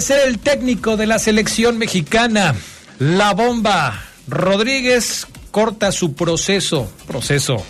Ser 0.00 0.26
el 0.26 0.38
técnico 0.38 0.96
de 0.96 1.06
la 1.06 1.18
selección 1.18 1.78
mexicana. 1.78 2.54
La 2.98 3.34
bomba. 3.34 4.04
Rodríguez 4.26 5.26
corta 5.50 5.92
su 5.92 6.14
proceso, 6.14 6.90
proceso 7.06 7.64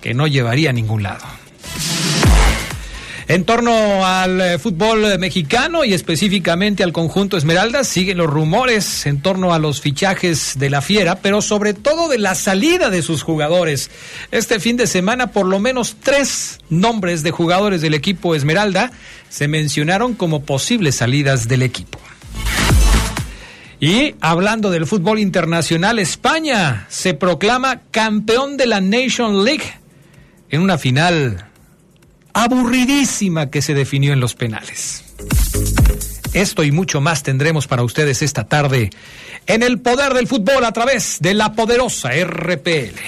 que 0.00 0.14
no 0.14 0.26
llevaría 0.26 0.70
a 0.70 0.72
ningún 0.72 1.02
lado. 1.02 1.25
En 3.28 3.44
torno 3.44 4.06
al 4.06 4.40
eh, 4.40 4.58
fútbol 4.60 5.18
mexicano 5.18 5.84
y 5.84 5.92
específicamente 5.94 6.84
al 6.84 6.92
conjunto 6.92 7.36
Esmeraldas, 7.36 7.88
siguen 7.88 8.18
los 8.18 8.30
rumores 8.30 9.04
en 9.04 9.20
torno 9.20 9.52
a 9.52 9.58
los 9.58 9.80
fichajes 9.80 10.54
de 10.56 10.70
la 10.70 10.80
Fiera, 10.80 11.16
pero 11.16 11.42
sobre 11.42 11.74
todo 11.74 12.08
de 12.08 12.18
la 12.18 12.36
salida 12.36 12.88
de 12.88 13.02
sus 13.02 13.22
jugadores. 13.22 13.90
Este 14.30 14.60
fin 14.60 14.76
de 14.76 14.86
semana, 14.86 15.32
por 15.32 15.44
lo 15.46 15.58
menos 15.58 15.96
tres 16.00 16.60
nombres 16.70 17.24
de 17.24 17.32
jugadores 17.32 17.80
del 17.80 17.94
equipo 17.94 18.36
Esmeralda 18.36 18.92
se 19.28 19.48
mencionaron 19.48 20.14
como 20.14 20.44
posibles 20.44 20.94
salidas 20.94 21.48
del 21.48 21.62
equipo. 21.62 21.98
Y 23.80 24.14
hablando 24.20 24.70
del 24.70 24.86
fútbol 24.86 25.18
internacional, 25.18 25.98
España 25.98 26.86
se 26.88 27.12
proclama 27.12 27.82
campeón 27.90 28.56
de 28.56 28.66
la 28.66 28.80
Nation 28.80 29.44
League 29.44 29.74
en 30.48 30.60
una 30.60 30.78
final 30.78 31.46
aburridísima 32.36 33.50
que 33.50 33.62
se 33.62 33.72
definió 33.72 34.12
en 34.12 34.20
los 34.20 34.34
penales. 34.34 35.02
Esto 36.34 36.62
y 36.64 36.70
mucho 36.70 37.00
más 37.00 37.22
tendremos 37.22 37.66
para 37.66 37.82
ustedes 37.82 38.20
esta 38.20 38.44
tarde 38.44 38.90
en 39.46 39.62
el 39.62 39.80
poder 39.80 40.12
del 40.12 40.28
fútbol 40.28 40.64
a 40.66 40.72
través 40.72 41.16
de 41.20 41.32
la 41.32 41.54
poderosa 41.54 42.10
RPL. 42.12 43.00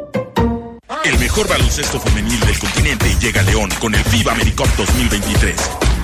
El 1.05 1.17
mejor 1.19 1.47
baloncesto 1.47 2.01
femenil 2.01 2.39
del 2.41 2.59
continente 2.59 3.15
llega 3.19 3.39
a 3.39 3.43
León 3.45 3.69
con 3.79 3.95
el 3.95 4.03
FIBA 4.03 4.33
AmeriCup 4.33 4.67
2023. 4.75 5.55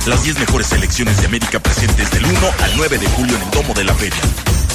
Las 0.05 0.23
10 0.23 0.39
mejores 0.39 0.67
selecciones 0.67 1.19
de 1.19 1.25
América 1.25 1.59
presentes 1.59 2.09
del 2.11 2.23
1 2.25 2.39
al 2.63 2.77
9 2.77 2.97
de 2.97 3.07
julio 3.07 3.35
en 3.35 3.41
el 3.41 3.51
Domo 3.51 3.73
de 3.73 3.83
la 3.83 3.93
Feria. 3.93 4.17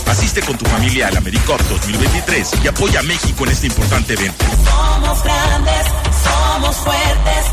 Asiste 0.07 0.43
con 0.43 0.59
tu 0.59 0.67
familia 0.67 1.09
al 1.09 1.17
AmeriCup 1.17 1.59
2023 1.63 2.51
y 2.63 2.69
apoya 2.69 3.01
a 3.01 3.03
México 3.05 3.45
en 3.45 3.53
este 3.53 3.69
importante 3.69 4.13
evento. 4.13 4.45
Somos 4.65 5.25
grandes, 5.25 5.87
somos 6.23 6.77
fuertes, 6.77 7.47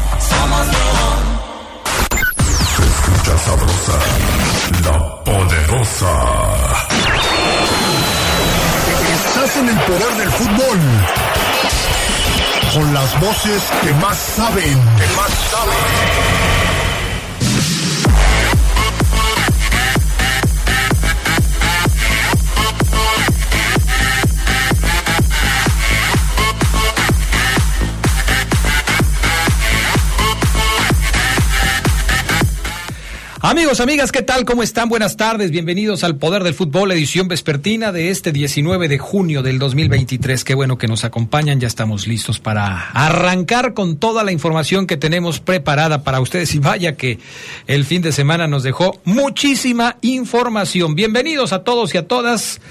las 13.11 13.21
voces 13.21 13.63
que 13.81 13.93
más 13.93 14.17
saben. 14.17 14.73
Que 14.97 15.15
más 15.15 15.31
saben. 15.51 16.68
Amigos, 33.49 33.79
amigas, 33.79 34.11
¿qué 34.11 34.21
tal? 34.21 34.45
¿Cómo 34.45 34.61
están? 34.61 34.89
Buenas 34.89 35.17
tardes. 35.17 35.49
Bienvenidos 35.49 36.03
al 36.03 36.17
Poder 36.17 36.43
del 36.43 36.53
Fútbol, 36.53 36.91
edición 36.91 37.27
vespertina 37.27 37.91
de 37.91 38.11
este 38.11 38.31
19 38.31 38.87
de 38.87 38.99
junio 38.99 39.41
del 39.41 39.57
2023. 39.57 40.43
Qué 40.43 40.53
bueno 40.53 40.77
que 40.77 40.87
nos 40.87 41.03
acompañan. 41.03 41.59
Ya 41.59 41.65
estamos 41.65 42.05
listos 42.05 42.39
para 42.39 42.91
arrancar 42.91 43.73
con 43.73 43.97
toda 43.97 44.23
la 44.23 44.31
información 44.31 44.85
que 44.85 44.97
tenemos 44.97 45.39
preparada 45.39 46.03
para 46.03 46.19
ustedes. 46.19 46.53
Y 46.53 46.59
vaya 46.59 46.95
que 46.95 47.17
el 47.65 47.85
fin 47.85 48.03
de 48.03 48.11
semana 48.11 48.45
nos 48.45 48.61
dejó 48.61 49.01
muchísima 49.03 49.97
información. 50.01 50.93
Bienvenidos 50.93 51.51
a 51.51 51.63
todos 51.63 51.95
y 51.95 51.97
a 51.97 52.07
todas 52.07 52.61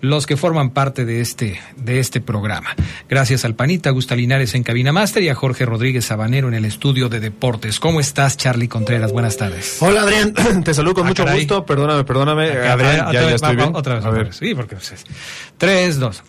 los 0.00 0.26
que 0.26 0.36
forman 0.36 0.70
parte 0.70 1.04
de 1.04 1.20
este, 1.20 1.60
de 1.76 1.98
este 2.00 2.20
programa. 2.20 2.70
Gracias 3.08 3.44
al 3.44 3.54
Panita, 3.54 3.90
Gusta 3.90 4.16
Linares 4.16 4.54
en 4.54 4.62
Cabina 4.62 4.92
Master 4.92 5.22
y 5.22 5.28
a 5.28 5.34
Jorge 5.34 5.66
Rodríguez 5.66 6.06
Sabanero 6.06 6.48
en 6.48 6.54
el 6.54 6.64
estudio 6.64 7.08
de 7.08 7.20
deportes. 7.20 7.80
¿Cómo 7.80 8.00
estás, 8.00 8.36
Charlie 8.36 8.68
Contreras? 8.68 9.12
Buenas 9.12 9.36
tardes. 9.36 9.76
Hola, 9.80 10.02
Adrián. 10.02 10.32
Te 10.64 10.72
saludo 10.74 10.94
con 10.94 11.04
Ah, 11.04 11.08
mucho 11.08 11.24
caray. 11.24 11.40
gusto. 11.40 11.66
Perdóname, 11.66 12.04
perdóname. 12.04 12.50
Acá, 12.50 12.72
Adrián, 12.72 13.00
otra 13.00 13.12
ya, 13.12 13.20
ya 13.20 13.26
vez, 13.26 13.34
estoy 13.36 13.56
va- 13.56 13.62
bien. 13.64 13.76
Otra 13.76 13.94
vez, 13.96 14.04
A 14.04 14.10
ver. 14.10 14.32
Sí, 14.34 14.54
porque 14.54 14.76
pues, 14.76 14.92
es- 14.92 15.04
tres, 15.58 15.98
dos. 15.98 16.22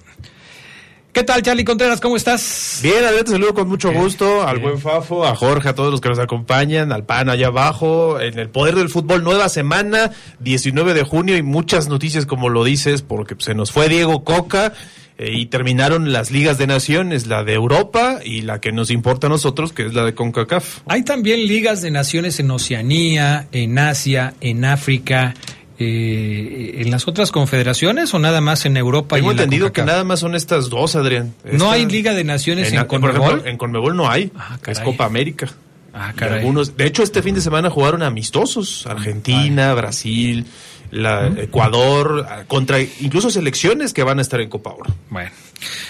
¿Qué 1.14 1.24
tal, 1.24 1.42
Charlie 1.42 1.66
Contreras? 1.66 2.00
¿Cómo 2.00 2.16
estás? 2.16 2.80
Bien, 2.82 3.04
Adrián, 3.04 3.26
te 3.26 3.32
saludo 3.32 3.54
con 3.54 3.68
mucho 3.68 3.92
gusto 3.92 4.48
al 4.48 4.60
buen 4.60 4.80
Fafo, 4.80 5.26
a 5.26 5.36
Jorge, 5.36 5.68
a 5.68 5.76
todos 5.76 5.92
los 5.92 6.00
que 6.00 6.08
nos 6.08 6.20
acompañan, 6.20 6.94
al 6.94 7.04
PAN 7.04 7.30
allá 7.30 7.48
abajo, 7.48 8.22
en 8.22 8.40
el 8.40 8.48
Poder 8.48 8.76
del 8.76 8.88
Fútbol, 8.88 9.22
nueva 9.22 9.50
semana, 9.50 10.12
19 10.40 10.94
de 10.94 11.04
junio 11.04 11.36
y 11.36 11.42
muchas 11.42 11.90
noticias 11.90 12.26
como 12.26 12.48
lo 12.48 12.64
dices, 12.64 13.02
porque 13.02 13.36
se 13.40 13.54
nos 13.54 13.74
fue 13.74 13.90
Diego 13.90 14.24
Coca 14.24 14.72
eh, 15.18 15.32
y 15.34 15.48
terminaron 15.48 16.14
las 16.14 16.32
ligas 16.32 16.58
de 16.58 16.68
naciones, 16.68 17.28
la 17.28 17.44
de 17.44 17.56
Europa 17.56 18.20
y 18.24 18.44
la 18.44 18.62
que 18.62 18.72
nos 18.72 18.90
importa 18.90 19.28
a 19.28 19.30
nosotros, 19.30 19.74
que 19.74 19.88
es 19.88 19.94
la 19.94 20.06
de 20.06 20.16
CONCACAF. 20.16 20.80
Hay 20.86 21.04
también 21.04 21.46
ligas 21.46 21.82
de 21.82 21.92
naciones 21.92 22.40
en 22.40 22.50
Oceanía, 22.52 23.50
en 23.52 23.78
Asia, 23.78 24.34
en 24.40 24.64
África, 24.64 25.34
eh, 25.82 26.82
en 26.82 26.92
las 26.92 27.08
otras 27.08 27.32
confederaciones 27.32 28.14
o 28.14 28.20
nada 28.20 28.42
más 28.42 28.66
en 28.66 28.78
Europa 28.78 29.16
Tengo 29.16 29.30
y 29.30 29.32
en 29.32 29.38
la 29.38 29.44
entendido 29.44 29.74
que 29.74 29.84
nada 29.84 30.04
más 30.04 30.20
son 30.20 30.36
estas 30.36 30.70
dos, 30.70 30.96
Adrián. 30.96 31.34
¿No 31.52 31.72
hay 31.72 31.86
Liga 31.86 32.14
de 32.14 32.24
Naciones 32.24 32.72
en, 32.72 32.86
por 32.86 33.00
ejemplo, 33.00 33.14
Conmebol? 33.14 33.48
en 33.48 33.58
Conmebol 33.58 33.96
no 33.96 34.10
hay, 34.10 34.32
Ah, 34.38 34.58
es. 34.66 34.80
Copa 34.80 35.06
América. 35.06 35.50
Ah, 35.94 36.14
caray. 36.16 36.40
algunos, 36.40 36.78
de 36.78 36.86
hecho, 36.86 37.04
este 37.04 37.22
fin 37.22 37.36
de 37.36 37.42
semana 37.42 37.70
jugaron 37.70 38.02
amistosos. 38.02 38.86
Argentina, 38.88 39.74
Brasil, 39.74 40.46
la, 40.92 41.28
Ecuador, 41.28 42.26
ah, 42.30 42.44
contra 42.48 42.80
incluso 42.80 43.30
selecciones 43.30 43.94
que 43.94 44.04
van 44.04 44.20
a 44.20 44.22
estar 44.22 44.40
en 44.40 44.50
Copa 44.50 44.72
Oro. 44.72 44.94
Bueno, 45.10 45.32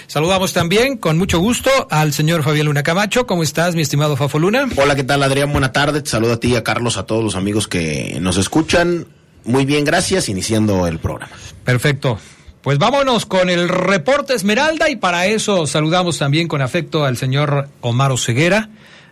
saludamos 0.08 0.52
también 0.52 0.96
con 0.96 1.18
mucho 1.18 1.38
gusto 1.38 1.70
al 1.90 2.12
señor 2.12 2.42
Fabián 2.42 2.66
Luna 2.66 2.82
Camacho. 2.82 3.26
¿Cómo 3.26 3.42
estás, 3.42 3.74
mi 3.74 3.82
estimado 3.82 4.16
Fafo 4.16 4.38
Luna? 4.38 4.68
Hola, 4.76 4.96
¿qué 4.96 5.04
tal 5.04 5.22
Adrián? 5.22 5.52
Buena 5.52 5.70
tarde. 5.70 6.02
Te 6.02 6.10
saludo 6.10 6.32
a 6.32 6.40
ti, 6.40 6.56
a 6.56 6.64
Carlos, 6.64 6.96
a 6.96 7.04
todos 7.06 7.22
los 7.22 7.36
amigos 7.36 7.68
que 7.68 8.18
nos 8.20 8.38
escuchan. 8.38 9.06
Muy 9.44 9.64
bien, 9.64 9.84
gracias. 9.84 10.28
Iniciando 10.28 10.86
el 10.86 10.98
programa. 10.98 11.32
Perfecto. 11.64 12.18
Pues 12.62 12.78
vámonos 12.78 13.26
con 13.26 13.50
el 13.50 13.68
reporte 13.68 14.34
Esmeralda 14.34 14.88
y 14.88 14.94
para 14.94 15.26
eso 15.26 15.66
saludamos 15.66 16.18
también 16.18 16.46
con 16.46 16.62
afecto 16.62 17.04
al 17.04 17.16
señor 17.16 17.68
Omar 17.80 18.16
Ceguera, 18.18 18.68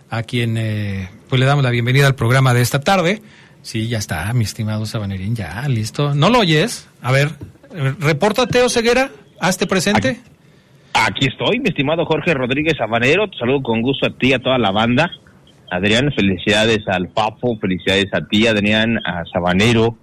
a 0.08 0.22
quien 0.22 0.56
eh, 0.56 1.10
pues 1.28 1.40
le 1.40 1.46
damos 1.46 1.64
la 1.64 1.70
bienvenida 1.70 2.06
al 2.06 2.14
programa 2.14 2.54
de 2.54 2.62
esta 2.62 2.80
tarde. 2.80 3.22
Sí, 3.62 3.88
ya 3.88 3.98
está, 3.98 4.32
mi 4.34 4.44
estimado 4.44 4.86
Sabanerín, 4.86 5.34
ya, 5.34 5.66
listo. 5.68 6.14
¿No 6.14 6.30
lo 6.30 6.38
oyes? 6.38 6.88
A 7.02 7.10
ver, 7.10 7.30
repórtate, 7.98 8.62
Oseguera, 8.62 9.10
hazte 9.40 9.66
presente. 9.66 10.20
Aquí 10.94 11.26
estoy, 11.26 11.58
mi 11.58 11.68
estimado 11.68 12.04
Jorge 12.06 12.34
Rodríguez 12.34 12.80
Habanero. 12.80 13.28
Te 13.28 13.38
saludo 13.38 13.62
con 13.62 13.82
gusto 13.82 14.06
a 14.06 14.10
ti 14.10 14.28
y 14.28 14.32
a 14.32 14.38
toda 14.38 14.58
la 14.58 14.70
banda. 14.70 15.10
Adrián, 15.70 16.12
felicidades 16.14 16.86
al 16.88 17.08
Papo, 17.08 17.58
felicidades 17.58 18.12
a 18.12 18.26
ti, 18.26 18.46
Adrián, 18.46 18.98
a 19.04 19.24
Sabanero, 19.32 19.96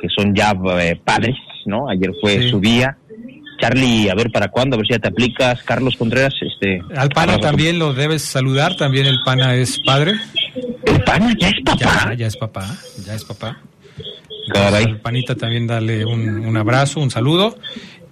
que 0.00 0.08
son 0.16 0.34
ya 0.34 0.54
eh, 0.80 1.00
padres, 1.02 1.36
¿no? 1.64 1.88
Ayer 1.88 2.12
fue 2.20 2.42
Sí. 2.42 2.48
su 2.50 2.60
día. 2.60 2.96
Charlie, 3.58 4.10
a 4.10 4.14
ver 4.14 4.30
para 4.30 4.48
cuándo, 4.48 4.74
a 4.74 4.78
ver 4.78 4.86
si 4.86 4.92
ya 4.92 4.98
te 4.98 5.08
aplicas. 5.08 5.62
Carlos 5.62 5.96
Contreras, 5.96 6.34
este. 6.42 6.80
Al 6.94 7.08
pana 7.08 7.38
también 7.38 7.78
lo 7.78 7.94
debes 7.94 8.22
saludar, 8.22 8.76
también 8.76 9.06
el 9.06 9.18
pana 9.24 9.54
es 9.54 9.78
padre. 9.80 10.12
¿El 10.84 11.02
pana 11.04 11.34
ya 11.38 11.48
es 11.48 11.54
papá? 11.64 12.14
ya 12.14 12.26
es 12.26 12.36
papá, 12.36 12.76
ya 13.06 13.14
es 13.14 13.24
papá. 13.24 13.58
Caray. 14.52 14.84
Al 14.84 15.00
panita 15.00 15.34
también 15.34 15.66
dale 15.66 16.04
un, 16.04 16.44
un 16.46 16.56
abrazo, 16.56 17.00
un 17.00 17.10
saludo. 17.10 17.56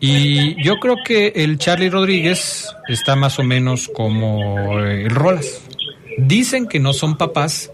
Y 0.01 0.63
yo 0.65 0.77
creo 0.77 0.97
que 1.05 1.29
el 1.37 1.59
Charlie 1.59 1.91
Rodríguez 1.91 2.75
está 2.89 3.15
más 3.15 3.39
o 3.39 3.43
menos 3.43 3.89
como 3.95 4.81
eh, 4.81 5.05
el 5.05 5.11
Rolas. 5.11 5.63
Dicen 6.19 6.67
que 6.67 6.81
no 6.81 6.93
son 6.95 7.17
papás, 7.17 7.71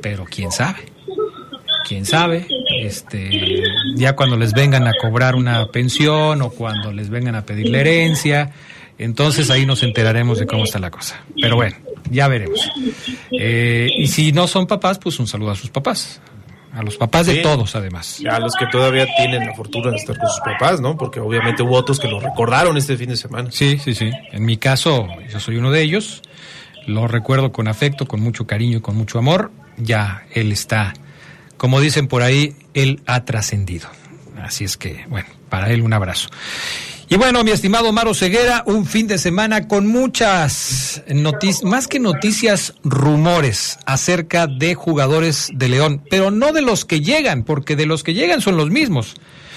pero 0.00 0.24
quién 0.24 0.52
sabe. 0.52 0.80
Quién 1.86 2.04
sabe. 2.04 2.46
Este, 2.80 3.62
ya 3.94 4.16
cuando 4.16 4.36
les 4.36 4.52
vengan 4.52 4.86
a 4.88 4.92
cobrar 5.00 5.36
una 5.36 5.66
pensión 5.68 6.42
o 6.42 6.50
cuando 6.50 6.92
les 6.92 7.10
vengan 7.10 7.36
a 7.36 7.46
pedir 7.46 7.68
la 7.68 7.78
herencia, 7.78 8.50
entonces 8.98 9.50
ahí 9.50 9.66
nos 9.66 9.82
enteraremos 9.82 10.38
de 10.38 10.46
cómo 10.46 10.64
está 10.64 10.78
la 10.78 10.90
cosa. 10.90 11.20
Pero 11.40 11.56
bueno, 11.56 11.76
ya 12.10 12.26
veremos. 12.26 12.70
Eh, 13.30 13.88
y 13.96 14.08
si 14.08 14.32
no 14.32 14.48
son 14.48 14.66
papás, 14.66 14.98
pues 14.98 15.18
un 15.20 15.28
saludo 15.28 15.52
a 15.52 15.56
sus 15.56 15.70
papás. 15.70 16.20
A 16.72 16.82
los 16.82 16.96
papás 16.96 17.26
de 17.26 17.36
todos, 17.36 17.74
además. 17.74 18.20
A 18.30 18.38
los 18.38 18.54
que 18.54 18.66
todavía 18.66 19.06
tienen 19.16 19.46
la 19.46 19.54
fortuna 19.54 19.90
de 19.90 19.96
estar 19.96 20.18
con 20.18 20.28
sus 20.28 20.40
papás, 20.40 20.80
¿no? 20.80 20.96
Porque 20.96 21.20
obviamente 21.20 21.62
hubo 21.62 21.74
otros 21.74 21.98
que 21.98 22.08
lo 22.08 22.20
recordaron 22.20 22.76
este 22.76 22.96
fin 22.98 23.08
de 23.08 23.16
semana. 23.16 23.50
Sí, 23.50 23.78
sí, 23.78 23.94
sí. 23.94 24.10
En 24.32 24.44
mi 24.44 24.58
caso, 24.58 25.08
yo 25.32 25.40
soy 25.40 25.56
uno 25.56 25.70
de 25.70 25.82
ellos. 25.82 26.20
Lo 26.86 27.08
recuerdo 27.08 27.50
con 27.50 27.68
afecto, 27.68 28.06
con 28.06 28.20
mucho 28.20 28.46
cariño 28.46 28.78
y 28.78 28.80
con 28.80 28.94
mucho 28.94 29.18
amor. 29.18 29.52
Ya 29.78 30.24
él 30.34 30.52
está, 30.52 30.92
como 31.56 31.80
dicen 31.80 32.08
por 32.08 32.22
ahí, 32.22 32.54
él 32.74 33.00
ha 33.06 33.24
trascendido. 33.24 33.88
Así 34.42 34.64
es 34.64 34.76
que, 34.76 35.04
bueno, 35.08 35.28
para 35.48 35.70
él 35.70 35.82
un 35.82 35.92
abrazo. 35.92 36.28
Y 37.08 37.16
bueno, 37.16 37.44
mi 37.44 37.52
estimado 37.52 37.92
Maro 37.92 38.14
Ceguera, 38.14 38.64
un 38.66 38.84
fin 38.84 39.06
de 39.06 39.18
semana 39.18 39.68
con 39.68 39.86
muchas 39.86 41.04
noticias, 41.08 41.62
más 41.62 41.86
que 41.86 42.00
noticias, 42.00 42.74
rumores 42.82 43.78
acerca 43.86 44.48
de 44.48 44.74
jugadores 44.74 45.50
de 45.54 45.68
León, 45.68 46.02
pero 46.10 46.32
no 46.32 46.52
de 46.52 46.62
los 46.62 46.84
que 46.84 47.00
llegan, 47.00 47.44
porque 47.44 47.76
de 47.76 47.86
los 47.86 48.02
que 48.02 48.12
llegan 48.12 48.40
son 48.40 48.56
los 48.56 48.70
mismos. 48.70 49.14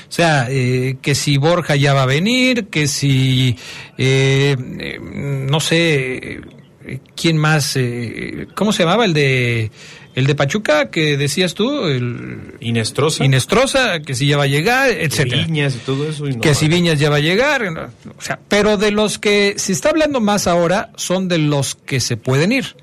O 0.08 0.12
sea, 0.12 0.48
eh, 0.50 0.98
que 1.02 1.16
si 1.16 1.38
Borja 1.38 1.76
ya 1.76 1.94
va 1.94 2.04
a 2.04 2.08
venir, 2.08 2.68
que 2.68 2.88
si, 2.88 3.56
eh, 3.98 4.56
eh, 4.80 5.00
no 5.02 5.60
sé, 5.60 6.42
eh, 6.90 7.00
¿quién 7.16 7.38
más? 7.38 7.76
Eh, 7.76 8.48
¿Cómo 8.56 8.74
se 8.74 8.84
llamaba 8.84 9.06
el 9.06 9.14
de 9.14 9.72
el 10.20 10.28
de 10.28 10.36
Pachuca 10.36 10.92
que 10.92 11.16
decías 11.16 11.54
tú? 11.54 11.88
El 11.88 12.56
Inestrosa, 12.60 13.24
Inestrosa, 13.24 14.02
que 14.02 14.14
si 14.16 14.28
ya 14.28 14.38
va 14.38 14.44
a 14.44 14.48
llegar, 14.48 14.90
etcétera. 14.90 15.46
Viñas 15.46 15.76
y 15.76 15.80
todo 15.80 16.10
eso. 16.10 16.28
y 16.28 16.34
no 16.34 16.42
que 16.42 16.54
si. 16.54 16.68
Viñas 16.68 17.00
ya 17.00 17.10
va 17.10 17.16
a 17.16 17.22
llegar, 17.22 17.72
¿no? 17.72 17.84
o 18.18 18.22
sea, 18.22 18.38
pero 18.50 18.78
de 18.78 18.92
los 18.92 19.18
que 19.18 19.56
se 19.58 19.72
está 19.72 19.90
hablando 19.90 20.20
más 20.20 20.46
ahora 20.46 20.92
son 20.98 21.30
de 21.30 21.38
los 21.38 21.76
que 21.76 22.02
se 22.02 22.18
pueden 22.18 22.52
ir, 22.52 22.76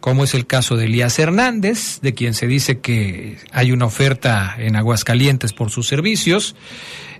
como 0.00 0.24
es 0.24 0.32
el 0.32 0.46
caso 0.46 0.76
de 0.76 0.86
Elías 0.86 1.18
Hernández, 1.18 2.00
de 2.00 2.14
quien 2.14 2.32
se 2.32 2.46
dice 2.46 2.78
que 2.78 3.36
hay 3.52 3.70
una 3.70 3.84
oferta 3.84 4.56
en 4.58 4.74
Aguascalientes 4.74 5.52
por 5.52 5.70
sus 5.70 5.86
servicios, 5.86 6.56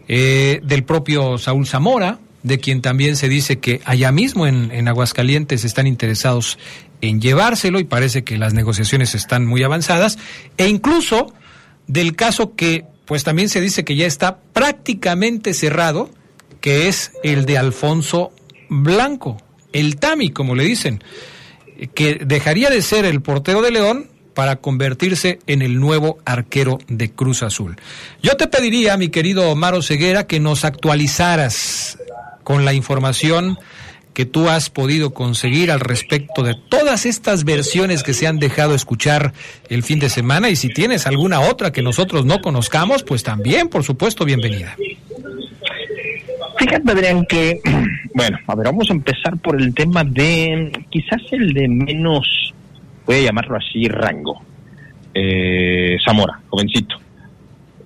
eh, 0.09 0.61
del 0.65 0.83
propio 0.83 1.37
Saúl 1.37 1.67
Zamora, 1.67 2.19
de 2.43 2.59
quien 2.59 2.81
también 2.81 3.17
se 3.17 3.29
dice 3.29 3.59
que 3.59 3.83
allá 3.85 4.13
mismo 4.13 4.47
en, 4.47 4.71
en 4.73 4.89
Aguascalientes 4.89 5.65
están 5.65 5.87
interesados 5.87 6.59
en 7.01 7.21
llevárselo 7.21 7.81
y 7.81 7.85
parece 7.85 8.25
que 8.25 8.39
las 8.39 8.55
negociaciones 8.55 9.15
están 9.15 9.47
muy 9.47 9.63
avanzadas, 9.63 10.19
e 10.57 10.69
incluso 10.69 11.33
del 11.87 12.17
caso 12.17 12.55
que 12.55 12.85
pues 13.07 13.25
también 13.25 13.49
se 13.49 13.61
dice 13.61 13.85
que 13.85 13.97
ya 13.97 14.07
está 14.07 14.39
prácticamente 14.53 15.55
cerrado, 15.55 16.11
que 16.61 16.89
es 16.89 17.13
el 17.23 17.47
de 17.47 17.57
Alfonso 17.57 18.33
Blanco, 18.69 19.39
el 19.73 19.97
Tami, 19.97 20.31
como 20.31 20.55
le 20.55 20.65
dicen, 20.65 21.03
que 21.95 22.21
dejaría 22.27 22.69
de 22.69 22.83
ser 22.83 23.07
el 23.07 23.23
portero 23.23 23.63
de 23.63 23.71
León 23.71 24.11
para 24.35 24.57
convertirse 24.57 25.39
en 25.47 25.63
el 25.63 25.81
nuevo 25.81 26.19
arquero 26.25 26.79
de 26.87 27.11
Cruz 27.11 27.43
Azul. 27.43 27.77
Yo 28.23 28.37
te 28.37 28.47
pediría, 28.47 28.97
mi 28.97 29.09
querido 29.09 29.51
Omar 29.51 29.83
Ceguera, 29.83 30.27
que 30.27 30.39
nos 30.39 30.65
actualizaras 30.65 31.99
con 32.45 32.65
la 32.65 32.73
información 32.73 33.59
que 34.19 34.27
tú 34.27 34.49
has 34.49 34.69
podido 34.69 35.15
conseguir 35.15 35.71
al 35.71 35.79
respecto 35.79 36.43
de 36.43 36.57
todas 36.57 37.07
estas 37.07 37.45
versiones 37.45 38.03
que 38.03 38.15
se 38.15 38.27
han 38.27 38.41
dejado 38.41 38.75
escuchar 38.75 39.33
el 39.69 39.85
fin 39.85 40.01
de 40.01 40.09
semana 40.09 40.51
y 40.51 40.57
si 40.57 40.71
tienes 40.71 41.07
alguna 41.07 41.39
otra 41.39 41.71
que 41.71 41.83
nosotros 41.83 42.25
no 42.25 42.41
conozcamos, 42.41 43.05
pues 43.05 43.23
también, 43.23 43.69
por 43.69 43.85
supuesto, 43.85 44.25
bienvenida. 44.25 44.75
Fíjate, 46.59 46.91
Adrián, 46.91 47.27
que, 47.27 47.61
bueno, 48.15 48.41
a 48.45 48.57
ver, 48.57 48.67
vamos 48.67 48.91
a 48.91 48.95
empezar 48.95 49.37
por 49.39 49.63
el 49.63 49.73
tema 49.73 50.03
de, 50.03 50.73
quizás 50.91 51.23
el 51.31 51.53
de 51.53 51.69
menos, 51.69 52.53
voy 53.07 53.19
a 53.19 53.23
llamarlo 53.23 53.57
así, 53.57 53.87
rango. 53.87 54.43
Eh, 55.15 55.97
Zamora, 56.05 56.41
jovencito. 56.49 56.97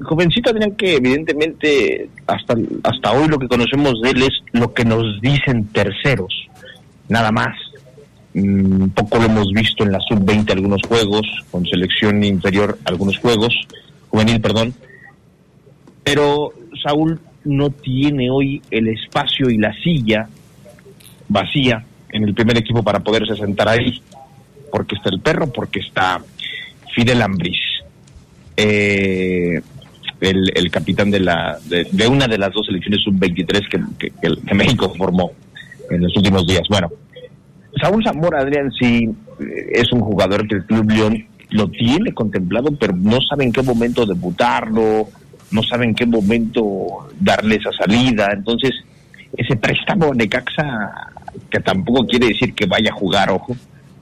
El 0.03 0.09
jovencito, 0.09 0.51
Adrián, 0.51 0.73
que 0.73 0.97
evidentemente 0.97 2.09
hasta, 2.27 2.57
hasta 2.83 3.13
hoy 3.13 3.29
lo 3.29 3.39
que 3.39 3.47
conocemos 3.47 4.01
de 4.03 4.11
él 4.11 4.23
es 4.25 4.33
lo 4.51 4.75
que 4.75 4.85
nos 4.85 5.21
dicen 5.21 5.67
terceros, 5.69 6.49
nada 7.09 7.31
más. 7.31 7.57
Mm, 8.35 8.89
poco 8.89 9.19
lo 9.19 9.27
hemos 9.27 9.53
visto 9.53 9.85
en 9.85 9.93
la 9.93 10.01
sub-20 10.01 10.51
algunos 10.51 10.83
juegos, 10.83 11.25
con 11.53 11.65
selección 11.67 12.25
inferior 12.25 12.81
algunos 12.85 13.17
juegos, 13.19 13.55
juvenil, 14.09 14.41
perdón. 14.41 14.75
Pero 16.03 16.53
Saúl 16.83 17.21
no 17.45 17.71
tiene 17.71 18.29
hoy 18.29 18.61
el 18.73 18.89
espacio 18.89 19.51
y 19.51 19.59
la 19.59 19.73
silla 19.85 20.29
vacía 21.29 21.85
en 22.09 22.25
el 22.25 22.35
primer 22.35 22.59
equipo 22.59 22.83
para 22.83 22.99
poderse 22.99 23.37
sentar 23.37 23.69
ahí, 23.69 24.03
porque 24.73 24.97
está 24.97 25.11
el 25.11 25.21
perro, 25.21 25.47
porque 25.53 25.79
está 25.79 26.21
Fidel 26.93 27.23
Ambris, 27.23 27.61
eh, 28.57 29.63
el, 30.31 30.71
capitán 30.71 31.11
de, 31.11 31.21
la, 31.21 31.59
de, 31.67 32.07
una 32.09 32.27
de 32.29 32.39
las 32.39 32.53
dos 32.53 32.67
selecciones 32.67 33.01
sub-23 33.03 33.69
que, 33.69 33.81
que- 33.99 34.13
que- 34.47 34.55
México 34.55 34.93
formó 34.97 35.33
en 35.91 36.01
los 36.03 36.17
últimos 36.17 36.47
días. 36.47 36.63
Bueno, 36.69 36.89
Saúl 37.81 38.03
Zamora, 38.05 38.41
Adrián, 38.41 38.71
sí 38.79 39.09
eh, 39.41 39.45
es 39.73 39.93
un 39.93 40.01
jugador 40.01 40.47
que 40.47 40.57
el 40.57 40.65
Club 40.67 40.91
León 40.91 41.27
lo 41.51 41.69
tiene 41.69 42.13
contemplado, 42.13 42.71
pero 42.79 42.95
no 42.97 43.19
sabe 43.21 43.45
en 43.45 43.53
qué 43.53 43.63
momento 43.63 44.07
debutarlo, 44.07 45.09
no 45.51 45.63
sabe 45.63 45.85
en 45.87 45.95
qué 45.95 46.07
momento 46.07 47.09
darle 47.21 47.57
esa 47.57 47.73
salida. 47.73 48.31
Entonces, 48.33 48.71
ese 49.37 49.57
préstamo 49.57 50.13
de 50.15 50.29
Caxa, 50.29 50.93
que 51.51 51.61
tampoco 51.61 52.07
quiere 52.07 52.29
decir 52.29 52.55
que 52.55 52.67
vaya 52.67 52.91
a 52.91 52.95
jugar, 52.95 53.31
ojo, 53.31 53.55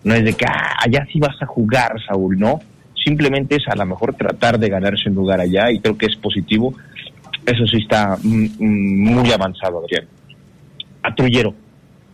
no 0.04 0.14
es 0.14 0.24
de 0.24 0.32
que 0.34 0.44
ah, 0.46 0.76
allá 0.84 1.06
sí 1.12 1.18
vas 1.18 1.40
a 1.42 1.46
jugar, 1.46 1.94
Saúl, 2.06 2.38
no. 2.38 2.60
Simplemente 3.04 3.57
es 3.57 3.66
a 3.69 3.76
lo 3.76 3.87
mejor 3.87 4.14
tratar 4.14 4.59
de 4.59 4.69
ganarse 4.69 5.09
un 5.09 5.14
lugar 5.14 5.40
allá 5.40 5.71
y 5.71 5.80
creo 5.80 5.97
que 5.97 6.07
es 6.07 6.16
positivo. 6.16 6.75
Eso 7.47 7.66
sí 7.66 7.78
está 7.78 8.16
mm, 8.23 8.47
mm, 8.59 9.14
muy 9.14 9.33
avanzado, 9.33 9.80
Adrián. 9.80 10.07
Patrullero. 11.00 11.54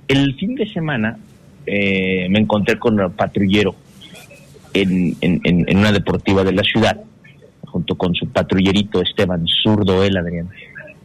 El 0.07 0.35
fin 0.37 0.55
de 0.55 0.67
semana 0.73 1.19
eh, 1.67 2.29
me 2.31 2.39
encontré 2.39 2.79
con 2.79 2.99
el 3.01 3.11
patrullero 3.11 3.75
en, 4.73 5.17
en, 5.21 5.41
en, 5.43 5.79
una 5.79 5.91
deportiva 5.91 6.45
de 6.45 6.53
la 6.53 6.63
ciudad, 6.63 7.01
junto 7.65 7.97
con 7.97 8.15
su 8.15 8.29
patrullerito 8.29 9.01
Esteban 9.01 9.45
Zurdo, 9.47 10.05
él, 10.05 10.17
Adrián, 10.17 10.49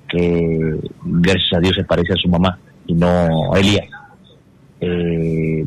que 0.08 0.78
gracias 1.04 1.54
a 1.54 1.60
Dios 1.60 1.76
se 1.76 1.84
parece 1.84 2.14
a 2.14 2.18
su 2.18 2.28
mamá 2.28 2.60
y 2.86 2.94
no 2.94 3.54
a 3.54 3.60
Elías. 3.60 3.88
Eh, 4.82 5.66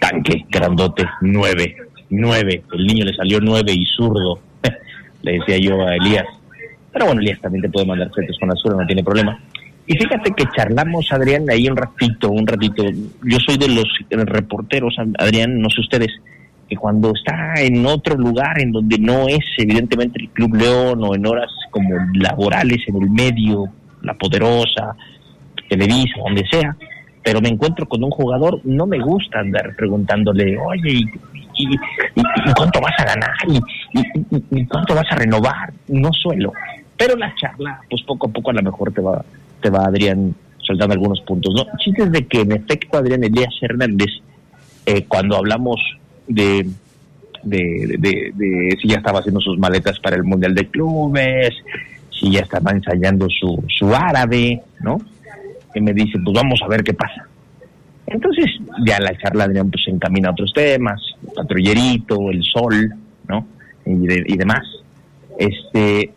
tanque, 0.00 0.44
grandote, 0.50 1.04
nueve, 1.20 1.76
nueve. 2.12 2.62
El 2.72 2.86
niño 2.86 3.04
le 3.04 3.14
salió 3.14 3.40
nueve 3.40 3.72
y 3.72 3.84
zurdo, 3.86 4.38
le 5.22 5.32
decía 5.32 5.58
yo 5.58 5.86
a 5.86 5.96
Elías. 5.96 6.26
Pero 6.92 7.06
bueno, 7.06 7.20
Elías 7.20 7.40
también 7.40 7.62
te 7.62 7.70
puede 7.70 7.86
mandar 7.86 8.08
fotos 8.08 8.36
con 8.38 8.48
la 8.48 8.54
zurda, 8.56 8.82
no 8.82 8.86
tiene 8.86 9.02
problema. 9.02 9.38
Y 9.86 9.96
fíjate 9.96 10.30
que 10.36 10.44
charlamos, 10.56 11.10
Adrián, 11.10 11.50
ahí 11.50 11.68
un 11.68 11.76
ratito, 11.76 12.30
un 12.30 12.46
ratito. 12.46 12.84
Yo 13.24 13.38
soy 13.44 13.56
de 13.56 13.68
los 13.68 13.88
reporteros, 14.10 14.94
Adrián, 15.18 15.60
no 15.60 15.68
sé 15.70 15.80
ustedes, 15.80 16.10
que 16.68 16.76
cuando 16.76 17.12
está 17.14 17.54
en 17.60 17.84
otro 17.84 18.16
lugar 18.16 18.60
en 18.60 18.70
donde 18.70 18.98
no 18.98 19.26
es 19.28 19.44
evidentemente 19.58 20.20
el 20.22 20.28
Club 20.30 20.54
León 20.54 21.02
o 21.02 21.14
en 21.14 21.26
horas 21.26 21.50
como 21.70 21.96
laborales 22.14 22.78
en 22.86 23.02
el 23.02 23.10
medio, 23.10 23.64
La 24.02 24.14
Poderosa, 24.14 24.96
Televisa, 25.68 26.20
donde 26.24 26.46
sea, 26.50 26.76
pero 27.24 27.40
me 27.40 27.48
encuentro 27.48 27.86
con 27.86 28.02
un 28.02 28.10
jugador, 28.10 28.60
no 28.64 28.86
me 28.86 28.98
gusta 28.98 29.40
andar 29.40 29.74
preguntándole, 29.76 30.56
oye, 30.58 31.00
¿y, 31.56 31.76
cuánto 32.56 32.80
vas 32.80 32.94
a 32.98 33.04
ganar? 33.04 33.34
¿Y, 33.48 34.66
cuánto 34.66 34.94
vas 34.94 35.06
a 35.10 35.16
renovar? 35.16 35.72
No 35.88 36.12
suelo. 36.12 36.52
Pero 36.96 37.16
la 37.16 37.34
charla, 37.34 37.80
pues 37.90 38.02
poco 38.02 38.28
a 38.28 38.32
poco 38.32 38.50
a 38.50 38.54
lo 38.54 38.62
mejor 38.62 38.92
te 38.92 39.00
va, 39.00 39.24
te 39.60 39.70
va 39.70 39.86
Adrián 39.86 40.34
soltando 40.58 40.94
algunos 40.94 41.20
puntos. 41.22 41.54
¿no? 41.56 41.78
Chistes 41.78 42.12
de 42.12 42.26
que 42.26 42.40
en 42.42 42.52
efecto 42.52 42.98
Adrián 42.98 43.24
Elías 43.24 43.54
Hernández, 43.60 44.10
eh, 44.86 45.04
cuando 45.06 45.36
hablamos 45.36 45.80
de, 46.28 46.68
de, 47.42 47.96
de, 47.98 48.78
si 48.80 48.88
ya 48.88 48.96
estaba 48.96 49.20
haciendo 49.20 49.40
sus 49.40 49.58
maletas 49.58 49.98
para 50.00 50.16
el 50.16 50.24
Mundial 50.24 50.54
de 50.54 50.66
Clubes, 50.68 51.54
si 52.10 52.30
ya 52.30 52.40
estaba 52.40 52.70
ensayando 52.70 53.26
su, 53.28 53.64
su 53.68 53.94
árabe, 53.94 54.62
¿no? 54.80 54.98
y 55.74 55.80
me 55.80 55.92
dice, 55.92 56.18
pues 56.22 56.34
vamos 56.34 56.60
a 56.62 56.68
ver 56.68 56.82
qué 56.82 56.94
pasa. 56.94 57.26
Entonces, 58.06 58.46
ya 58.86 58.98
la 59.00 59.16
charla 59.16 59.44
Adrián 59.44 59.70
pues 59.70 59.84
se 59.84 59.90
encamina 59.90 60.28
a 60.28 60.32
otros 60.32 60.52
temas, 60.52 61.00
patrullerito, 61.34 62.30
el 62.30 62.42
sol, 62.42 62.94
¿no? 63.28 63.46
Y, 63.84 64.36
demás. 64.36 64.64
Este, 65.38 66.12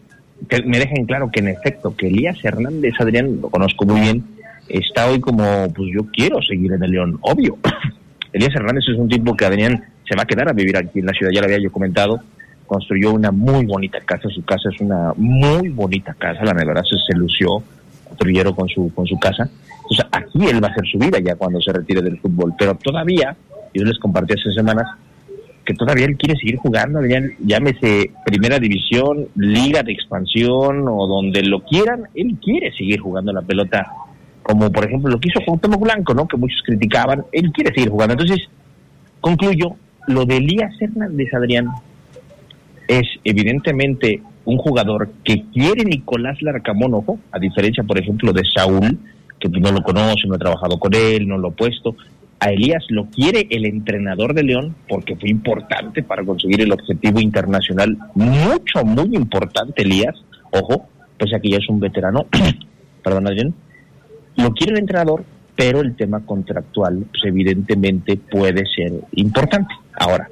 que 0.49 0.63
me 0.63 0.79
dejen 0.79 1.05
claro 1.05 1.31
que 1.31 1.39
en 1.39 1.47
efecto, 1.47 1.95
que 1.95 2.07
Elías 2.07 2.37
Hernández, 2.43 2.93
Adrián, 2.99 3.39
lo 3.41 3.49
conozco 3.49 3.85
muy 3.85 4.01
bien, 4.01 4.23
está 4.67 5.09
hoy 5.09 5.19
como, 5.19 5.71
pues 5.73 5.89
yo 5.93 6.05
quiero 6.11 6.41
seguir 6.41 6.73
en 6.73 6.83
el 6.83 6.91
León, 6.91 7.17
obvio. 7.21 7.57
Elías 8.33 8.53
Hernández 8.55 8.83
es 8.91 8.99
un 8.99 9.07
tipo 9.07 9.35
que 9.35 9.45
Adrián 9.45 9.83
se 10.07 10.15
va 10.15 10.23
a 10.23 10.25
quedar 10.25 10.49
a 10.49 10.53
vivir 10.53 10.77
aquí 10.77 10.99
en 10.99 11.05
la 11.05 11.13
ciudad, 11.13 11.31
ya 11.33 11.41
lo 11.41 11.45
había 11.45 11.63
yo 11.63 11.71
comentado, 11.71 12.19
construyó 12.67 13.13
una 13.13 13.31
muy 13.31 13.65
bonita 13.65 13.99
casa, 14.01 14.29
su 14.29 14.43
casa 14.43 14.69
es 14.73 14.81
una 14.81 15.13
muy 15.15 15.69
bonita 15.69 16.13
casa, 16.13 16.43
la 16.43 16.53
verdad 16.53 16.83
se 16.83 17.17
lució, 17.17 17.63
patrullero 18.09 18.55
con 18.55 18.67
su, 18.67 18.93
con 18.93 19.05
su 19.07 19.17
casa. 19.17 19.49
Entonces 19.89 20.05
aquí 20.11 20.45
él 20.47 20.63
va 20.63 20.69
a 20.69 20.71
hacer 20.71 20.85
su 20.91 20.97
vida 20.97 21.19
ya 21.19 21.35
cuando 21.35 21.61
se 21.61 21.71
retire 21.71 22.01
del 22.01 22.19
fútbol. 22.19 22.53
Pero 22.57 22.75
todavía, 22.75 23.35
yo 23.73 23.83
les 23.83 23.99
compartí 23.99 24.33
hace 24.33 24.51
semanas, 24.53 24.87
que 25.63 25.73
todavía 25.73 26.05
él 26.05 26.17
quiere 26.17 26.39
seguir 26.39 26.57
jugando, 26.57 26.99
llámese 27.39 28.11
primera 28.23 28.59
división, 28.59 29.27
liga 29.35 29.81
de 29.81 29.93
expansión 29.93 30.87
o 30.87 31.07
donde 31.07 31.41
lo 31.41 31.61
quieran, 31.61 32.03
él 32.13 32.37
quiere 32.43 32.71
seguir 32.71 32.99
jugando 32.99 33.33
la 33.33 33.41
pelota, 33.41 33.87
como 34.43 34.71
por 34.71 34.85
ejemplo 34.85 35.09
lo 35.09 35.19
que 35.19 35.29
hizo 35.29 35.43
Cuauhtémoc 35.43 35.81
Blanco, 35.81 36.13
¿no? 36.13 36.27
que 36.27 36.37
muchos 36.37 36.61
criticaban, 36.63 37.25
él 37.31 37.51
quiere 37.51 37.73
seguir 37.73 37.89
jugando. 37.89 38.13
Entonces, 38.13 38.47
concluyo, 39.21 39.75
lo 40.07 40.25
de 40.25 40.37
Elías 40.37 40.73
Hernández, 40.79 41.33
Adrián, 41.33 41.69
es 42.87 43.07
evidentemente 43.23 44.21
un 44.45 44.57
jugador 44.57 45.09
que 45.23 45.45
quiere 45.51 45.83
Nicolás 45.83 46.39
Larcamón, 46.43 46.93
ojo, 46.93 47.19
a 47.31 47.39
diferencia, 47.39 47.83
por 47.83 47.97
ejemplo, 47.97 48.31
de 48.31 48.43
Saúl, 48.55 48.99
que 49.51 49.59
no 49.59 49.71
lo 49.71 49.81
conoce, 49.81 50.27
no 50.27 50.35
ha 50.35 50.39
trabajado 50.39 50.77
con 50.77 50.93
él, 50.93 51.27
no 51.27 51.37
lo 51.37 51.49
ha 51.49 51.51
puesto. 51.51 51.95
A 52.39 52.51
Elías 52.51 52.83
lo 52.89 53.05
quiere 53.05 53.47
el 53.49 53.65
entrenador 53.65 54.33
de 54.33 54.43
León 54.43 54.75
porque 54.87 55.15
fue 55.15 55.29
importante 55.29 56.03
para 56.03 56.23
conseguir 56.23 56.61
el 56.61 56.71
objetivo 56.71 57.19
internacional. 57.19 57.97
Mucho, 58.13 58.83
muy 58.83 59.15
importante, 59.15 59.83
Elías. 59.83 60.15
Ojo, 60.51 60.87
pues 61.17 61.33
aquí 61.33 61.51
ya 61.51 61.57
es 61.57 61.69
un 61.69 61.79
veterano. 61.79 62.25
Perdón, 63.03 63.27
Adrián. 63.27 63.53
Lo 64.35 64.51
quiere 64.51 64.73
el 64.73 64.79
entrenador, 64.79 65.23
pero 65.55 65.79
el 65.79 65.95
tema 65.95 66.25
contractual, 66.25 67.05
pues 67.09 67.23
evidentemente 67.23 68.17
puede 68.17 68.63
ser 68.75 68.93
importante. 69.13 69.73
Ahora, 69.97 70.29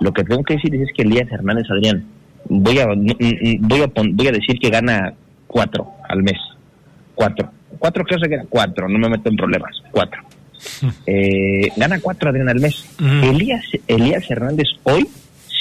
lo 0.00 0.12
que 0.12 0.24
tengo 0.24 0.44
que 0.44 0.54
decir 0.54 0.74
es 0.76 0.88
que 0.94 1.02
Elías 1.02 1.30
Hernández 1.30 1.66
Adrián 1.70 2.04
voy 2.48 2.78
a 2.78 2.86
voy 2.86 3.82
a 3.82 3.86
voy 3.86 4.26
a 4.28 4.32
decir 4.32 4.58
que 4.60 4.70
gana 4.70 5.14
cuatro 5.46 5.88
al 6.08 6.22
mes 6.22 6.38
cuatro 7.14 7.50
cuatro 7.78 8.04
creo 8.04 8.20
que 8.20 8.34
era 8.34 8.44
cuatro 8.48 8.88
no 8.88 8.98
me 8.98 9.08
meto 9.08 9.28
en 9.28 9.36
problemas 9.36 9.82
cuatro. 9.90 10.22
Eh, 11.06 11.68
gana 11.76 12.00
cuatro 12.00 12.30
Adrián 12.30 12.48
al 12.48 12.58
mes. 12.58 12.86
Elías 12.98 13.64
Elías 13.86 14.28
Hernández 14.28 14.66
hoy 14.82 15.06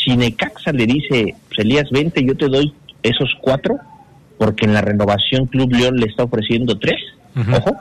si 0.04 0.18
Necaxa 0.18 0.72
le 0.72 0.88
dice 0.88 1.36
pues, 1.48 1.60
Elías 1.60 1.90
vente 1.92 2.24
yo 2.26 2.36
te 2.36 2.48
doy 2.48 2.74
esos 3.04 3.30
cuatro 3.40 3.78
porque 4.38 4.66
en 4.66 4.74
la 4.74 4.82
renovación 4.82 5.46
Club 5.46 5.74
León 5.74 5.98
le 5.98 6.08
está 6.08 6.24
ofreciendo 6.24 6.80
tres 6.80 7.00
ojo 7.54 7.78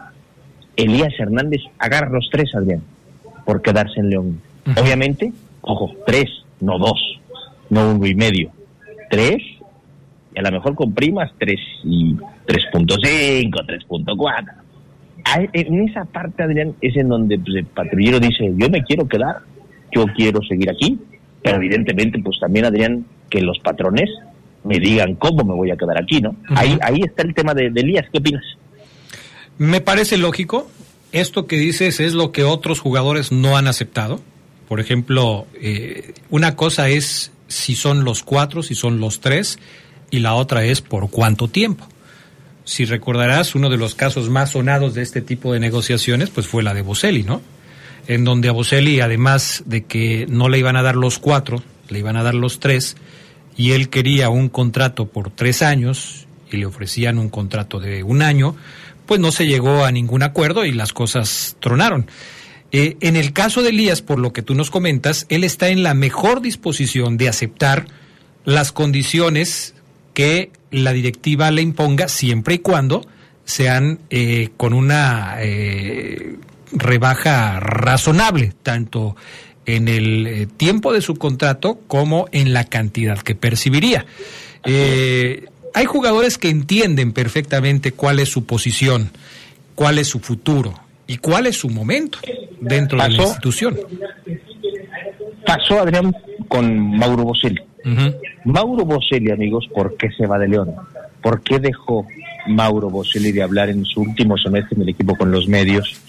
Elías 0.76 1.14
Hernández 1.18 1.62
agarra 1.78 2.10
los 2.10 2.28
tres 2.30 2.54
Adrián 2.54 2.82
por 3.46 3.62
quedarse 3.62 4.00
en 4.00 4.10
León. 4.10 4.40
Obviamente 4.76 5.32
ojo 5.62 5.92
tres 6.06 6.26
no 6.60 6.78
dos 6.78 7.00
no 7.70 7.92
uno 7.92 8.06
y 8.06 8.14
medio 8.14 8.50
3, 9.10 9.36
y 10.34 10.38
a 10.38 10.42
lo 10.42 10.52
mejor 10.52 10.74
con 10.74 10.92
primas 10.94 11.30
3 11.38 11.60
y 11.84 12.14
3.5, 12.14 13.50
3.4. 13.86 14.54
En 15.52 15.88
esa 15.88 16.04
parte, 16.04 16.42
Adrián, 16.42 16.74
es 16.80 16.96
en 16.96 17.08
donde 17.08 17.38
pues, 17.38 17.56
el 17.56 17.64
patrullero 17.66 18.20
dice, 18.20 18.52
yo 18.56 18.68
me 18.68 18.82
quiero 18.82 19.08
quedar, 19.08 19.38
yo 19.92 20.04
quiero 20.16 20.42
seguir 20.42 20.70
aquí, 20.70 20.98
pero 21.42 21.56
evidentemente, 21.56 22.18
pues 22.22 22.38
también, 22.40 22.66
Adrián, 22.66 23.06
que 23.30 23.40
los 23.40 23.58
patrones 23.60 24.10
me 24.64 24.78
digan 24.78 25.14
cómo 25.14 25.44
me 25.44 25.54
voy 25.54 25.70
a 25.70 25.76
quedar 25.76 26.00
aquí, 26.02 26.20
¿no? 26.20 26.36
ahí, 26.56 26.76
ahí 26.82 27.00
está 27.04 27.22
el 27.22 27.34
tema 27.34 27.54
de, 27.54 27.70
de 27.70 27.80
Elías, 27.80 28.06
¿qué 28.12 28.18
opinas? 28.18 28.44
Me 29.58 29.80
parece 29.80 30.16
lógico. 30.16 30.68
Esto 31.12 31.46
que 31.46 31.56
dices 31.56 32.00
es 32.00 32.14
lo 32.14 32.32
que 32.32 32.42
otros 32.42 32.80
jugadores 32.80 33.30
no 33.30 33.56
han 33.56 33.68
aceptado. 33.68 34.20
Por 34.68 34.80
ejemplo, 34.80 35.46
eh, 35.60 36.14
una 36.30 36.56
cosa 36.56 36.88
es 36.88 37.32
si 37.46 37.76
son 37.76 38.04
los 38.04 38.24
cuatro, 38.24 38.62
si 38.62 38.74
son 38.74 38.98
los 38.98 39.20
tres, 39.20 39.58
y 40.10 40.20
la 40.20 40.34
otra 40.34 40.64
es 40.64 40.80
por 40.80 41.10
cuánto 41.10 41.48
tiempo. 41.48 41.86
Si 42.64 42.84
recordarás, 42.84 43.54
uno 43.54 43.68
de 43.68 43.76
los 43.76 43.94
casos 43.94 44.30
más 44.30 44.50
sonados 44.52 44.94
de 44.94 45.02
este 45.02 45.20
tipo 45.20 45.52
de 45.52 45.60
negociaciones, 45.60 46.30
pues 46.30 46.46
fue 46.46 46.62
la 46.62 46.72
de 46.72 46.82
Boselli, 46.82 47.22
¿no? 47.22 47.42
En 48.06 48.24
donde 48.24 48.48
a 48.48 48.52
Boselli, 48.52 49.00
además 49.00 49.62
de 49.66 49.84
que 49.84 50.26
no 50.28 50.48
le 50.48 50.58
iban 50.58 50.76
a 50.76 50.82
dar 50.82 50.96
los 50.96 51.18
cuatro, 51.18 51.62
le 51.88 51.98
iban 51.98 52.16
a 52.16 52.22
dar 52.22 52.34
los 52.34 52.60
tres, 52.60 52.96
y 53.56 53.72
él 53.72 53.90
quería 53.90 54.30
un 54.30 54.48
contrato 54.48 55.06
por 55.06 55.30
tres 55.30 55.62
años, 55.62 56.26
y 56.50 56.56
le 56.56 56.66
ofrecían 56.66 57.18
un 57.18 57.28
contrato 57.28 57.80
de 57.80 58.02
un 58.02 58.22
año, 58.22 58.56
pues 59.06 59.20
no 59.20 59.32
se 59.32 59.46
llegó 59.46 59.84
a 59.84 59.92
ningún 59.92 60.22
acuerdo 60.22 60.64
y 60.64 60.72
las 60.72 60.92
cosas 60.92 61.56
tronaron. 61.60 62.06
Eh, 62.72 62.96
en 63.00 63.16
el 63.16 63.32
caso 63.32 63.62
de 63.62 63.68
Elías, 63.68 64.02
por 64.02 64.18
lo 64.18 64.32
que 64.32 64.42
tú 64.42 64.54
nos 64.54 64.70
comentas, 64.70 65.26
él 65.28 65.44
está 65.44 65.68
en 65.68 65.82
la 65.82 65.94
mejor 65.94 66.40
disposición 66.40 67.16
de 67.16 67.28
aceptar 67.28 67.86
las 68.44 68.72
condiciones 68.72 69.73
que 70.14 70.50
la 70.70 70.92
directiva 70.92 71.50
le 71.50 71.62
imponga, 71.62 72.08
siempre 72.08 72.54
y 72.54 72.58
cuando 72.58 73.06
sean 73.44 74.00
eh, 74.08 74.48
con 74.56 74.72
una 74.72 75.36
eh, 75.40 76.36
rebaja 76.72 77.60
razonable, 77.60 78.54
tanto 78.62 79.16
en 79.66 79.88
el 79.88 80.48
tiempo 80.56 80.92
de 80.92 81.00
su 81.00 81.16
contrato 81.16 81.80
como 81.86 82.26
en 82.32 82.52
la 82.52 82.64
cantidad 82.64 83.18
que 83.18 83.34
percibiría. 83.34 84.06
hay 84.64 85.84
jugadores 85.86 86.38
que 86.38 86.48
entienden 86.48 87.12
perfectamente 87.12 87.92
cuál 87.92 88.20
es 88.20 88.30
su 88.30 88.44
posición, 88.46 89.10
cuál 89.74 89.98
es 89.98 90.08
su 90.08 90.20
futuro 90.20 90.74
y 91.06 91.18
cuál 91.18 91.46
es 91.46 91.56
su 91.56 91.68
momento 91.68 92.18
dentro 92.60 93.02
de 93.02 93.08
la 93.08 93.22
institución. 93.22 93.78
Pasó, 95.46 95.80
Adrián, 95.80 96.14
con 96.48 96.96
Mauro 96.96 97.24
Boselli. 97.24 97.60
Mauro 98.44 98.84
Boselli, 98.84 99.30
amigos, 99.30 99.68
¿por 99.74 99.96
qué 99.96 100.10
se 100.10 100.26
va 100.26 100.38
de 100.38 100.48
León? 100.48 100.74
¿Por 101.22 101.42
qué 101.42 101.58
dejó 101.58 102.06
Mauro 102.46 102.90
Boselli 102.90 103.32
de 103.32 103.42
hablar 103.42 103.70
en 103.70 103.84
su 103.84 104.00
último 104.00 104.36
semestre 104.38 104.76
en 104.76 104.82
el 104.82 104.88
equipo 104.90 105.16
con 105.16 105.30
los 105.30 105.48
medios? 105.48 106.00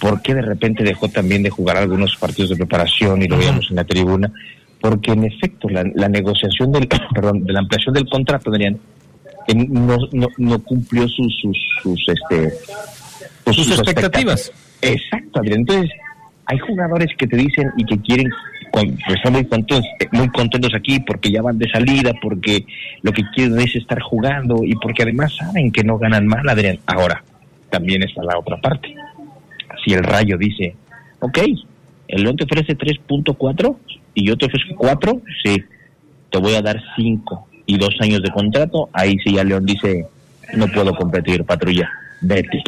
¿Por 0.00 0.22
qué 0.22 0.34
de 0.34 0.42
repente 0.42 0.84
dejó 0.84 1.08
también 1.08 1.42
de 1.42 1.50
jugar 1.50 1.76
algunos 1.76 2.16
partidos 2.16 2.50
de 2.50 2.56
preparación 2.56 3.22
y 3.22 3.28
lo 3.28 3.36
veíamos 3.36 3.68
en 3.70 3.76
la 3.76 3.84
tribuna? 3.84 4.32
Porque 4.80 5.12
en 5.12 5.24
efecto 5.24 5.68
la, 5.68 5.84
la 5.94 6.08
negociación 6.08 6.70
del, 6.72 6.88
perdón, 7.14 7.44
de 7.44 7.52
la 7.52 7.60
ampliación 7.60 7.94
del 7.94 8.08
contrato, 8.08 8.50
Adrián, 8.50 8.78
no, 9.54 9.96
no, 10.12 10.28
no 10.36 10.58
cumplió 10.62 11.08
sus, 11.08 11.34
sus, 11.40 11.56
sus, 11.82 12.08
este, 12.08 12.52
pues, 13.44 13.56
Sus 13.56 13.70
expectativas. 13.70 14.52
Exacto, 14.82 15.40
Adrián. 15.40 15.60
Entonces, 15.60 15.90
hay 16.46 16.58
jugadores 16.58 17.08
que 17.16 17.26
te 17.26 17.36
dicen 17.36 17.70
y 17.76 17.84
que 17.84 17.98
quieren, 18.00 18.30
con- 18.78 18.98
están 19.14 19.32
muy 19.32 19.44
contentos, 19.44 19.84
muy 20.12 20.28
contentos 20.28 20.72
aquí 20.74 21.00
porque 21.00 21.30
ya 21.30 21.42
van 21.42 21.58
de 21.58 21.68
salida, 21.70 22.12
porque 22.22 22.64
lo 23.02 23.12
que 23.12 23.22
quieren 23.34 23.58
es 23.60 23.74
estar 23.76 24.00
jugando 24.00 24.62
y 24.64 24.74
porque 24.76 25.02
además 25.02 25.34
saben 25.36 25.70
que 25.72 25.84
no 25.84 25.98
ganan 25.98 26.26
mal, 26.26 26.48
Adrián. 26.48 26.78
Ahora, 26.86 27.22
también 27.70 28.02
está 28.02 28.22
la 28.22 28.38
otra 28.38 28.56
parte. 28.58 28.94
Si 29.84 29.92
el 29.92 30.02
Rayo 30.02 30.36
dice, 30.38 30.74
ok, 31.20 31.38
el 32.08 32.22
León 32.22 32.36
te 32.36 32.44
ofrece 32.44 32.76
3.4 32.76 33.76
y 34.14 34.26
yo 34.26 34.36
te 34.36 34.46
ofrezco 34.46 34.74
4, 34.76 35.22
sí, 35.44 35.62
te 36.30 36.38
voy 36.38 36.54
a 36.54 36.62
dar 36.62 36.80
5 36.96 37.48
y 37.66 37.76
dos 37.78 37.94
años 38.00 38.22
de 38.22 38.30
contrato, 38.30 38.88
ahí 38.92 39.16
sí 39.24 39.34
ya 39.34 39.44
León 39.44 39.66
dice, 39.66 40.06
no 40.56 40.66
puedo 40.68 40.94
competir, 40.94 41.44
patrulla, 41.44 41.88
vete. 42.22 42.62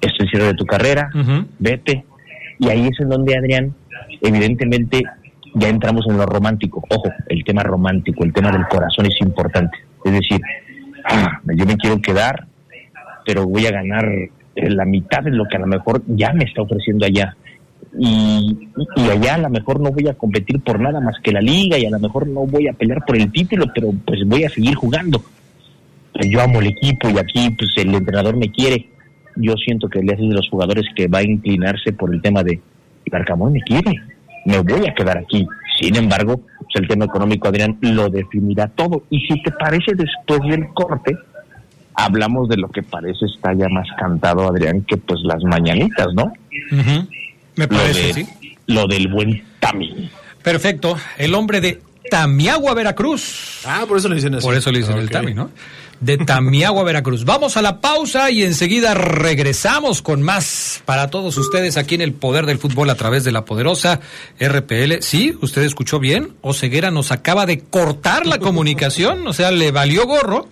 Es 0.00 0.12
el 0.18 0.28
cierre 0.30 0.46
de 0.48 0.54
tu 0.54 0.64
carrera, 0.66 1.10
vete. 1.58 2.04
Y 2.60 2.68
ahí 2.68 2.86
es 2.88 3.00
en 3.00 3.08
donde, 3.08 3.36
Adrián, 3.36 3.74
evidentemente 4.20 5.02
ya 5.54 5.68
entramos 5.68 6.06
en 6.08 6.16
lo 6.16 6.26
romántico. 6.26 6.82
Ojo, 6.88 7.10
el 7.28 7.44
tema 7.44 7.62
romántico, 7.62 8.24
el 8.24 8.32
tema 8.32 8.50
del 8.50 8.66
corazón 8.68 9.06
es 9.06 9.20
importante. 9.20 9.78
Es 10.04 10.12
decir, 10.12 10.40
ah, 11.04 11.40
yo 11.54 11.66
me 11.66 11.76
quiero 11.76 12.00
quedar, 12.00 12.46
pero 13.24 13.46
voy 13.46 13.66
a 13.66 13.72
ganar 13.72 14.06
la 14.54 14.84
mitad 14.84 15.22
de 15.22 15.30
lo 15.30 15.44
que 15.46 15.56
a 15.56 15.60
lo 15.60 15.66
mejor 15.66 16.02
ya 16.06 16.32
me 16.32 16.44
está 16.44 16.62
ofreciendo 16.62 17.06
allá. 17.06 17.36
Y, 17.98 18.68
y 18.96 19.08
allá 19.08 19.36
a 19.36 19.38
lo 19.38 19.50
mejor 19.50 19.80
no 19.80 19.90
voy 19.90 20.08
a 20.08 20.14
competir 20.14 20.60
por 20.62 20.80
nada 20.80 21.00
más 21.00 21.16
que 21.22 21.32
la 21.32 21.40
liga 21.40 21.78
y 21.78 21.86
a 21.86 21.90
lo 21.90 21.98
mejor 21.98 22.26
no 22.26 22.46
voy 22.46 22.68
a 22.68 22.72
pelear 22.72 23.04
por 23.04 23.16
el 23.16 23.30
título, 23.32 23.66
pero 23.74 23.92
pues 24.04 24.20
voy 24.26 24.44
a 24.44 24.50
seguir 24.50 24.74
jugando. 24.74 25.22
Yo 26.14 26.40
amo 26.40 26.60
el 26.60 26.68
equipo 26.68 27.08
y 27.08 27.18
aquí 27.18 27.50
pues 27.50 27.70
el 27.76 27.94
entrenador 27.94 28.36
me 28.36 28.50
quiere. 28.50 28.88
Yo 29.36 29.54
siento 29.54 29.88
que 29.88 30.00
él 30.00 30.10
es 30.10 30.18
de 30.18 30.34
los 30.34 30.48
jugadores 30.50 30.84
que 30.96 31.06
va 31.06 31.18
a 31.18 31.22
inclinarse 31.22 31.92
por 31.92 32.12
el 32.12 32.20
tema 32.20 32.42
de 32.42 32.60
Arcamón 33.12 33.52
me 33.52 33.62
quiere, 33.62 34.00
me 34.48 34.58
voy 34.60 34.86
a 34.88 34.94
quedar 34.94 35.18
aquí. 35.18 35.46
Sin 35.80 35.94
embargo, 35.96 36.38
pues, 36.58 36.68
el 36.74 36.88
tema 36.88 37.04
económico, 37.04 37.48
Adrián, 37.48 37.78
lo 37.80 38.08
definirá 38.08 38.66
todo. 38.68 39.04
Y 39.10 39.20
si 39.26 39.40
te 39.42 39.52
parece 39.52 39.92
después 39.94 40.40
del 40.50 40.68
corte, 40.74 41.16
hablamos 41.94 42.48
de 42.48 42.56
lo 42.56 42.68
que 42.68 42.82
parece 42.82 43.26
está 43.26 43.52
ya 43.54 43.68
más 43.68 43.86
cantado, 43.98 44.48
Adrián, 44.48 44.82
que 44.82 44.96
pues 44.96 45.20
las 45.24 45.42
mañanitas, 45.44 46.08
¿no? 46.14 46.32
Me 47.56 47.64
Lo 47.64 47.68
parece, 47.68 48.06
de- 48.08 48.12
sí. 48.14 48.28
Lo 48.66 48.86
del 48.86 49.08
buen 49.08 49.42
Tami. 49.60 50.10
Perfecto. 50.42 50.96
El 51.16 51.34
hombre 51.34 51.60
de 51.60 51.80
Tamiagua, 52.10 52.74
Veracruz. 52.74 53.62
Ah, 53.66 53.84
por 53.88 53.98
eso 53.98 54.08
le 54.08 54.16
dicen 54.16 54.34
así. 54.34 54.46
Por 54.46 54.54
eso 54.54 54.70
le 54.70 54.78
dicen 54.80 54.98
el. 54.98 55.10
Tami, 55.10 55.34
¿no? 55.34 55.50
De 56.00 56.16
Tamiagua, 56.16 56.84
Veracruz. 56.84 57.24
Vamos 57.24 57.56
a 57.56 57.62
la 57.62 57.80
pausa 57.80 58.30
y 58.30 58.44
enseguida 58.44 58.94
regresamos 58.94 60.00
con 60.00 60.22
más 60.22 60.80
para 60.84 61.10
todos 61.10 61.36
ustedes 61.36 61.76
aquí 61.76 61.96
en 61.96 62.02
el 62.02 62.12
Poder 62.12 62.46
del 62.46 62.58
Fútbol 62.58 62.88
a 62.90 62.94
través 62.94 63.24
de 63.24 63.32
la 63.32 63.44
poderosa 63.44 64.00
RPL. 64.38 65.00
Sí, 65.00 65.36
usted 65.42 65.62
escuchó 65.62 65.98
bien. 65.98 66.34
Oceguera 66.40 66.92
nos 66.92 67.10
acaba 67.10 67.46
de 67.46 67.60
cortar 67.60 68.26
la 68.26 68.38
comunicación, 68.38 69.26
o 69.26 69.32
sea, 69.32 69.50
le 69.50 69.72
valió 69.72 70.06
gorro 70.06 70.48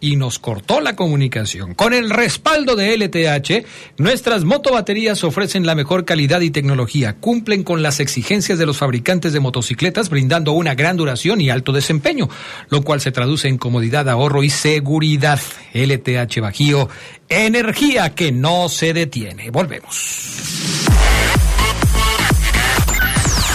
y 0.00 0.16
nos 0.16 0.38
cortó 0.38 0.80
la 0.80 0.96
comunicación. 0.96 1.74
Con 1.74 1.92
el 1.92 2.10
respaldo 2.10 2.74
de 2.74 2.96
LTH, 2.96 3.66
nuestras 3.98 4.44
motobaterías 4.44 5.22
ofrecen 5.24 5.66
la 5.66 5.74
mejor 5.74 6.04
calidad 6.04 6.40
y 6.40 6.50
tecnología, 6.50 7.16
cumplen 7.16 7.62
con 7.62 7.82
las 7.82 8.00
exigencias 8.00 8.58
de 8.58 8.66
los 8.66 8.78
fabricantes 8.78 9.32
de 9.32 9.40
motocicletas, 9.40 10.08
brindando 10.08 10.52
una 10.52 10.74
gran 10.74 10.96
duración 10.96 11.40
y 11.40 11.50
alto 11.50 11.72
desempeño, 11.72 12.28
lo 12.70 12.82
cual 12.82 13.00
se 13.00 13.12
traduce 13.12 13.48
en 13.48 13.58
comodidad, 13.58 14.08
ahorro 14.08 14.42
y 14.42 14.50
seguridad. 14.50 15.40
LTH 15.74 16.40
Bajío, 16.40 16.88
energía 17.28 18.14
que 18.14 18.32
no 18.32 18.68
se 18.68 18.92
detiene. 18.92 19.50
Volvemos. 19.50 20.30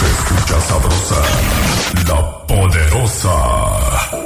Escucha 0.06 0.60
sabrosa, 0.60 1.22
la 2.08 2.46
poderosa. 2.46 4.25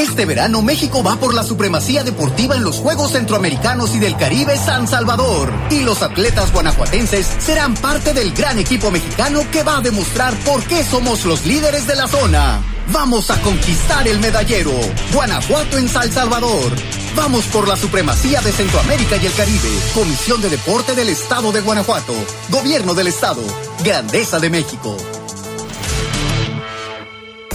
Este 0.00 0.24
verano 0.24 0.62
México 0.62 1.02
va 1.02 1.16
por 1.16 1.34
la 1.34 1.42
supremacía 1.42 2.02
deportiva 2.02 2.56
en 2.56 2.64
los 2.64 2.76
Juegos 2.76 3.12
Centroamericanos 3.12 3.94
y 3.94 3.98
del 3.98 4.16
Caribe 4.16 4.56
San 4.56 4.88
Salvador. 4.88 5.52
Y 5.70 5.80
los 5.80 6.00
atletas 6.00 6.50
guanajuatenses 6.54 7.26
serán 7.38 7.74
parte 7.74 8.14
del 8.14 8.32
gran 8.32 8.58
equipo 8.58 8.90
mexicano 8.90 9.42
que 9.52 9.62
va 9.62 9.76
a 9.76 9.80
demostrar 9.82 10.34
por 10.38 10.64
qué 10.64 10.82
somos 10.84 11.26
los 11.26 11.44
líderes 11.44 11.86
de 11.86 11.96
la 11.96 12.08
zona. 12.08 12.62
Vamos 12.90 13.30
a 13.30 13.38
conquistar 13.42 14.08
el 14.08 14.20
medallero. 14.20 14.72
Guanajuato 15.12 15.76
en 15.76 15.86
San 15.86 16.10
Salvador. 16.10 16.72
Vamos 17.14 17.44
por 17.48 17.68
la 17.68 17.76
supremacía 17.76 18.40
de 18.40 18.52
Centroamérica 18.52 19.18
y 19.18 19.26
el 19.26 19.34
Caribe. 19.34 19.68
Comisión 19.94 20.40
de 20.40 20.48
Deporte 20.48 20.94
del 20.94 21.10
Estado 21.10 21.52
de 21.52 21.60
Guanajuato. 21.60 22.14
Gobierno 22.48 22.94
del 22.94 23.08
Estado. 23.08 23.42
Grandeza 23.84 24.38
de 24.38 24.48
México. 24.48 24.96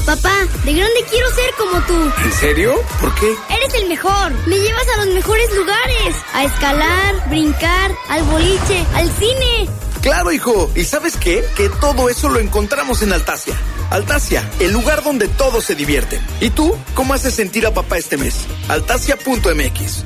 Papá, 0.05 0.35
de 0.63 0.73
grande 0.73 1.03
quiero 1.09 1.27
ser 1.31 1.51
como 1.57 1.81
tú. 1.87 2.11
¿En 2.23 2.31
serio? 2.33 2.75
¿Por 3.01 3.13
qué? 3.15 3.35
Eres 3.49 3.73
el 3.73 3.89
mejor. 3.89 4.31
Me 4.45 4.55
llevas 4.55 4.87
a 4.93 5.03
los 5.03 5.15
mejores 5.15 5.49
lugares. 5.55 6.15
A 6.33 6.43
escalar, 6.43 7.29
brincar, 7.29 7.91
al 8.09 8.21
boliche, 8.23 8.85
al 8.93 9.09
cine. 9.13 9.67
Claro, 10.03 10.31
hijo. 10.31 10.69
¿Y 10.75 10.83
sabes 10.83 11.17
qué? 11.17 11.43
Que 11.55 11.69
todo 11.69 12.07
eso 12.09 12.29
lo 12.29 12.39
encontramos 12.39 13.01
en 13.01 13.13
Altasia. 13.13 13.55
Altasia, 13.89 14.47
el 14.59 14.71
lugar 14.71 15.03
donde 15.03 15.27
todos 15.27 15.63
se 15.63 15.73
divierten. 15.73 16.21
¿Y 16.39 16.51
tú? 16.51 16.77
¿Cómo 16.93 17.15
haces 17.15 17.33
sentir 17.33 17.65
a 17.65 17.73
papá 17.73 17.97
este 17.97 18.17
mes? 18.17 18.35
Altasia.mx. 18.67 20.05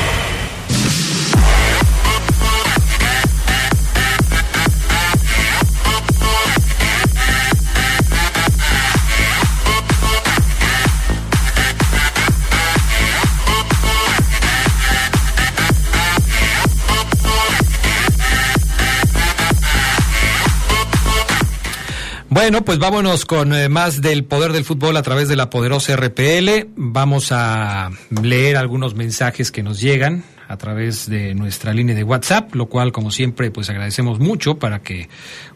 Bueno, 22.41 22.65
pues 22.65 22.79
vámonos 22.79 23.25
con 23.25 23.53
eh, 23.53 23.69
más 23.69 24.01
del 24.01 24.23
poder 24.23 24.51
del 24.51 24.65
fútbol 24.65 24.97
a 24.97 25.03
través 25.03 25.29
de 25.29 25.35
la 25.35 25.51
poderosa 25.51 25.95
RPL. 25.95 26.69
Vamos 26.75 27.31
a 27.31 27.91
leer 28.19 28.57
algunos 28.57 28.95
mensajes 28.95 29.51
que 29.51 29.61
nos 29.61 29.79
llegan 29.79 30.23
a 30.47 30.57
través 30.57 31.07
de 31.07 31.35
nuestra 31.35 31.71
línea 31.71 31.93
de 31.93 32.03
WhatsApp, 32.03 32.55
lo 32.55 32.65
cual 32.65 32.91
como 32.91 33.11
siempre 33.11 33.51
pues 33.51 33.69
agradecemos 33.69 34.19
mucho 34.19 34.57
para 34.57 34.79
que 34.79 35.07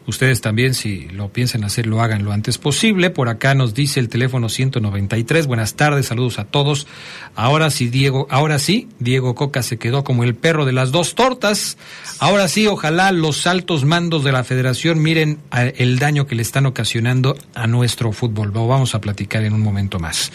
ustedes 0.06 0.40
también 0.40 0.74
si 0.74 1.08
lo 1.08 1.28
piensan 1.28 1.64
hacer 1.64 1.86
lo 1.86 2.00
hagan 2.00 2.24
lo 2.24 2.32
antes 2.32 2.58
posible. 2.58 3.10
Por 3.10 3.28
acá 3.28 3.54
nos 3.54 3.74
dice 3.74 4.00
el 4.00 4.08
teléfono 4.08 4.48
193. 4.48 5.46
Buenas 5.46 5.74
tardes, 5.74 6.06
saludos 6.06 6.38
a 6.38 6.44
todos. 6.44 6.86
Ahora 7.34 7.70
sí 7.70 7.88
Diego, 7.88 8.26
ahora 8.30 8.58
sí 8.58 8.88
Diego 8.98 9.34
Coca 9.34 9.62
se 9.62 9.78
quedó 9.78 10.04
como 10.04 10.24
el 10.24 10.34
perro 10.34 10.64
de 10.64 10.72
las 10.72 10.92
dos 10.92 11.14
tortas. 11.14 11.76
Ahora 12.18 12.48
sí, 12.48 12.66
ojalá 12.66 13.12
los 13.12 13.46
altos 13.46 13.84
mandos 13.84 14.24
de 14.24 14.32
la 14.32 14.44
Federación 14.44 15.02
miren 15.02 15.38
el 15.52 15.98
daño 15.98 16.26
que 16.26 16.34
le 16.34 16.42
están 16.42 16.66
ocasionando 16.66 17.36
a 17.54 17.66
nuestro 17.66 18.12
fútbol. 18.12 18.52
Lo 18.52 18.66
vamos 18.66 18.94
a 18.94 19.00
platicar 19.00 19.44
en 19.44 19.52
un 19.52 19.60
momento 19.60 19.98
más. 19.98 20.32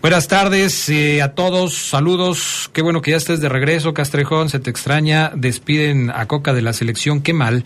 Buenas 0.00 0.28
tardes 0.28 0.88
eh, 0.88 1.22
a 1.22 1.34
todos, 1.34 1.74
saludos. 1.74 2.70
Qué 2.72 2.82
bueno 2.82 3.02
que 3.02 3.10
ya 3.12 3.16
estés 3.16 3.40
de 3.40 3.48
regreso, 3.48 3.94
Castrejón. 3.94 4.48
Se 4.48 4.58
te 4.60 4.70
extraña. 4.70 5.32
Despiden 5.34 6.10
a 6.10 6.26
Coca 6.26 6.52
de 6.52 6.62
la 6.62 6.72
selección. 6.72 7.20
Qué 7.20 7.32
mal. 7.32 7.64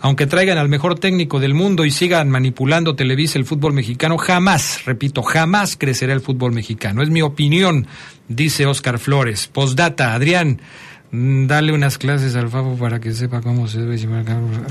Aunque 0.00 0.26
traigan 0.26 0.58
al 0.58 0.68
mejor 0.68 0.98
técnico 0.98 1.40
del 1.40 1.54
mundo 1.54 1.84
y 1.84 1.90
sigan 1.90 2.30
manipulando 2.30 2.94
Televisa 2.94 3.38
el 3.38 3.44
fútbol 3.44 3.72
mexicano, 3.72 4.16
jamás, 4.18 4.84
repito, 4.84 5.22
jamás 5.22 5.76
crecerá 5.76 6.12
el 6.12 6.20
fútbol 6.20 6.52
mexicano. 6.52 7.02
Es 7.02 7.10
mi 7.10 7.22
opinión, 7.22 7.86
dice 8.28 8.66
Oscar 8.66 8.98
Flores. 8.98 9.48
Postdata, 9.48 10.14
Adrián. 10.14 10.60
mm, 11.10 11.46
Dale 11.46 11.72
unas 11.72 11.98
clases 11.98 12.36
al 12.36 12.48
Fabo 12.48 12.76
para 12.76 13.00
que 13.00 13.12
sepa 13.12 13.40
cómo 13.40 13.66
se 13.66 13.80
debe. 13.80 13.98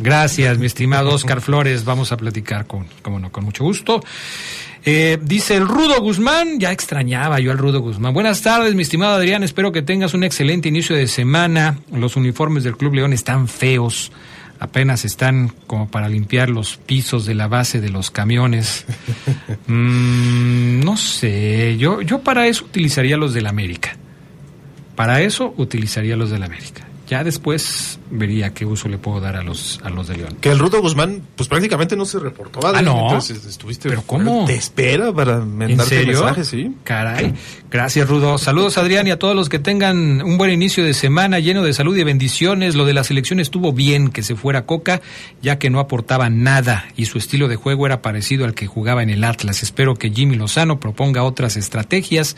Gracias, 0.01 0.57
mi 0.59 0.65
estimado 0.65 1.09
Oscar 1.09 1.41
Flores. 1.41 1.83
Vamos 1.83 2.11
a 2.11 2.17
platicar 2.17 2.65
con, 2.67 2.85
como 3.01 3.19
no, 3.19 3.31
con 3.31 3.43
mucho 3.43 3.63
gusto. 3.63 4.01
Eh, 4.85 5.17
dice 5.21 5.55
el 5.57 5.67
Rudo 5.67 5.99
Guzmán, 5.99 6.59
ya 6.61 6.71
extrañaba 6.71 7.41
yo 7.41 7.51
al 7.51 7.57
Rudo 7.57 7.81
Guzmán. 7.81 8.13
Buenas 8.13 8.41
tardes, 8.41 8.73
mi 8.73 8.83
estimado 8.83 9.15
Adrián, 9.15 9.43
espero 9.43 9.73
que 9.73 9.81
tengas 9.81 10.13
un 10.13 10.23
excelente 10.23 10.69
inicio 10.69 10.95
de 10.95 11.07
semana. 11.07 11.79
Los 11.91 12.15
uniformes 12.15 12.63
del 12.63 12.77
Club 12.77 12.93
León 12.93 13.11
están 13.11 13.49
feos, 13.49 14.13
apenas 14.59 15.05
están 15.05 15.51
como 15.67 15.89
para 15.89 16.09
limpiar 16.09 16.49
los 16.49 16.77
pisos 16.77 17.25
de 17.25 17.35
la 17.35 17.47
base 17.47 17.81
de 17.81 17.89
los 17.89 18.11
camiones. 18.11 18.85
Mm, 19.69 20.79
no 20.85 20.95
sé, 20.95 21.75
yo, 21.77 22.01
yo 22.01 22.19
para 22.19 22.47
eso 22.47 22.63
utilizaría 22.63 23.17
los 23.17 23.33
del 23.33 23.47
América. 23.47 23.97
Para 24.95 25.21
eso 25.21 25.53
utilizaría 25.57 26.15
los 26.15 26.29
del 26.29 26.43
América. 26.43 26.87
Ya 27.07 27.23
después 27.23 27.99
vería 28.11 28.53
qué 28.53 28.65
uso 28.65 28.89
le 28.89 28.97
puedo 28.97 29.21
dar 29.21 29.37
a 29.37 29.43
los, 29.43 29.79
a 29.81 29.89
los 29.89 30.09
de 30.09 30.17
León. 30.17 30.37
Que 30.41 30.49
el 30.49 30.59
Rudo 30.59 30.81
Guzmán, 30.81 31.21
pues 31.37 31.47
prácticamente 31.47 31.95
no 31.95 32.03
se 32.03 32.19
reportó. 32.19 32.59
Ah, 32.67 32.81
no. 32.81 33.03
Entonces 33.03 33.45
estuviste. 33.45 33.87
¿Pero 33.87 34.03
cómo? 34.05 34.43
Te 34.45 34.55
espera 34.55 35.13
para 35.13 35.35
¿En 35.35 35.57
mandarte 35.57 36.05
mensajes, 36.05 36.47
sí. 36.47 36.75
Caray. 36.83 37.33
Gracias, 37.71 38.09
Rudo. 38.09 38.37
Saludos, 38.37 38.77
Adrián, 38.77 39.07
y 39.07 39.11
a 39.11 39.19
todos 39.19 39.35
los 39.35 39.47
que 39.47 39.59
tengan 39.59 40.21
un 40.21 40.37
buen 40.37 40.51
inicio 40.51 40.83
de 40.83 40.93
semana 40.93 41.39
lleno 41.39 41.63
de 41.63 41.73
salud 41.73 41.95
y 41.95 42.03
bendiciones. 42.03 42.75
Lo 42.75 42.85
de 42.85 42.93
la 42.93 43.05
selección 43.05 43.39
estuvo 43.39 43.71
bien 43.71 44.09
que 44.09 44.21
se 44.21 44.35
fuera 44.35 44.65
Coca, 44.65 45.01
ya 45.41 45.59
que 45.59 45.69
no 45.69 45.79
aportaba 45.79 46.29
nada 46.29 46.87
y 46.97 47.05
su 47.05 47.17
estilo 47.17 47.47
de 47.47 47.55
juego 47.55 47.85
era 47.85 48.01
parecido 48.01 48.43
al 48.43 48.53
que 48.53 48.67
jugaba 48.67 49.01
en 49.01 49.09
el 49.09 49.23
Atlas. 49.23 49.63
Espero 49.63 49.95
que 49.95 50.09
Jimmy 50.09 50.35
Lozano 50.35 50.79
proponga 50.81 51.23
otras 51.23 51.55
estrategias 51.55 52.35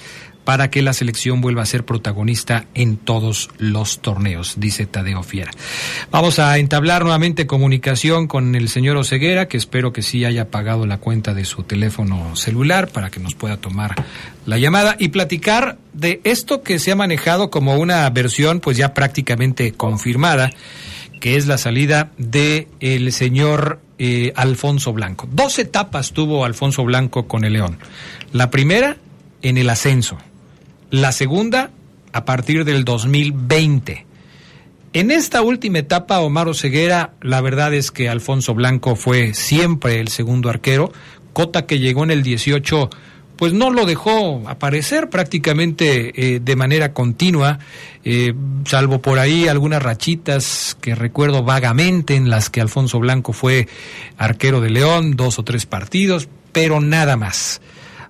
para 0.50 0.72
que 0.72 0.82
la 0.82 0.94
selección 0.94 1.42
vuelva 1.42 1.62
a 1.62 1.66
ser 1.68 1.86
protagonista 1.86 2.66
en 2.74 2.98
todos 2.98 3.52
los 3.60 4.00
torneos, 4.00 4.56
dice 4.58 4.88
Tadeo 4.88 5.22
Fiera. 5.22 5.52
Vamos 6.10 6.40
a 6.40 6.58
entablar 6.58 7.04
nuevamente 7.04 7.46
comunicación 7.46 8.26
con 8.26 8.56
el 8.56 8.68
señor 8.68 8.98
Oceguera, 8.98 9.48
que 9.48 9.58
espero 9.58 9.94
que 9.94 10.02
sí 10.02 10.26
haya 10.26 10.50
pagado 10.50 10.88
la 10.88 10.98
cuenta 10.98 11.36
de 11.36 11.46
su 11.46 11.62
teléfono 11.62 12.36
celular 12.36 12.88
para 12.88 13.12
que 13.12 13.20
nos 13.20 13.36
pueda 13.36 13.58
tomar 13.58 13.94
la 14.48 14.58
llamada 14.58 14.96
y 14.98 15.10
platicar 15.10 15.78
de 15.94 16.20
esto 16.24 16.64
que 16.64 16.80
se 16.80 16.94
ha 16.94 16.96
manejado 16.96 17.52
como 17.52 17.76
una 17.76 18.10
versión 18.10 18.60
pues 18.60 18.76
ya 18.76 18.96
prácticamente 18.96 19.74
confirmada, 19.74 20.50
que 21.22 21.38
es 21.38 21.46
la 21.46 21.60
salida 21.60 22.10
de 22.18 22.68
el 22.80 23.14
señor 23.14 23.82
eh, 24.00 24.34
Alfonso 24.36 24.94
Blanco. 24.94 25.30
Dos 25.32 25.60
etapas 25.60 26.12
tuvo 26.12 26.44
Alfonso 26.44 26.84
Blanco 26.84 27.28
con 27.28 27.44
el 27.44 27.54
León. 27.54 27.78
La 28.34 28.50
primera 28.50 28.98
en 29.42 29.58
el 29.58 29.70
ascenso, 29.70 30.18
la 30.92 31.12
segunda 31.12 31.72
a 32.14 32.26
partir 32.26 32.66
del 32.66 32.86
2020. 32.86 34.06
En 34.94 35.12
esta 35.12 35.44
última 35.44 35.80
etapa, 35.80 36.20
Omar 36.20 36.54
Ceguera, 36.56 37.14
la 37.22 37.42
verdad 37.42 37.74
es 37.74 37.92
que 37.92 38.10
Alfonso 38.10 38.56
Blanco 38.56 38.96
fue 38.96 39.36
siempre 39.36 40.00
el 40.00 40.08
segundo 40.08 40.50
arquero. 40.50 40.92
Cota 41.34 41.68
que 41.68 41.78
llegó 41.78 42.04
en 42.04 42.10
el 42.10 42.24
18, 42.24 42.90
pues 43.36 43.54
no 43.54 43.70
lo 43.70 43.86
dejó 43.86 44.42
aparecer 44.48 45.12
prácticamente 45.12 46.36
eh, 46.36 46.40
de 46.40 46.56
manera 46.56 46.92
continua, 46.92 47.60
eh, 48.04 48.34
salvo 48.66 49.00
por 49.00 49.20
ahí 49.20 49.48
algunas 49.48 49.84
rachitas 49.84 50.76
que 50.82 50.96
recuerdo 50.96 51.44
vagamente 51.44 52.16
en 52.16 52.32
las 52.32 52.50
que 52.50 52.60
Alfonso 52.60 52.98
Blanco 53.00 53.32
fue 53.32 53.68
arquero 54.18 54.60
de 54.60 54.72
León, 54.72 55.16
dos 55.16 55.38
o 55.38 55.44
tres 55.44 55.68
partidos, 55.68 56.28
pero 56.52 56.82
nada 56.82 57.16
más. 57.16 57.62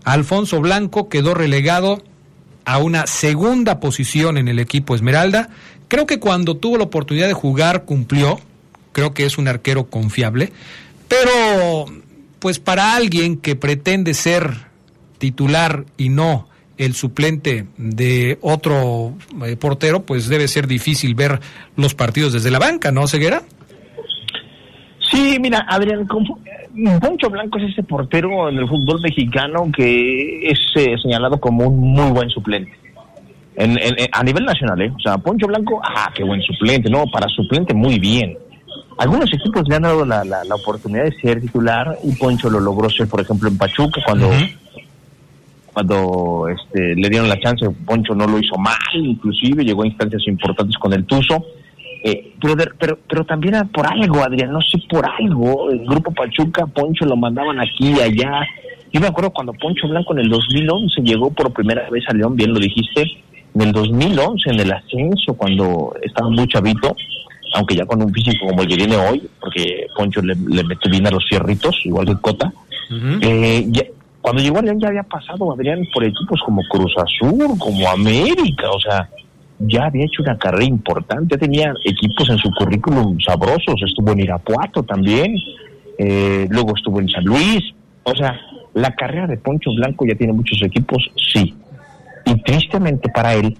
Alfonso 0.05 0.61
Blanco 0.61 1.09
quedó 1.09 1.33
relegado 1.33 2.01
a 2.65 2.77
una 2.77 3.07
segunda 3.07 3.79
posición 3.79 4.37
en 4.37 4.47
el 4.47 4.59
equipo 4.59 4.95
Esmeralda. 4.95 5.49
Creo 5.87 6.05
que 6.05 6.19
cuando 6.19 6.57
tuvo 6.57 6.77
la 6.77 6.83
oportunidad 6.83 7.27
de 7.27 7.33
jugar 7.33 7.85
cumplió. 7.85 8.39
Creo 8.91 9.13
que 9.13 9.25
es 9.25 9.37
un 9.37 9.47
arquero 9.47 9.89
confiable. 9.89 10.51
Pero, 11.07 11.85
pues 12.39 12.59
para 12.59 12.95
alguien 12.95 13.37
que 13.37 13.55
pretende 13.55 14.13
ser 14.13 14.69
titular 15.17 15.85
y 15.97 16.09
no 16.09 16.47
el 16.77 16.95
suplente 16.95 17.67
de 17.77 18.37
otro 18.41 19.13
eh, 19.45 19.57
portero, 19.57 20.05
pues 20.05 20.27
debe 20.27 20.47
ser 20.47 20.65
difícil 20.65 21.13
ver 21.13 21.41
los 21.75 21.93
partidos 21.93 22.33
desde 22.33 22.51
la 22.51 22.59
banca, 22.59 22.91
¿no, 22.91 23.05
Ceguera? 23.07 23.43
Sí, 25.19 25.37
mira, 25.39 25.65
Adrián, 25.67 26.07
Poncho 26.07 27.29
Blanco 27.29 27.57
es 27.57 27.71
ese 27.71 27.83
portero 27.83 28.47
en 28.47 28.57
el 28.57 28.67
fútbol 28.69 29.01
mexicano 29.01 29.69
que 29.75 30.49
es 30.49 30.59
eh, 30.75 30.95
señalado 31.01 31.37
como 31.39 31.67
un 31.67 31.77
muy 31.91 32.09
buen 32.11 32.29
suplente. 32.29 32.71
En, 33.57 33.71
en- 33.71 33.99
en- 33.99 34.07
a 34.13 34.23
nivel 34.23 34.45
nacional, 34.45 34.81
¿eh? 34.81 34.91
O 34.95 34.99
sea, 34.99 35.17
Poncho 35.17 35.45
Blanco, 35.47 35.81
ah, 35.83 36.09
qué 36.15 36.23
buen 36.23 36.41
suplente, 36.41 36.89
no, 36.89 37.05
para 37.07 37.27
suplente 37.27 37.73
muy 37.73 37.99
bien. 37.99 38.37
Algunos 38.97 39.31
equipos 39.33 39.63
le 39.67 39.75
han 39.75 39.81
dado 39.81 40.05
la, 40.05 40.23
la- 40.23 40.43
la 40.45 40.55
oportunidad 40.55 41.03
de 41.03 41.11
ser 41.19 41.41
titular 41.41 41.97
y 42.03 42.13
Poncho 42.15 42.49
lo 42.49 42.61
logró 42.61 42.89
ser, 42.89 43.07
por 43.09 43.19
ejemplo, 43.19 43.49
en 43.49 43.57
Pachuca 43.57 44.01
cuando 44.05 44.29
cuando 45.73 46.47
este, 46.47 46.95
le 46.95 47.09
dieron 47.09 47.27
la 47.29 47.39
chance, 47.39 47.69
Poncho 47.85 48.15
no 48.15 48.25
lo 48.25 48.39
hizo 48.39 48.57
mal, 48.57 48.77
inclusive 48.93 49.63
llegó 49.65 49.83
a 49.83 49.87
instancias 49.87 50.25
importantes 50.27 50.77
con 50.77 50.93
el 50.93 51.05
Tuzo. 51.05 51.43
Eh, 52.03 52.33
pero, 52.41 52.55
de- 52.55 52.69
pero, 52.79 52.97
pero 53.09 53.25
también 53.25 53.55
por 53.73 53.85
algo, 53.85 54.21
Adrián, 54.23 54.51
no 54.51 54.61
sé, 54.61 54.77
por 54.89 55.05
algo. 55.05 55.69
El 55.69 55.85
grupo 55.85 56.11
Pachuca, 56.11 56.65
Poncho 56.67 57.05
lo 57.05 57.15
mandaban 57.17 57.59
aquí 57.59 57.91
y 57.91 57.99
allá. 57.99 58.41
Yo 58.91 58.99
me 59.01 59.07
acuerdo 59.07 59.31
cuando 59.31 59.53
Poncho 59.53 59.87
Blanco 59.87 60.13
en 60.13 60.19
el 60.19 60.29
2011 60.29 61.01
llegó 61.03 61.29
por 61.31 61.51
primera 61.53 61.89
vez 61.89 62.03
a 62.07 62.13
León, 62.13 62.35
bien 62.35 62.53
lo 62.53 62.59
dijiste, 62.59 63.03
en 63.53 63.61
el 63.61 63.71
2011, 63.71 64.49
en 64.51 64.59
el 64.61 64.71
ascenso, 64.71 65.33
cuando 65.35 65.93
estaba 66.01 66.29
muy 66.29 66.47
chavito, 66.47 66.95
aunque 67.55 67.75
ya 67.75 67.85
con 67.85 68.01
un 68.01 68.13
físico 68.13 68.47
como 68.47 68.61
el 68.61 68.67
que 68.67 68.77
tiene 68.77 68.95
hoy, 68.95 69.21
porque 69.39 69.85
Poncho 69.95 70.21
le, 70.21 70.35
le 70.35 70.63
metió 70.63 70.89
bien 70.89 71.05
a 71.07 71.11
los 71.11 71.23
fierritos, 71.27 71.75
igual 71.83 72.05
que 72.07 72.15
Cota. 72.21 72.51
Eh, 73.21 73.65
ya- 73.69 73.83
cuando 74.21 74.41
llegó 74.41 74.59
a 74.59 74.61
León 74.61 74.79
ya 74.79 74.87
había 74.89 75.03
pasado 75.03 75.51
Adrián 75.53 75.79
por 75.93 76.03
equipos 76.03 76.39
como 76.45 76.61
Cruz 76.69 76.93
Azul, 76.97 77.57
como 77.59 77.87
América, 77.89 78.69
o 78.71 78.79
sea, 78.79 79.09
ya 79.59 79.85
había 79.85 80.05
hecho 80.05 80.23
una 80.23 80.37
carrera 80.37 80.65
importante, 80.65 81.37
tenía 81.37 81.73
equipos 81.85 82.29
en 82.29 82.37
su 82.37 82.49
currículum 82.51 83.19
sabrosos, 83.19 83.81
estuvo 83.85 84.11
en 84.13 84.19
Irapuato 84.21 84.83
también, 84.83 85.35
eh, 85.97 86.47
luego 86.49 86.75
estuvo 86.75 86.99
en 87.01 87.09
San 87.09 87.25
Luis, 87.25 87.61
o 88.03 88.15
sea, 88.15 88.39
la 88.73 88.91
carrera 88.95 89.27
de 89.27 89.37
Poncho 89.37 89.71
Blanco 89.75 90.05
ya 90.05 90.15
tiene 90.15 90.33
muchos 90.33 90.61
equipos, 90.61 91.09
sí, 91.33 91.53
y 92.25 92.35
tristemente 92.43 93.09
para 93.09 93.33
él, 93.33 93.57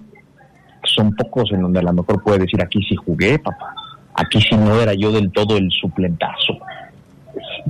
son 0.84 1.14
pocos 1.14 1.52
en 1.52 1.60
donde 1.60 1.80
a 1.80 1.82
lo 1.82 1.92
mejor 1.92 2.22
puede 2.22 2.38
decir, 2.40 2.62
aquí 2.62 2.80
sí 2.88 2.96
jugué, 2.96 3.38
papá, 3.38 3.74
aquí 4.14 4.40
sí 4.40 4.56
no 4.56 4.80
era 4.80 4.94
yo 4.94 5.12
del 5.12 5.30
todo 5.30 5.56
el 5.58 5.70
suplentazo. 5.70 6.56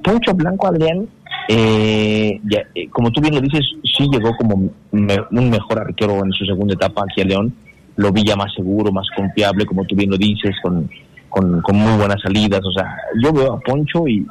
Poncho 0.02 0.32
Blanco, 0.34 0.68
Adrián, 0.68 1.06
eh, 1.48 2.40
ya, 2.44 2.62
eh, 2.74 2.88
como 2.90 3.10
tú 3.10 3.20
bien 3.20 3.34
lo 3.34 3.40
dices, 3.40 3.66
sí 3.82 4.08
llegó 4.10 4.36
como 4.36 4.70
me- 4.92 5.18
un 5.32 5.50
mejor 5.50 5.80
arquero 5.80 6.24
en 6.24 6.30
su 6.32 6.44
segunda 6.46 6.74
etapa 6.74 7.02
aquí 7.02 7.22
a 7.22 7.24
León. 7.24 7.52
Lo 8.00 8.10
vi 8.10 8.24
ya 8.24 8.34
más 8.34 8.52
seguro, 8.54 8.90
más 8.90 9.06
confiable, 9.14 9.66
como 9.66 9.84
tú 9.84 9.94
bien 9.94 10.10
lo 10.10 10.16
dices, 10.16 10.56
con, 10.62 10.88
con, 11.28 11.76
muy 11.76 11.98
buenas 11.98 12.20
salidas. 12.22 12.60
O 12.64 12.72
sea, 12.72 12.96
yo 13.22 13.32
veo 13.32 13.52
a 13.52 13.60
Poncho 13.60 14.08
y, 14.08 14.26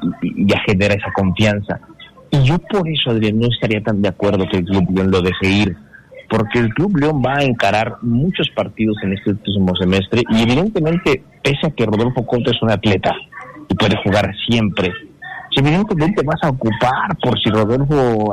ya 0.45 0.59
genera 0.65 0.95
esa 0.95 1.11
confianza. 1.13 1.79
Y 2.31 2.43
yo 2.43 2.57
por 2.57 2.87
eso, 2.89 3.11
Adrián, 3.11 3.39
no 3.39 3.47
estaría 3.47 3.81
tan 3.83 4.01
de 4.01 4.09
acuerdo 4.09 4.47
que 4.49 4.57
el 4.57 4.65
Club 4.65 4.89
León 4.95 5.11
lo 5.11 5.21
deje 5.21 5.47
ir. 5.47 5.77
Porque 6.29 6.59
el 6.59 6.73
Club 6.73 6.97
León 6.97 7.21
va 7.25 7.37
a 7.37 7.43
encarar 7.43 7.97
muchos 8.01 8.49
partidos 8.55 8.97
en 9.03 9.13
este 9.13 9.31
último 9.31 9.75
semestre 9.75 10.23
y 10.29 10.41
evidentemente, 10.41 11.23
pese 11.43 11.67
a 11.67 11.71
que 11.71 11.85
Rodolfo 11.85 12.25
Conte 12.25 12.51
es 12.51 12.61
un 12.61 12.69
atleta 12.69 13.15
y 13.67 13.75
puede 13.75 13.95
jugar 14.03 14.31
siempre, 14.47 14.91
si 15.51 15.59
evidentemente 15.59 16.21
vas 16.23 16.41
a 16.43 16.49
ocupar 16.49 17.17
por 17.21 17.39
si 17.39 17.49
Rodolfo 17.49 18.31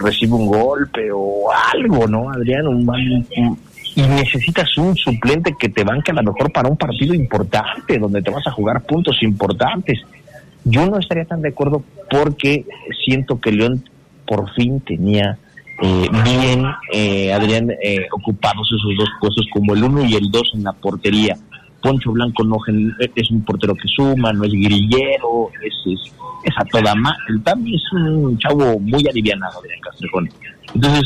recibe 0.00 0.32
un 0.32 0.46
golpe 0.48 1.10
o 1.12 1.48
algo, 1.72 2.06
¿no, 2.08 2.30
Adrián? 2.30 2.66
Un 2.66 2.88
un- 2.88 3.58
y 3.96 4.02
necesitas 4.02 4.76
un 4.76 4.96
suplente 4.96 5.54
que 5.58 5.68
te 5.68 5.84
banque 5.84 6.10
a 6.10 6.14
lo 6.14 6.22
mejor 6.22 6.50
para 6.52 6.68
un 6.68 6.76
partido 6.76 7.14
importante, 7.14 7.98
donde 7.98 8.22
te 8.22 8.30
vas 8.30 8.46
a 8.46 8.50
jugar 8.50 8.82
puntos 8.82 9.22
importantes. 9.22 10.00
Yo 10.64 10.86
no 10.86 10.98
estaría 10.98 11.24
tan 11.24 11.42
de 11.42 11.50
acuerdo 11.50 11.84
porque 12.10 12.64
siento 13.04 13.40
que 13.40 13.52
León 13.52 13.84
por 14.26 14.52
fin 14.54 14.80
tenía 14.80 15.38
eh, 15.82 16.08
bien, 16.24 16.64
eh, 16.92 17.32
Adrián, 17.32 17.70
eh, 17.82 18.06
ocupados 18.12 18.68
esos 18.68 18.96
dos 18.96 19.08
puestos 19.20 19.46
como 19.52 19.74
el 19.74 19.84
uno 19.84 20.04
y 20.04 20.14
el 20.14 20.30
dos 20.30 20.50
en 20.54 20.64
la 20.64 20.72
portería. 20.72 21.36
Poncho 21.82 22.12
Blanco 22.12 22.44
no 22.44 22.56
es 23.14 23.30
un 23.30 23.44
portero 23.44 23.74
que 23.74 23.86
suma, 23.88 24.32
no 24.32 24.44
es 24.44 24.52
grillero, 24.52 25.50
es, 25.62 25.74
es, 25.92 26.12
es 26.44 26.54
a 26.56 26.64
toda 26.64 26.94
más. 26.94 27.14
También 27.44 27.76
es 27.76 27.92
un 27.92 28.38
chavo 28.38 28.78
muy 28.80 29.06
alivianado, 29.06 29.58
Adrián 29.58 29.80
Castrejón. 29.80 30.30
Entonces, 30.74 31.04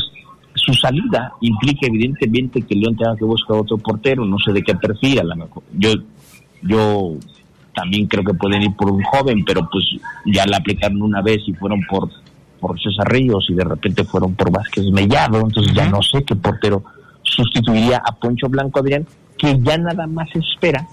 su 0.69 0.79
salida 0.79 1.33
implica 1.41 1.87
evidentemente 1.87 2.61
que 2.61 2.75
León 2.75 2.95
tenga 2.95 3.15
que 3.15 3.25
buscar 3.25 3.57
otro 3.57 3.77
portero, 3.77 4.25
no 4.25 4.37
sé 4.37 4.51
de 4.51 4.61
qué 4.61 4.75
perfil, 4.75 5.19
a 5.19 5.23
lo 5.23 5.35
mejor. 5.35 5.63
Yo, 5.73 5.93
yo 6.61 7.13
también 7.73 8.07
creo 8.07 8.23
que 8.23 8.33
pueden 8.33 8.61
ir 8.61 8.75
por 8.75 8.91
un 8.91 9.03
joven, 9.03 9.43
pero 9.45 9.67
pues 9.69 9.85
ya 10.25 10.45
la 10.45 10.57
aplicaron 10.57 11.01
una 11.01 11.21
vez 11.21 11.39
y 11.47 11.53
fueron 11.53 11.81
por, 11.89 12.09
por 12.59 12.79
César 12.79 13.11
Ríos 13.11 13.45
y 13.49 13.53
de 13.53 13.63
repente 13.63 14.03
fueron 14.03 14.35
por 14.35 14.51
Vázquez 14.51 14.85
Mellado, 14.91 15.39
entonces 15.39 15.73
ya 15.73 15.89
no 15.89 16.01
sé 16.01 16.23
qué 16.23 16.35
portero 16.35 16.83
sustituiría 17.23 18.01
a 18.05 18.11
Poncho 18.13 18.47
Blanco 18.49 18.79
Adrián, 18.79 19.05
que 19.37 19.59
ya 19.61 19.77
nada 19.77 20.07
más 20.07 20.29
espera 20.35 20.85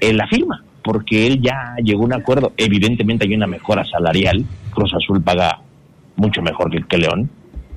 en 0.00 0.16
la 0.16 0.26
firma, 0.26 0.62
porque 0.82 1.26
él 1.26 1.40
ya 1.40 1.74
llegó 1.82 2.02
a 2.02 2.06
un 2.06 2.14
acuerdo, 2.14 2.52
evidentemente 2.56 3.26
hay 3.26 3.34
una 3.34 3.46
mejora 3.46 3.84
salarial, 3.84 4.44
Cruz 4.70 4.92
Azul 4.94 5.22
paga 5.22 5.60
mucho 6.16 6.42
mejor 6.42 6.70
que, 6.70 6.82
que 6.82 6.98
León, 6.98 7.30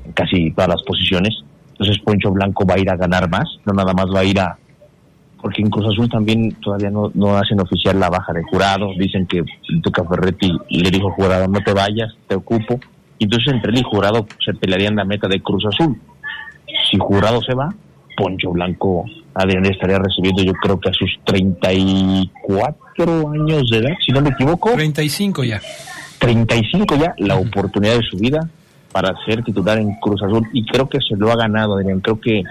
en 0.06 0.12
casi 0.14 0.52
todas 0.52 0.70
las 0.70 0.84
posiciones, 0.84 1.34
entonces 1.72 2.00
Poncho 2.04 2.32
Blanco 2.32 2.66
va 2.66 2.76
a 2.76 2.80
ir 2.80 2.90
a 2.90 2.96
ganar 2.96 3.30
más, 3.30 3.46
no 3.66 3.74
nada 3.74 3.94
más 3.94 4.08
va 4.14 4.20
a 4.20 4.26
ir 4.26 4.40
a 4.40 4.58
porque 5.42 5.62
en 5.62 5.70
Cruz 5.70 5.86
Azul 5.86 6.10
también 6.10 6.54
todavía 6.54 6.90
no, 6.90 7.12
no 7.14 7.38
hacen 7.38 7.60
oficial 7.60 8.00
la 8.00 8.10
baja 8.10 8.34
de 8.34 8.42
jurado, 8.42 8.88
dicen 8.98 9.28
que 9.28 9.44
Tuca 9.84 10.04
Ferretti 10.04 10.52
le 10.70 10.90
dijo 10.90 11.10
al 11.10 11.14
jurado 11.14 11.48
no 11.48 11.62
te 11.62 11.72
vayas, 11.72 12.12
te 12.28 12.34
ocupo, 12.34 12.80
entonces 13.20 13.54
entre 13.54 13.72
él 13.72 13.78
y 13.78 13.84
jurado 13.84 14.26
se 14.44 14.56
pelearían 14.56 14.96
la 14.96 15.06
meta 15.06 15.28
de 15.28 15.42
Cruz 15.42 15.66
Azul. 15.68 16.02
Si 16.90 16.98
jurado 16.98 17.44
se 17.44 17.54
va, 17.54 17.72
Poncho 18.18 18.52
Blanco 18.52 19.06
Adrián 19.36 19.66
estaría 19.66 20.00
recibiendo 20.00 20.42
yo 20.42 20.54
creo 20.54 20.80
que 20.80 20.90
a 20.90 20.94
sus 20.94 21.12
34 21.26 23.30
años 23.30 23.70
de 23.70 23.78
edad, 23.78 23.92
si 24.04 24.12
no 24.14 24.22
me 24.22 24.30
equivoco. 24.30 24.72
35 24.72 25.44
ya. 25.44 25.62
35 26.20 26.96
ya, 26.96 27.14
la 27.20 27.36
oportunidad 27.36 27.98
de 27.98 28.04
su 28.04 28.18
vida 28.18 28.50
para 28.96 29.14
ser 29.26 29.44
titular 29.44 29.78
en 29.78 29.94
Cruz 29.96 30.24
Azul 30.24 30.48
y 30.54 30.66
creo 30.66 30.88
que 30.88 31.00
se 31.02 31.18
lo 31.18 31.30
ha 31.30 31.36
ganado, 31.36 31.76
Adrián. 31.76 32.00
Creo 32.00 32.18
que, 32.18 32.42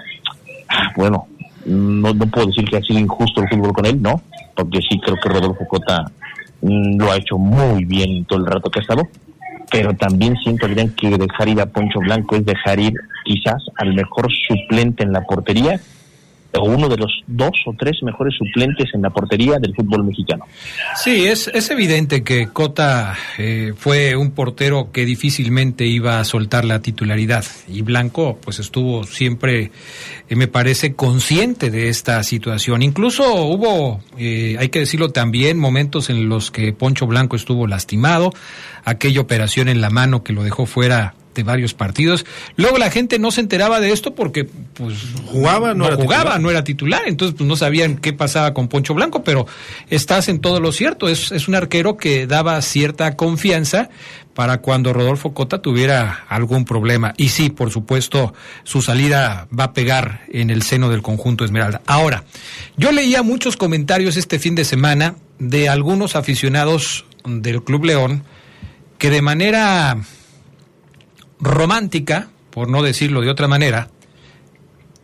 ah, 0.68 0.92
bueno, 0.94 1.26
no, 1.64 2.12
no 2.12 2.26
puedo 2.26 2.48
decir 2.48 2.66
que 2.66 2.76
ha 2.76 2.82
sido 2.82 3.00
injusto 3.00 3.40
el 3.40 3.48
fútbol 3.48 3.72
con 3.72 3.86
él, 3.86 4.02
no, 4.02 4.20
porque 4.54 4.80
sí 4.86 5.00
creo 5.00 5.16
que 5.16 5.30
Rodolfo 5.30 5.66
Cota 5.66 6.04
mm, 6.60 7.00
lo 7.00 7.10
ha 7.10 7.16
hecho 7.16 7.38
muy 7.38 7.86
bien 7.86 8.26
todo 8.26 8.40
el 8.40 8.44
rato 8.44 8.70
que 8.70 8.80
ha 8.80 8.82
estado, 8.82 9.08
pero 9.70 9.94
también 9.94 10.36
siento 10.36 10.66
Adrián, 10.66 10.90
que 10.90 11.16
dejar 11.16 11.48
ir 11.48 11.62
a 11.62 11.66
Poncho 11.72 12.00
Blanco 12.00 12.36
es 12.36 12.44
dejar 12.44 12.78
ir 12.78 12.92
quizás 13.24 13.62
al 13.78 13.94
mejor 13.94 14.28
suplente 14.46 15.02
en 15.02 15.14
la 15.14 15.22
portería 15.22 15.80
o 16.56 16.64
uno 16.64 16.88
de 16.88 16.96
los 16.96 17.22
dos 17.26 17.52
o 17.66 17.74
tres 17.78 18.02
mejores 18.02 18.34
suplentes 18.36 18.90
en 18.94 19.02
la 19.02 19.10
portería 19.10 19.58
del 19.58 19.74
fútbol 19.74 20.04
mexicano. 20.04 20.44
Sí, 20.96 21.26
es, 21.26 21.48
es 21.48 21.70
evidente 21.70 22.22
que 22.22 22.48
Cota 22.48 23.16
eh, 23.38 23.72
fue 23.76 24.16
un 24.16 24.30
portero 24.30 24.90
que 24.92 25.04
difícilmente 25.04 25.86
iba 25.86 26.20
a 26.20 26.24
soltar 26.24 26.64
la 26.64 26.80
titularidad 26.80 27.44
y 27.68 27.82
Blanco 27.82 28.38
pues 28.42 28.58
estuvo 28.58 29.04
siempre, 29.04 29.70
eh, 30.28 30.36
me 30.36 30.48
parece, 30.48 30.94
consciente 30.94 31.70
de 31.70 31.88
esta 31.88 32.22
situación. 32.22 32.82
Incluso 32.82 33.44
hubo, 33.44 34.00
eh, 34.18 34.56
hay 34.58 34.68
que 34.68 34.80
decirlo 34.80 35.10
también, 35.10 35.58
momentos 35.58 36.10
en 36.10 36.28
los 36.28 36.50
que 36.50 36.72
Poncho 36.72 37.06
Blanco 37.06 37.36
estuvo 37.36 37.66
lastimado, 37.66 38.32
aquella 38.84 39.20
operación 39.20 39.68
en 39.68 39.80
la 39.80 39.90
mano 39.90 40.22
que 40.22 40.32
lo 40.32 40.42
dejó 40.42 40.66
fuera 40.66 41.14
de 41.34 41.42
varios 41.42 41.74
partidos. 41.74 42.24
Luego 42.56 42.78
la 42.78 42.90
gente 42.90 43.18
no 43.18 43.30
se 43.30 43.40
enteraba 43.40 43.80
de 43.80 43.92
esto 43.92 44.14
porque 44.14 44.44
pues 44.44 44.96
jugaba, 45.26 45.74
no, 45.74 45.86
era 45.86 45.96
jugaba, 45.96 46.22
titular. 46.22 46.40
no 46.40 46.50
era 46.50 46.64
titular, 46.64 47.02
entonces 47.06 47.36
pues 47.36 47.46
no 47.46 47.56
sabían 47.56 47.96
qué 47.96 48.12
pasaba 48.12 48.54
con 48.54 48.68
Poncho 48.68 48.94
Blanco, 48.94 49.24
pero 49.24 49.46
estás 49.90 50.28
en 50.28 50.40
todo 50.40 50.60
lo 50.60 50.72
cierto, 50.72 51.08
es, 51.08 51.32
es 51.32 51.48
un 51.48 51.54
arquero 51.54 51.96
que 51.96 52.26
daba 52.26 52.60
cierta 52.62 53.16
confianza 53.16 53.90
para 54.34 54.58
cuando 54.58 54.92
Rodolfo 54.92 55.32
Cota 55.32 55.62
tuviera 55.62 56.24
algún 56.28 56.64
problema. 56.64 57.14
Y 57.16 57.28
sí, 57.28 57.50
por 57.50 57.70
supuesto, 57.70 58.34
su 58.64 58.82
salida 58.82 59.46
va 59.56 59.64
a 59.64 59.72
pegar 59.72 60.22
en 60.28 60.50
el 60.50 60.62
seno 60.62 60.90
del 60.90 61.02
conjunto 61.02 61.44
Esmeralda. 61.44 61.80
Ahora, 61.86 62.24
yo 62.76 62.92
leía 62.92 63.22
muchos 63.22 63.56
comentarios 63.56 64.16
este 64.16 64.38
fin 64.38 64.54
de 64.54 64.64
semana 64.64 65.14
de 65.38 65.68
algunos 65.68 66.16
aficionados 66.16 67.06
del 67.24 67.62
Club 67.62 67.84
León 67.84 68.24
que 68.98 69.10
de 69.10 69.22
manera 69.22 69.98
romántica, 71.44 72.28
por 72.50 72.68
no 72.68 72.82
decirlo 72.82 73.20
de 73.20 73.30
otra 73.30 73.48
manera, 73.48 73.88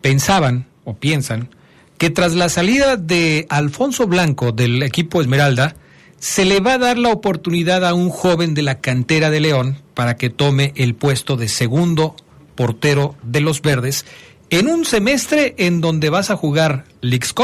pensaban 0.01 0.67
o 0.85 0.95
piensan 0.95 1.51
que 1.99 2.11
tras 2.11 2.35
la 2.35 2.49
salida 2.49 2.97
de 2.97 3.47
Alfonso 3.51 4.07
Blanco 4.07 4.53
del 4.53 4.83
equipo 4.83 5.21
Esmeralda, 5.21 5.77
se 6.19 6.45
le 6.45 6.61
va 6.61 6.75
a 6.75 6.79
dar 6.79 6.99
la 6.99 7.11
oportunidad 7.11 7.85
a 7.85 7.95
un 7.95 8.11
joven 8.11 8.55
de 8.55 8.63
la 8.63 8.81
cantera 8.81 9.31
de 9.31 9.41
León 9.41 9.79
para 9.95 10.17
que 10.17 10.31
tome 10.31 10.73
el 10.77 10.95
puesto 10.95 11.37
de 11.37 11.49
segundo 11.49 12.17
portero 12.55 13.17
de 13.23 13.41
los 13.41 13.61
verdes 13.63 14.07
en 14.49 14.69
un 14.69 14.85
semestre 14.85 15.55
en 15.59 15.81
donde 15.81 16.11
vas 16.11 16.31
a 16.31 16.37
jugar 16.37 16.85
Leagues 17.01 17.35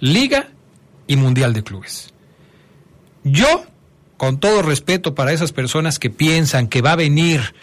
Liga 0.00 0.48
y 1.06 1.16
Mundial 1.16 1.52
de 1.52 1.62
Clubes. 1.62 2.12
Yo, 3.24 3.64
con 4.16 4.38
todo 4.38 4.62
respeto 4.62 5.14
para 5.14 5.32
esas 5.32 5.52
personas 5.52 5.98
que 5.98 6.10
piensan 6.10 6.66
que 6.66 6.82
va 6.82 6.92
a 6.92 6.96
venir 6.96 7.54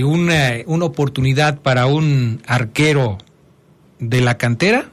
una, 0.00 0.52
una 0.66 0.84
oportunidad 0.86 1.60
para 1.60 1.86
un 1.86 2.42
arquero 2.46 3.18
de 3.98 4.20
la 4.20 4.38
cantera, 4.38 4.90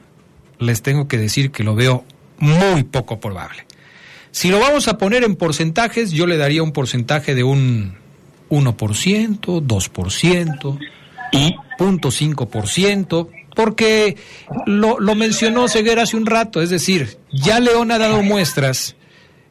les 0.58 0.82
tengo 0.82 1.08
que 1.08 1.18
decir 1.18 1.50
que 1.50 1.64
lo 1.64 1.74
veo 1.74 2.04
muy 2.38 2.84
poco 2.84 3.18
probable. 3.20 3.66
Si 4.30 4.50
lo 4.50 4.60
vamos 4.60 4.86
a 4.88 4.98
poner 4.98 5.24
en 5.24 5.36
porcentajes, 5.36 6.12
yo 6.12 6.26
le 6.26 6.36
daría 6.36 6.62
un 6.62 6.72
porcentaje 6.72 7.34
de 7.34 7.42
un 7.42 7.96
1%, 8.50 9.38
2% 9.40 10.78
y 11.32 11.54
0.5%, 11.78 13.28
porque 13.54 14.16
lo, 14.66 15.00
lo 15.00 15.14
mencionó 15.14 15.68
Ceguera 15.68 16.02
hace 16.02 16.16
un 16.16 16.26
rato, 16.26 16.62
es 16.62 16.70
decir, 16.70 17.18
ya 17.32 17.58
León 17.58 17.90
ha 17.90 17.98
dado 17.98 18.22
muestras 18.22 18.96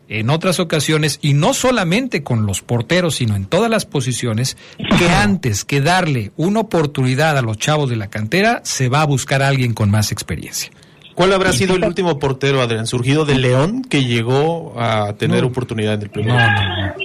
en 0.09 0.29
otras 0.29 0.59
ocasiones, 0.59 1.19
y 1.21 1.33
no 1.33 1.53
solamente 1.53 2.23
con 2.23 2.45
los 2.45 2.61
porteros, 2.61 3.15
sino 3.15 3.35
en 3.35 3.45
todas 3.45 3.69
las 3.69 3.85
posiciones, 3.85 4.57
que 4.97 5.09
antes 5.09 5.63
que 5.63 5.81
darle 5.81 6.31
una 6.35 6.61
oportunidad 6.61 7.37
a 7.37 7.41
los 7.41 7.57
chavos 7.57 7.89
de 7.89 7.95
la 7.95 8.07
cantera, 8.09 8.61
se 8.63 8.89
va 8.89 9.01
a 9.01 9.05
buscar 9.05 9.41
a 9.43 9.47
alguien 9.47 9.73
con 9.73 9.91
más 9.91 10.11
experiencia. 10.11 10.71
¿Cuál 11.15 11.33
habrá 11.33 11.51
sido 11.51 11.75
el 11.75 11.83
último 11.83 12.17
portero, 12.17 12.61
Adrián, 12.61 12.87
surgido 12.87 13.25
de 13.25 13.37
León 13.37 13.83
que 13.83 14.05
llegó 14.05 14.73
a 14.79 15.13
tener 15.13 15.41
No. 15.41 15.47
oportunidad 15.49 15.95
en 15.95 16.01
el 16.03 16.09
primer 16.09 16.33
No, 16.33 16.39
equipo? 16.39 16.61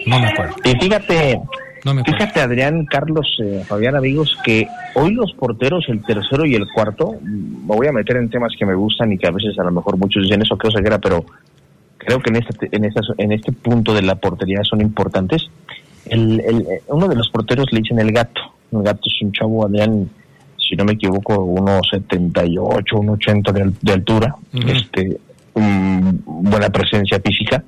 no, 0.06 0.16
no 0.16 0.20
me 0.20 0.28
acuerdo. 0.28 0.54
Y 0.64 0.70
fíjate, 0.84 1.40
fíjate 2.06 2.40
Adrián, 2.40 2.86
Carlos, 2.86 3.26
eh, 3.44 3.64
Fabián, 3.68 3.96
amigos, 3.96 4.38
que 4.44 4.66
hoy 4.94 5.12
los 5.14 5.32
porteros, 5.32 5.84
el 5.88 6.00
tercero 6.04 6.46
y 6.46 6.54
el 6.54 6.64
cuarto, 6.72 7.14
mm, 7.20 7.66
me 7.68 7.76
voy 7.76 7.88
a 7.88 7.92
meter 7.92 8.16
en 8.18 8.30
temas 8.30 8.52
que 8.56 8.64
me 8.64 8.74
gustan 8.76 9.12
y 9.12 9.18
que 9.18 9.26
a 9.26 9.32
veces 9.32 9.58
a 9.58 9.64
lo 9.64 9.72
mejor 9.72 9.96
muchos 9.98 10.22
dicen 10.22 10.40
eso, 10.42 10.56
creo 10.56 10.70
ceguera, 10.72 10.98
pero 10.98 11.24
creo 12.04 12.20
que 12.20 12.30
en 12.30 12.36
este, 12.36 12.68
en, 12.72 12.84
en 13.18 13.32
este 13.32 13.52
punto 13.52 13.94
de 13.94 14.02
la 14.02 14.14
portería 14.16 14.60
son 14.64 14.80
importantes. 14.80 15.48
El, 16.06 16.40
el, 16.40 16.66
uno 16.88 17.08
de 17.08 17.16
los 17.16 17.28
porteros 17.30 17.66
le 17.72 17.80
dicen 17.80 17.98
el 17.98 18.12
gato. 18.12 18.40
El 18.72 18.82
gato 18.82 19.00
es 19.06 19.22
un 19.22 19.32
chavo, 19.32 19.64
Adrián, 19.66 20.08
si 20.58 20.76
no 20.76 20.84
me 20.84 20.92
equivoco, 20.92 21.38
unos 21.42 21.80
78, 21.90 22.96
1,80 22.96 23.52
de, 23.52 23.62
al- 23.62 23.74
de 23.80 23.92
altura, 23.92 24.34
este, 24.68 25.18
un- 25.54 26.22
buena 26.26 26.68
presencia 26.70 27.20
física, 27.20 27.62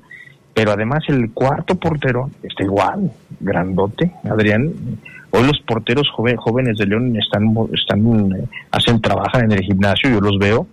pero 0.53 0.71
además 0.71 1.03
el 1.07 1.31
cuarto 1.31 1.75
portero 1.75 2.29
está 2.43 2.63
igual, 2.63 3.11
grandote, 3.39 4.11
Adrián. 4.29 4.71
Hoy 5.31 5.45
los 5.45 5.59
porteros 5.61 6.09
joven- 6.09 6.37
jóvenes 6.37 6.77
de 6.77 6.85
León 6.87 7.15
están, 7.17 7.53
están 7.73 8.31
eh, 8.33 8.45
hacen, 8.71 8.99
trabajan 9.01 9.45
en 9.45 9.51
el 9.53 9.61
gimnasio, 9.61 10.09
yo 10.09 10.19
los 10.21 10.37
veo, 10.39 10.67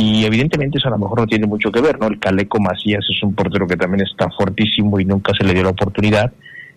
y 0.00 0.24
evidentemente 0.24 0.78
eso 0.78 0.86
a 0.86 0.92
lo 0.92 0.98
mejor 0.98 1.18
no 1.18 1.26
tiene 1.26 1.48
mucho 1.48 1.72
que 1.72 1.80
ver, 1.80 1.98
¿no? 1.98 2.06
El 2.06 2.20
Caleco 2.20 2.60
Macías 2.60 3.04
es 3.10 3.20
un 3.20 3.34
portero 3.34 3.66
que 3.66 3.76
también 3.76 4.06
está 4.06 4.30
fuertísimo 4.30 5.00
y 5.00 5.04
nunca 5.04 5.32
se 5.34 5.42
le 5.42 5.52
dio 5.52 5.64
la 5.64 5.70
oportunidad 5.70 6.32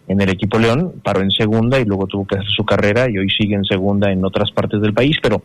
en 0.07 0.19
el 0.21 0.29
equipo 0.29 0.57
León, 0.57 0.95
paró 1.03 1.21
en 1.21 1.29
segunda 1.29 1.79
y 1.79 1.85
luego 1.85 2.07
tuvo 2.07 2.25
que 2.25 2.37
hacer 2.37 2.49
su 2.49 2.65
carrera 2.65 3.07
y 3.07 3.19
hoy 3.19 3.29
sigue 3.29 3.53
en 3.53 3.63
segunda 3.63 4.11
en 4.11 4.25
otras 4.25 4.51
partes 4.51 4.81
del 4.81 4.95
país, 4.95 5.17
pero 5.21 5.43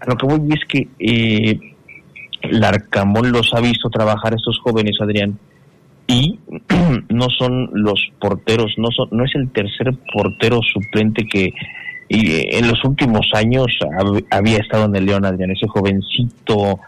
a 0.00 0.06
lo 0.10 0.16
que 0.16 0.26
voy 0.26 0.52
es 0.52 0.64
que 0.64 0.88
eh, 0.98 1.60
los 2.50 3.54
ha 3.54 3.60
visto 3.60 3.88
trabajar 3.90 4.34
estos 4.34 4.58
jóvenes, 4.58 4.96
Adrián, 5.00 5.38
y 6.08 6.40
no 7.10 7.30
son 7.30 7.70
los 7.74 8.02
porteros, 8.20 8.74
no 8.76 8.88
son, 8.90 9.06
no 9.12 9.24
es 9.24 9.36
el 9.36 9.52
tercer 9.52 9.94
portero 10.12 10.58
suplente 10.62 11.28
que, 11.28 11.54
y 12.08 12.30
eh, 12.32 12.58
en 12.58 12.68
los 12.68 12.82
últimos 12.84 13.28
años 13.34 13.66
hab- 13.80 14.24
había 14.30 14.58
estado 14.58 14.86
en 14.86 14.96
el 14.96 15.06
León 15.06 15.24
Adrián, 15.24 15.50
ese 15.50 15.66
jovencito, 15.68 16.80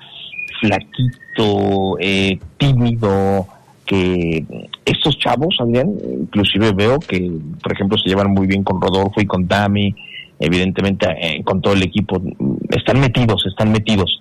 flaquito, 0.60 1.96
eh, 2.00 2.38
tímido, 2.58 3.46
que 3.86 4.44
estos 4.84 5.18
chavos, 5.18 5.56
Adrián, 5.60 5.90
inclusive 6.20 6.72
veo 6.72 6.98
que, 7.00 7.30
por 7.62 7.72
ejemplo, 7.72 7.98
se 7.98 8.08
llevan 8.08 8.30
muy 8.32 8.46
bien 8.46 8.62
con 8.62 8.80
Rodolfo 8.80 9.20
y 9.20 9.26
con 9.26 9.48
Dami, 9.48 9.94
evidentemente 10.38 11.06
eh, 11.20 11.42
con 11.44 11.60
todo 11.60 11.74
el 11.74 11.82
equipo, 11.82 12.22
están 12.70 13.00
metidos, 13.00 13.44
están 13.46 13.72
metidos. 13.72 14.18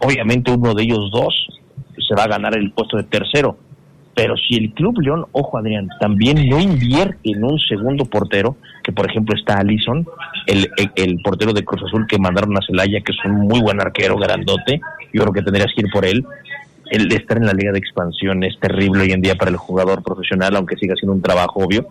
Obviamente 0.00 0.50
uno 0.52 0.74
de 0.74 0.84
ellos 0.84 1.10
dos 1.12 1.46
se 2.06 2.14
va 2.14 2.24
a 2.24 2.28
ganar 2.28 2.56
el 2.56 2.70
puesto 2.72 2.96
de 2.96 3.02
tercero, 3.04 3.58
pero 4.18 4.36
si 4.36 4.56
el 4.56 4.72
Club 4.72 5.00
León, 5.00 5.26
ojo 5.30 5.58
Adrián, 5.58 5.88
también 6.00 6.48
no 6.48 6.58
invierte 6.58 7.30
en 7.30 7.44
un 7.44 7.56
segundo 7.56 8.04
portero, 8.04 8.56
que 8.82 8.90
por 8.90 9.08
ejemplo 9.08 9.36
está 9.36 9.60
Alison, 9.60 10.04
el, 10.48 10.68
el, 10.96 11.20
portero 11.22 11.52
de 11.52 11.62
Cruz 11.62 11.84
Azul 11.84 12.04
que 12.08 12.18
mandaron 12.18 12.56
a 12.56 12.60
Celaya, 12.66 13.00
que 13.00 13.12
es 13.12 13.24
un 13.24 13.42
muy 13.42 13.60
buen 13.60 13.80
arquero, 13.80 14.16
grandote, 14.16 14.80
yo 15.12 15.22
creo 15.22 15.32
que 15.32 15.42
tendrías 15.42 15.72
que 15.72 15.82
ir 15.82 15.92
por 15.92 16.04
él. 16.04 16.26
El 16.90 17.12
estar 17.12 17.36
en 17.36 17.46
la 17.46 17.52
liga 17.52 17.70
de 17.70 17.78
expansión 17.78 18.42
es 18.42 18.58
terrible 18.58 19.02
hoy 19.02 19.12
en 19.12 19.20
día 19.20 19.36
para 19.36 19.52
el 19.52 19.56
jugador 19.56 20.02
profesional, 20.02 20.56
aunque 20.56 20.74
siga 20.74 20.96
siendo 20.96 21.12
un 21.12 21.22
trabajo 21.22 21.60
obvio. 21.60 21.86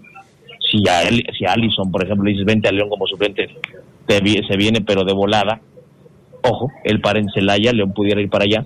Si 0.69 0.83
a, 0.89 1.03
él, 1.03 1.23
si 1.37 1.45
a 1.45 1.53
Allison, 1.53 1.89
por 1.89 2.03
ejemplo, 2.03 2.25
le 2.25 2.31
dices 2.31 2.45
vente 2.45 2.67
a 2.67 2.73
León 2.73 2.89
como 2.89 3.07
suplente, 3.07 3.47
te 4.05 4.17
se 4.19 4.57
viene 4.57 4.81
pero 4.81 5.05
de 5.05 5.13
volada. 5.13 5.61
Ojo, 6.43 6.73
él 6.83 6.99
para 6.99 7.19
en 7.19 7.29
Celaya, 7.29 7.71
León 7.71 7.93
pudiera 7.93 8.19
ir 8.19 8.29
para 8.29 8.43
allá. 8.43 8.65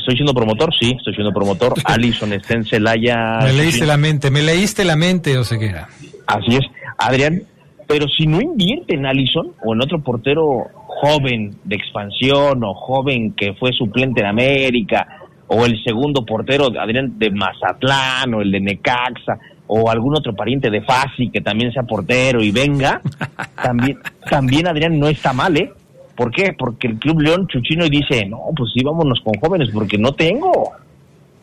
¿Estoy 0.00 0.16
siendo 0.16 0.34
promotor? 0.34 0.74
Sí, 0.78 0.94
estoy 0.96 1.14
siendo 1.14 1.32
promotor. 1.32 1.74
Allison 1.84 2.32
está 2.32 2.54
en 2.54 2.64
Celaya. 2.64 3.38
Me 3.42 3.52
leíste 3.52 3.86
la 3.86 3.96
mente, 3.96 4.30
me 4.30 4.42
leíste 4.42 4.84
la 4.84 4.96
mente, 4.96 5.36
Oseguera. 5.38 5.88
Así 6.26 6.56
es, 6.56 6.66
Adrián. 6.98 7.42
Pero 7.86 8.06
si 8.08 8.26
no 8.26 8.40
invierte 8.40 8.94
en 8.94 9.04
Allison 9.04 9.52
o 9.64 9.74
en 9.74 9.82
otro 9.82 10.00
portero 10.00 10.68
joven 10.86 11.56
de 11.64 11.76
expansión 11.76 12.62
o 12.62 12.74
joven 12.74 13.34
que 13.34 13.54
fue 13.54 13.72
suplente 13.72 14.20
en 14.20 14.26
América 14.26 15.06
o 15.48 15.66
el 15.66 15.82
segundo 15.82 16.24
portero, 16.24 16.68
Adrián, 16.80 17.18
de 17.18 17.30
Mazatlán 17.30 18.32
o 18.34 18.42
el 18.42 18.52
de 18.52 18.60
Necaxa 18.60 19.38
o 19.66 19.90
algún 19.90 20.16
otro 20.16 20.34
pariente 20.34 20.70
de 20.70 20.82
Fasi 20.82 21.30
que 21.30 21.40
también 21.40 21.72
sea 21.72 21.82
portero 21.82 22.42
y 22.42 22.52
venga, 22.52 23.00
también, 23.62 23.98
también 24.28 24.68
Adrián 24.68 24.98
no 24.98 25.08
está 25.08 25.32
mal, 25.32 25.56
¿eh? 25.56 25.72
¿Por 26.20 26.30
qué? 26.32 26.52
Porque 26.52 26.86
el 26.86 26.98
Club 26.98 27.22
León 27.22 27.46
Chuchino 27.46 27.88
dice, 27.88 28.26
no, 28.26 28.40
pues 28.54 28.72
sí, 28.74 28.84
vámonos 28.84 29.18
con 29.24 29.32
jóvenes 29.40 29.70
porque 29.72 29.96
no 29.96 30.12
tengo. 30.12 30.70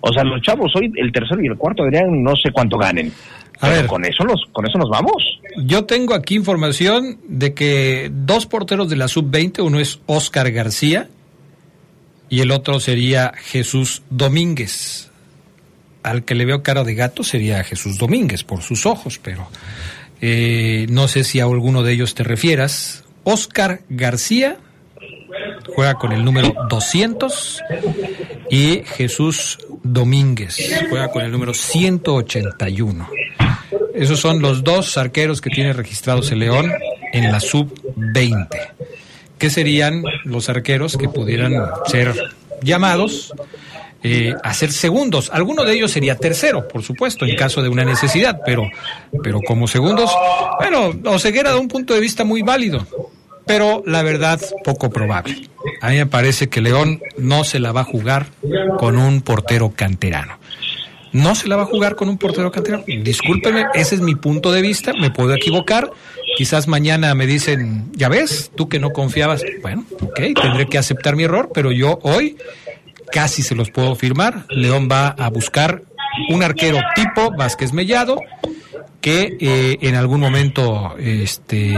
O 0.02 0.13
sea, 0.13 0.24
los 0.24 0.40
chavos 0.44 0.72
hoy, 0.76 0.92
el 0.98 1.12
tercero 1.12 1.42
y 1.42 1.48
el 1.48 1.58
cuarto, 1.58 1.82
Adrián, 1.82 2.22
no 2.22 2.36
sé 2.36 2.52
cuánto 2.52 2.78
ganen. 2.78 3.12
A 3.60 3.70
ver. 3.70 3.88
con 3.88 4.06
eso, 4.06 4.24
los, 4.24 4.40
con 4.52 4.68
eso 4.68 4.78
nos 4.78 4.92
vamos. 4.92 5.40
Yo 5.66 5.86
tengo 5.86 6.13
aquí 6.13 6.36
información 6.36 7.18
de 7.28 7.56
que 7.56 8.12
dos 8.13 8.46
porteros 8.46 8.88
de 8.88 8.98
la 8.98 9.08
sub-20, 9.08 9.66
uno 9.66 9.80
es 9.80 10.00
Oscar 10.06 10.52
García 10.52 11.10
y 12.30 12.42
el 12.42 12.52
otro 12.52 12.80
sería 12.80 13.32
Jesús 13.36 14.04
Domínguez. 14.12 15.10
Al 16.04 16.24
que 16.24 16.36
le 16.36 16.46
veo 16.46 16.62
cara 16.62 16.84
de 16.84 16.94
gato 16.94 17.24
sería 17.24 17.63
Jesús 17.63 17.98
Domínguez 17.98 18.44
por 18.44 18.62
sus 18.62 18.86
ojos, 18.86 19.20
pero 19.24 19.48
eh, 20.22 20.86
no 20.92 21.08
sé 21.08 21.24
si 21.24 21.40
a 21.40 21.46
alguno 21.46 21.82
de 21.82 21.94
ellos 21.94 22.13
te 22.13 22.24
refieras. 22.24 23.06
Oscar 23.24 23.82
García 23.90 24.60
juega 25.75 25.95
con 25.95 26.12
el 26.12 26.23
número 26.23 26.53
200 26.69 27.62
y 28.49 28.84
Jesús 28.86 29.60
Domínguez 29.84 30.58
juega 30.89 31.10
con 31.10 31.23
el 31.23 31.32
número 31.32 31.53
181. 31.53 33.10
Esos 33.93 34.19
son 34.19 34.41
los 34.41 34.63
dos 34.63 34.97
arqueros 34.97 35.41
que 35.41 35.49
tiene 35.49 35.73
registrados 35.73 36.32
el 36.32 36.39
León 36.39 36.71
en 37.13 37.32
la 37.32 37.39
sub-20. 37.39 38.47
¿Qué 39.38 39.49
serían 39.49 40.03
los 40.23 40.49
arqueros 40.49 40.97
que 40.97 41.10
pudieran 41.10 41.53
ser 41.88 42.13
llamados 42.62 43.34
eh, 44.03 44.34
a 44.43 44.53
ser 44.53 44.71
segundos? 44.71 45.30
Alguno 45.32 45.63
de 45.63 45.73
ellos 45.73 45.91
sería 45.91 46.15
tercero, 46.15 46.67
por 46.67 46.84
supuesto, 46.84 47.25
en 47.25 47.36
caso 47.36 47.62
de 47.62 47.69
una 47.69 47.86
necesidad, 47.86 48.41
pero, 48.45 48.69
pero 49.23 49.41
como 49.41 49.67
segundos, 49.67 50.12
bueno, 50.60 50.93
Oseguera 51.12 51.51
da 51.51 51.58
un 51.58 51.67
punto 51.67 51.93
de 51.93 51.99
vista 51.99 52.23
muy 52.23 52.41
válido, 52.41 52.86
pero 53.45 53.84
la 53.86 54.03
verdad 54.03 54.39
poco 54.63 54.89
probable. 54.89 55.49
A 55.82 55.90
mí 55.90 55.98
me 55.98 56.06
parece 56.06 56.48
que 56.48 56.62
León 56.62 57.02
no 57.18 57.44
se 57.44 57.60
la 57.60 57.72
va 57.72 57.82
a 57.82 57.86
jugar 57.86 58.28
con 58.78 58.98
un 58.98 59.22
portero 59.22 59.72
canterano 59.76 60.38
no 61.18 61.36
se 61.36 61.48
la 61.48 61.56
va 61.56 61.63
a 61.63 61.66
jugar 61.66 61.96
con 61.96 62.10
un 62.10 62.18
portero 62.18 62.52
canterano. 62.52 62.84
Discúlpeme, 62.88 63.66
ese 63.74 63.96
es 63.96 64.02
mi 64.02 64.16
punto 64.16 64.52
de 64.52 64.62
vista, 64.62 64.94
me 64.94 65.10
puedo 65.10 65.34
equivocar. 65.34 65.90
Quizás 66.38 66.68
mañana 66.68 67.13
me 67.16 67.26
dicen, 67.26 67.92
ya 67.94 68.10
ves, 68.10 68.52
tú 68.56 68.70
que 68.70 68.80
no 68.80 68.92
confiabas. 68.92 69.44
Bueno, 69.62 69.86
ok, 70.02 70.20
tendré 70.40 70.68
que 70.68 70.78
aceptar 70.78 71.16
mi 71.16 71.24
error, 71.24 71.50
pero 71.54 71.72
yo 71.72 72.00
hoy 72.04 72.38
casi 73.12 73.42
se 73.42 73.56
los 73.56 73.72
puedo 73.72 73.96
firmar. 73.96 74.46
León 74.50 74.88
va 74.92 75.08
a 75.08 75.30
buscar 75.30 75.84
un 76.30 76.44
arquero 76.44 76.80
tipo 76.96 77.32
Vázquez 77.36 77.74
Mellado 77.74 78.20
que 79.02 79.38
eh, 79.40 79.78
en 79.82 79.96
algún 79.96 80.20
momento 80.20 80.96
este, 81.00 81.76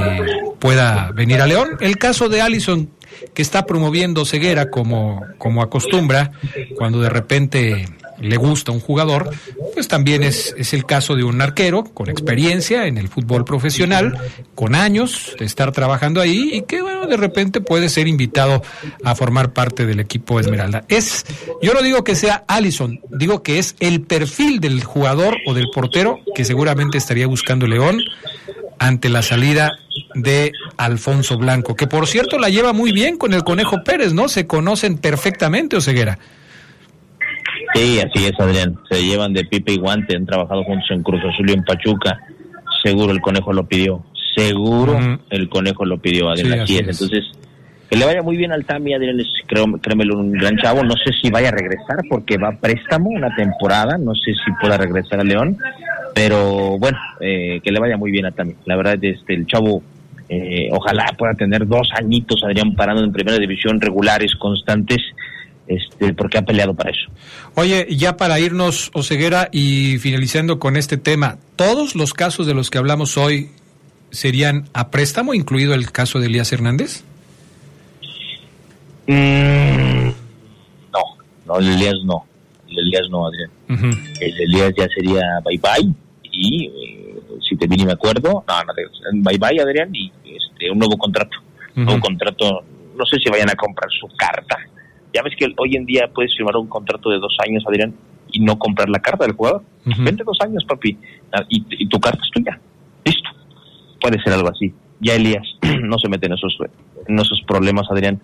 pueda 0.60 1.12
venir 1.14 1.42
a 1.42 1.48
León. 1.48 1.78
El 1.80 1.98
caso 1.98 2.28
de 2.28 2.42
Allison, 2.42 2.90
que 3.34 3.42
está 3.42 3.66
promoviendo 3.66 4.26
ceguera 4.26 4.70
como, 4.70 5.26
como 5.38 5.62
acostumbra, 5.62 6.32
cuando 6.78 7.00
de 7.00 7.10
repente 7.10 7.86
le 8.22 8.38
gusta 8.38 8.72
un 8.72 8.80
jugador, 8.80 9.30
pues 9.74 9.88
también 9.88 10.24
es, 10.24 10.54
es 10.58 10.74
el 10.74 10.86
caso 10.86 11.16
de 11.16 11.24
un 11.24 11.42
arquero 11.42 11.84
con 11.84 12.10
experiencia 12.10 12.86
en 12.88 12.98
el 12.98 13.08
fútbol 13.08 13.46
profesional, 13.46 14.18
con 14.56 14.76
años 14.76 15.36
de 15.40 15.46
estar 15.46 15.72
trabajando 15.72 16.22
ahí 16.22 16.50
y 16.54 16.62
que 16.64 16.82
bueno, 16.82 17.08
de 17.08 17.18
repente 17.18 17.62
puede 17.62 17.90
ser 17.90 18.08
invitado 18.08 18.62
a 19.04 19.16
formar 19.16 19.54
parte 19.54 19.86
del 19.86 20.00
equipo 20.00 20.40
Esmeralda. 20.40 20.84
Es, 20.90 21.26
yo 21.62 21.74
no 21.74 21.82
digo 21.82 22.04
que 22.04 22.16
sea 22.16 22.44
Allison, 22.48 23.00
digo 23.10 23.42
que 23.42 23.60
es 23.60 23.76
el 23.80 24.02
perfil 24.02 24.60
del 24.60 24.84
jugador 24.84 25.38
o 25.46 25.54
del 25.54 25.68
portero 25.74 26.20
que 26.36 26.46
seguramente 26.46 26.98
estaría 26.98 27.28
buscando 27.28 27.68
León 27.68 28.02
ante 28.80 29.10
la 29.10 29.22
salida 29.22 29.72
de 30.16 30.52
Alfonso 30.78 31.38
Blanco, 31.38 31.76
que 31.76 31.88
por 31.88 32.08
cierto 32.08 32.40
la 32.40 32.50
lleva 32.50 32.74
muy 32.74 32.92
bien 32.92 33.18
con 33.18 33.34
el 33.34 33.44
Conejo 33.44 33.84
Pérez, 33.84 34.14
¿no? 34.14 34.28
Se 34.28 34.48
conocen 34.48 34.98
perfectamente, 34.98 35.76
Oseguera. 35.76 36.18
Sí, 37.76 38.00
así 38.00 38.26
es, 38.26 38.40
Adrián. 38.40 38.80
Se 38.90 39.04
llevan 39.04 39.34
de 39.34 39.46
pipe 39.46 39.74
y 39.74 39.78
guante, 39.78 40.16
han 40.16 40.26
trabajado 40.26 40.64
juntos 40.64 40.90
en 40.90 41.04
Cruz 41.04 41.22
Azul 41.24 41.50
y 41.50 41.54
en 41.54 41.64
Pachuca. 41.64 42.18
Seguro 42.84 43.12
el 43.12 43.22
conejo 43.22 43.54
lo 43.54 43.68
pidió. 43.68 44.04
Seguro 44.36 44.98
el 45.30 45.50
conejo 45.50 45.86
lo 45.86 45.98
pidió, 46.00 46.30
Adrián. 46.30 46.66
Sí, 46.66 46.78
así, 46.78 46.78
así 46.78 46.90
es. 46.90 46.90
es. 46.90 47.02
Entonces, 47.02 47.49
que 47.90 47.96
le 47.96 48.06
vaya 48.06 48.22
muy 48.22 48.38
bien 48.38 48.52
al 48.52 48.66
Tami, 48.66 48.94
Adrián. 48.94 49.18
Créemelo, 49.82 50.20
un 50.20 50.32
gran 50.32 50.58
chavo. 50.58 50.84
No 50.84 50.96
sé 50.96 51.12
si 51.20 51.30
vaya 51.32 51.50
a 51.50 51.52
regresar 51.52 51.98
porque 52.08 52.38
va 52.38 52.50
a 52.50 52.58
préstamo 52.58 53.10
una 53.10 53.36
temporada. 53.36 53.98
No 53.98 54.14
sé 54.14 54.34
si 54.34 54.52
pueda 54.62 54.78
regresar 54.78 55.20
a 55.20 55.24
León. 55.24 55.58
Pero 56.14 56.78
bueno, 56.78 56.98
eh, 57.20 57.60
que 57.64 57.72
le 57.72 57.80
vaya 57.80 57.98
muy 57.98 58.12
bien 58.12 58.26
a 58.26 58.32
Tami. 58.32 58.54
La 58.66 58.76
verdad, 58.76 59.04
este, 59.04 59.34
el 59.34 59.48
chavo, 59.48 59.82
eh, 60.28 60.70
ojalá 60.72 61.06
pueda 61.18 61.34
tener 61.34 61.66
dos 61.68 61.90
añitos, 61.96 62.44
Adrián, 62.44 62.76
parando 62.76 63.04
en 63.04 63.12
primera 63.12 63.38
división, 63.38 63.80
regulares, 63.82 64.36
constantes, 64.36 65.00
este, 65.68 66.14
porque 66.14 66.38
ha 66.38 66.42
peleado 66.44 66.74
para 66.74 66.92
eso. 66.92 67.10
Oye, 67.56 67.88
ya 67.90 68.18
para 68.18 68.40
irnos, 68.40 68.92
Oseguera, 68.94 69.50
y 69.52 69.98
finalizando 70.00 70.60
con 70.60 70.78
este 70.78 70.98
tema, 70.98 71.38
¿todos 71.56 71.96
los 71.96 72.14
casos 72.14 72.46
de 72.48 72.54
los 72.54 72.70
que 72.70 72.78
hablamos 72.78 73.18
hoy 73.18 73.50
serían 74.12 74.66
a 74.74 74.90
préstamo, 74.92 75.34
incluido 75.34 75.74
el 75.74 75.92
caso 75.92 76.20
de 76.20 76.28
Elías 76.28 76.52
Hernández? 76.52 77.04
Mm, 79.10 80.10
no, 80.94 81.02
no, 81.48 81.58
el 81.58 81.68
Elías 81.68 81.96
no. 82.06 82.26
El 82.68 82.78
Elías 82.78 83.10
no, 83.10 83.26
Adrián. 83.26 83.50
El 84.22 84.42
Elías 84.42 84.72
ya 84.78 84.88
sería 84.90 85.24
bye 85.44 85.58
bye. 85.58 85.92
Y 86.32 86.66
eh, 86.68 87.20
si 87.42 87.56
te 87.58 87.66
bien 87.66 87.82
y 87.82 87.86
me 87.86 87.94
acuerdo, 87.94 88.44
no, 88.48 88.64
no, 88.64 88.74
bye 89.24 89.40
bye, 89.40 89.60
Adrián, 89.60 89.90
y 89.94 90.12
este, 90.24 90.70
un 90.70 90.78
nuevo 90.78 90.96
contrato. 90.98 91.38
Un 91.76 91.86
nuevo 91.86 92.00
contrato, 92.02 92.64
no 92.96 93.06
sé 93.06 93.18
si 93.18 93.32
vayan 93.32 93.50
a 93.50 93.56
comprar 93.56 93.90
su 93.92 94.08
carta. 94.16 94.58
Ya 95.12 95.24
ves 95.24 95.34
que 95.36 95.48
hoy 95.58 95.76
en 95.76 95.86
día 95.88 96.08
puedes 96.14 96.36
firmar 96.36 96.56
un 96.58 96.68
contrato 96.68 97.10
de 97.10 97.18
dos 97.18 97.36
años, 97.44 97.64
Adrián, 97.68 97.96
y 98.32 98.42
no 98.42 98.60
comprar 98.60 98.90
la 98.90 99.00
carta 99.00 99.26
del 99.26 99.34
jugador. 99.34 99.64
Vente 99.86 100.24
dos 100.24 100.38
años, 100.42 100.64
papi, 100.66 100.96
ah, 101.34 101.44
y, 101.50 101.66
y 101.68 101.88
tu 101.88 102.00
carta 102.00 102.22
es 102.24 102.30
tuya. 102.30 102.60
Listo. 103.04 103.30
Puede 104.00 104.22
ser 104.22 104.34
algo 104.34 104.50
así. 104.50 104.72
Ya 105.00 105.16
Elías 105.16 105.48
no 105.82 105.98
se 105.98 106.10
mete 106.10 106.28
en 106.28 106.34
esos, 106.34 106.56
en 107.08 107.18
esos 107.18 107.42
problemas, 107.48 107.88
Adrián. 107.90 108.22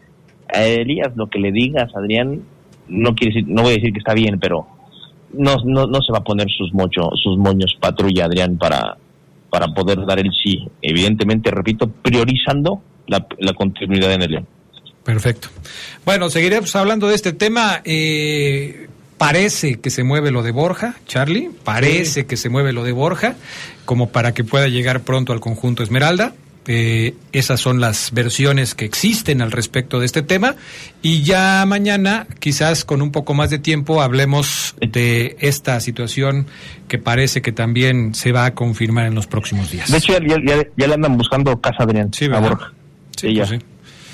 A 0.54 0.64
Elías, 0.64 1.16
lo 1.16 1.28
que 1.28 1.39
le 1.39 1.52
digas, 1.52 1.91
Adrián, 1.96 2.41
no 2.88 3.16
quiere 3.16 3.34
decir, 3.34 3.50
no 3.50 3.64
voy 3.64 3.74
a 3.74 3.76
decir 3.76 3.91
que 3.91 4.00
está 4.00 4.14
bien, 4.14 4.39
pero 4.39 4.68
no, 5.34 5.56
no, 5.66 5.88
no 5.88 6.02
se 6.02 6.12
va 6.12 6.20
a 6.20 6.24
poner 6.24 6.48
sus 6.50 6.74
mocho, 6.74 7.10
sus 7.22 7.38
moños 7.38 7.76
patrulla, 7.80 8.26
Adrián, 8.26 8.58
para, 8.58 8.98
para 9.50 9.68
poder 9.68 10.06
dar 10.06 10.20
el 10.20 10.32
sí. 10.32 10.68
Evidentemente, 10.82 11.52
repito, 11.52 11.89
priorizando 11.89 12.82
la, 13.08 13.26
la 13.39 13.54
continuidad 13.54 14.14
en 14.14 14.22
el 14.22 14.32
León. 14.32 14.48
Perfecto. 15.04 15.50
Bueno, 16.04 16.30
seguiremos 16.30 16.76
hablando 16.76 17.08
de 17.08 17.16
este 17.16 17.32
tema. 17.32 17.82
Eh, 17.86 18.88
parece 19.18 19.80
que 19.80 19.91
se 19.91 20.04
mueve 20.04 20.32
lo 20.32 20.41
de 20.41 20.52
Borja, 20.52 20.96
Charlie. 21.06 21.52
Parece 21.64 22.26
que 22.26 22.38
se 22.38 22.50
mueve 22.50 22.74
lo 22.74 22.84
de 22.84 22.91
Borja, 22.91 23.36
como 23.86 24.10
para 24.10 24.34
que 24.34 24.43
pueda 24.43 24.68
llegar 24.68 25.02
pronto 25.02 25.32
al 25.32 25.39
conjunto 25.39 25.84
Esmeralda. 25.84 26.34
Eh, 26.68 27.13
esas 27.32 27.59
son 27.59 27.80
las 27.80 28.11
versiones 28.11 28.74
que 28.74 28.86
existen 28.86 29.41
al 29.41 29.51
respecto 29.51 29.99
de 29.99 30.05
este 30.07 30.22
tema. 30.24 30.55
Y 31.03 31.22
ya 31.22 31.63
mañana, 31.68 32.26
quizás 32.39 32.84
con 32.86 33.01
un 33.03 33.11
poco 33.11 33.34
más 33.36 33.49
de 33.51 33.59
tiempo, 33.59 34.01
hablemos 34.01 34.76
de 34.82 35.38
esta 35.39 35.80
situación 35.80 36.47
que 36.88 36.97
parece 36.97 37.41
que 37.43 37.51
también 37.51 38.16
se 38.16 38.32
va 38.32 38.45
a 38.45 38.53
confirmar 38.55 39.05
en 39.05 39.13
los 39.16 39.28
próximos 39.28 39.70
días. 39.70 39.91
De 39.91 39.97
hecho, 39.97 40.13
ya, 40.20 40.38
ya- 40.43 40.68
ya 40.76 40.88
le 40.88 40.93
andan 40.95 41.18
buscando 41.18 41.59
casa, 41.61 41.84
Adrián. 41.84 42.11
Sí, 42.13 42.26
a 42.26 42.30
¿verdad? 42.30 42.49
Borja. 42.49 42.74
Sí, 43.16 43.34
ya. 43.34 43.45
pues 43.45 43.59
sí. 43.61 43.66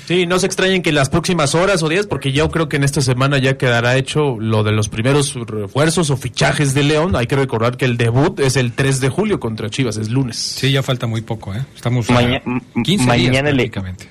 Sí, 0.06 0.26
no 0.26 0.38
se 0.38 0.46
extrañen 0.46 0.82
que 0.82 0.90
en 0.90 0.96
las 0.96 1.08
próximas 1.10 1.54
horas 1.54 1.82
o 1.82 1.88
días, 1.88 2.06
porque 2.06 2.32
yo 2.32 2.50
creo 2.50 2.68
que 2.68 2.76
en 2.76 2.84
esta 2.84 3.00
semana 3.00 3.38
ya 3.38 3.56
quedará 3.56 3.96
hecho 3.96 4.36
lo 4.38 4.62
de 4.64 4.72
los 4.72 4.88
primeros 4.88 5.34
refuerzos 5.34 6.10
o 6.10 6.16
fichajes 6.16 6.74
de 6.74 6.82
León. 6.82 7.14
Hay 7.16 7.26
que 7.26 7.36
recordar 7.36 7.76
que 7.76 7.84
el 7.84 7.96
debut 7.96 8.40
es 8.40 8.56
el 8.56 8.72
3 8.72 9.00
de 9.00 9.08
julio 9.08 9.38
contra 9.40 9.70
Chivas, 9.70 9.96
es 9.96 10.10
lunes. 10.10 10.36
Sí, 10.36 10.72
ya 10.72 10.82
falta 10.82 11.06
muy 11.06 11.20
poco, 11.22 11.54
¿eh? 11.54 11.64
Estamos 11.74 12.10
a 12.10 12.14
Maña- 12.14 12.42
15 12.84 13.06
mañana 13.06 13.30
días 13.30 13.44
el- 13.46 13.54
prácticamente. 13.56 14.08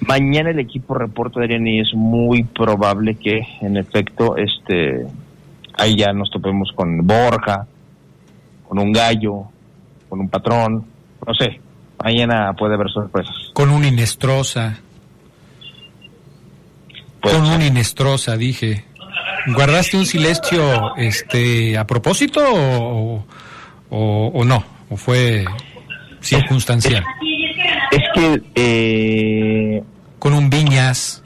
Mañana 0.00 0.50
el 0.50 0.58
equipo 0.58 0.94
reporta, 0.94 1.40
Adrián, 1.40 1.66
y 1.66 1.80
es 1.80 1.88
muy 1.94 2.42
probable 2.42 3.16
que, 3.16 3.40
en 3.60 3.76
efecto, 3.76 4.36
este, 4.36 5.06
ahí 5.76 5.96
ya 5.96 6.12
nos 6.12 6.30
topemos 6.30 6.70
con 6.74 7.06
Borja, 7.06 7.66
con 8.66 8.78
un 8.78 8.92
gallo, 8.92 9.44
con 10.08 10.20
un 10.20 10.28
patrón, 10.28 10.84
no 11.26 11.34
sé. 11.34 11.60
Mañana 12.02 12.54
puede 12.58 12.74
haber 12.74 12.88
sorpresas. 12.90 13.34
Con 13.52 13.68
un 13.70 13.84
Inestrosa. 13.84 14.78
Con 17.20 17.46
un 17.46 17.62
Inestrosa, 17.62 18.36
dije. 18.36 18.84
¿Guardaste 19.46 19.96
un 19.96 20.06
silencio 20.06 20.96
este, 20.96 21.78
a 21.78 21.86
propósito 21.86 22.40
o, 22.52 23.24
o- 23.90 24.26
o 24.34 24.44
no? 24.44 24.62
¿O 24.90 24.96
fue 24.96 25.44
circunstancial? 26.20 27.04
Es 27.90 28.02
que 28.14 28.42
eh, 28.54 29.82
con 30.18 30.34
un 30.34 30.50
Viñas. 30.50 31.22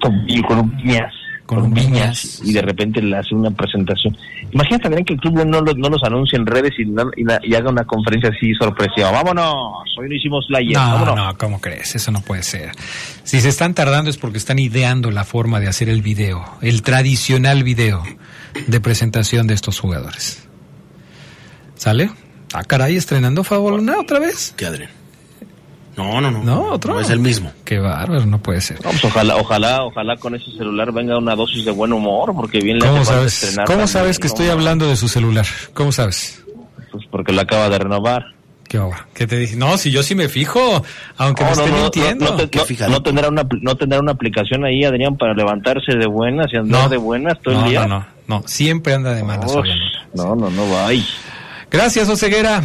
Con, 0.00 0.26
con 0.46 0.58
un 0.60 0.76
Viñas. 0.76 1.12
Con 1.46 1.58
un 1.62 1.72
Viñas. 1.74 2.40
Y 2.44 2.52
de 2.52 2.60
repente 2.60 3.00
le 3.00 3.16
hace 3.16 3.32
una 3.34 3.50
presentación. 3.52 4.16
Imagínate 4.50 4.82
también 4.82 5.04
que 5.04 5.12
el 5.14 5.20
club 5.20 5.44
no 5.46 5.60
los, 5.60 5.76
no 5.76 5.88
los 5.88 6.02
anuncie 6.02 6.36
en 6.36 6.44
redes 6.44 6.72
y, 6.78 6.84
no- 6.86 7.10
y 7.16 7.22
na- 7.22 7.38
y 7.42 7.54
haga 7.54 7.70
una 7.70 7.84
conferencia 7.84 8.30
así 8.30 8.52
sorpresiva. 8.54 9.12
Vámonos, 9.12 9.84
hoy 9.98 10.08
no 10.08 10.14
hicimos 10.16 10.44
la 10.48 10.60
No, 10.60 10.80
vámonos. 10.80 11.16
no, 11.16 11.38
¿cómo 11.38 11.60
crees? 11.60 11.94
Eso 11.94 12.10
no 12.10 12.20
puede 12.20 12.42
ser. 12.42 12.72
Si 13.22 13.40
se 13.40 13.48
están 13.48 13.74
tardando 13.74 14.10
es 14.10 14.16
porque 14.16 14.38
están 14.38 14.58
ideando 14.58 15.10
la 15.12 15.22
forma 15.24 15.60
de 15.60 15.68
hacer 15.68 15.88
el 15.88 16.02
video, 16.02 16.44
el 16.62 16.82
tradicional 16.82 17.62
video 17.62 18.02
de 18.66 18.80
presentación 18.80 19.46
de 19.46 19.54
estos 19.54 19.78
jugadores. 19.78 20.48
¿Sale? 21.76 22.10
Ah, 22.54 22.64
caray, 22.64 22.96
estrenando 22.96 23.44
Fabolona 23.44 23.98
otra 24.00 24.18
vez. 24.18 24.52
¿Qué, 24.56 24.66
Adrián? 24.66 24.90
No, 25.96 26.20
no, 26.20 26.30
no. 26.30 26.42
No, 26.42 26.62
otro. 26.72 26.92
No 26.94 27.00
es 27.00 27.08
el 27.10 27.20
mismo. 27.20 27.50
Qué 27.64 27.78
bárbaro, 27.78 28.26
no 28.26 28.38
puede 28.38 28.60
ser. 28.60 28.76
No, 28.84 28.90
pues 28.90 29.04
ojalá, 29.04 29.36
ojalá, 29.36 29.84
ojalá 29.84 30.16
con 30.16 30.34
ese 30.34 30.50
celular 30.52 30.92
venga 30.92 31.16
una 31.16 31.34
dosis 31.34 31.64
de 31.64 31.70
buen 31.70 31.92
humor, 31.92 32.34
porque 32.36 32.60
bien 32.60 32.78
le 32.78 32.86
¿Cómo 32.86 33.04
sabes? 33.04 33.42
estrenar 33.42 33.64
¿Cómo 33.66 33.78
también, 33.78 33.88
sabes 33.88 34.18
que 34.18 34.28
¿no? 34.28 34.34
estoy 34.34 34.48
hablando 34.48 34.86
de 34.88 34.96
su 34.96 35.08
celular? 35.08 35.46
¿Cómo 35.72 35.92
sabes? 35.92 36.42
Pues 36.92 37.04
porque 37.10 37.32
lo 37.32 37.40
acaba 37.40 37.68
de 37.70 37.78
renovar. 37.78 38.26
¿Qué 38.68 38.78
obra? 38.78 39.06
¿Qué 39.14 39.26
te 39.28 39.38
dije? 39.38 39.54
No, 39.56 39.78
si 39.78 39.90
yo 39.92 40.02
sí 40.02 40.14
me 40.16 40.28
fijo, 40.28 40.60
aunque 41.16 41.44
me 41.44 41.50
No, 41.50 41.56
no, 41.56 41.62
esté 41.62 41.70
no, 41.76 41.82
mintiendo. 41.82 42.24
No, 42.24 42.30
no 42.32 42.36
te- 42.48 42.76
no- 42.84 42.88
no 42.88 43.02
tendrá 43.02 43.28
una, 43.28 43.46
no 43.62 43.76
tendrá 43.76 44.00
una 44.00 44.12
aplicación 44.12 44.64
ahí, 44.64 44.84
Adrián, 44.84 45.16
para 45.16 45.34
levantarse 45.34 45.96
de 45.96 46.06
buenas 46.06 46.48
y 46.52 46.56
andar 46.56 46.82
No. 46.84 46.88
de 46.90 46.96
buenas 46.96 47.40
todo 47.42 47.54
no, 47.54 47.64
el 47.64 47.70
día. 47.70 47.86
no, 47.86 48.00
no, 48.00 48.06
no, 48.40 48.42
siempre 48.48 48.92
anda 48.92 49.14
de 49.14 49.22
malas. 49.22 49.50
No, 50.14 50.34
no, 50.34 50.50
no, 50.50 50.86
bye. 50.86 51.02
Gracias, 51.70 52.08
Oseguera. 52.08 52.62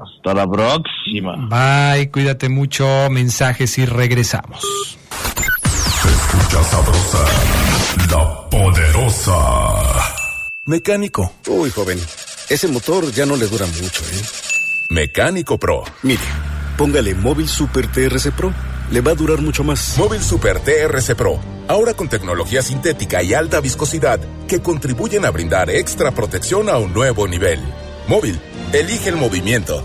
Hasta 0.00 0.34
la 0.34 0.46
próxima. 0.50 1.36
Bye, 1.48 2.10
cuídate 2.10 2.48
mucho. 2.48 2.86
Mensajes 3.10 3.76
y 3.78 3.86
regresamos. 3.86 4.62
Escucha 6.04 6.64
sabrosa, 6.64 7.24
la 8.10 8.48
poderosa. 8.48 9.36
Mecánico. 10.64 11.32
Uy, 11.48 11.70
joven, 11.70 11.98
ese 12.48 12.68
motor 12.68 13.10
ya 13.12 13.26
no 13.26 13.36
le 13.36 13.46
dura 13.48 13.66
mucho, 13.66 14.02
¿eh? 14.04 14.22
Mecánico 14.90 15.58
Pro. 15.58 15.84
Mire, 16.02 16.22
póngale 16.76 17.14
Móvil 17.14 17.48
Super 17.48 17.86
TRC 17.86 18.32
Pro. 18.32 18.52
Le 18.90 19.00
va 19.02 19.12
a 19.12 19.14
durar 19.14 19.40
mucho 19.40 19.62
más. 19.62 19.96
Móvil 19.98 20.20
Super 20.22 20.58
TRC 20.60 21.14
Pro. 21.14 21.38
Ahora 21.68 21.94
con 21.94 22.08
tecnología 22.08 22.62
sintética 22.62 23.22
y 23.22 23.34
alta 23.34 23.60
viscosidad 23.60 24.18
que 24.48 24.60
contribuyen 24.60 25.24
a 25.24 25.30
brindar 25.30 25.70
extra 25.70 26.10
protección 26.10 26.68
a 26.68 26.78
un 26.78 26.92
nuevo 26.92 27.28
nivel. 27.28 27.60
Móvil, 28.08 28.40
elige 28.78 29.08
el 29.08 29.16
movimiento. 29.16 29.84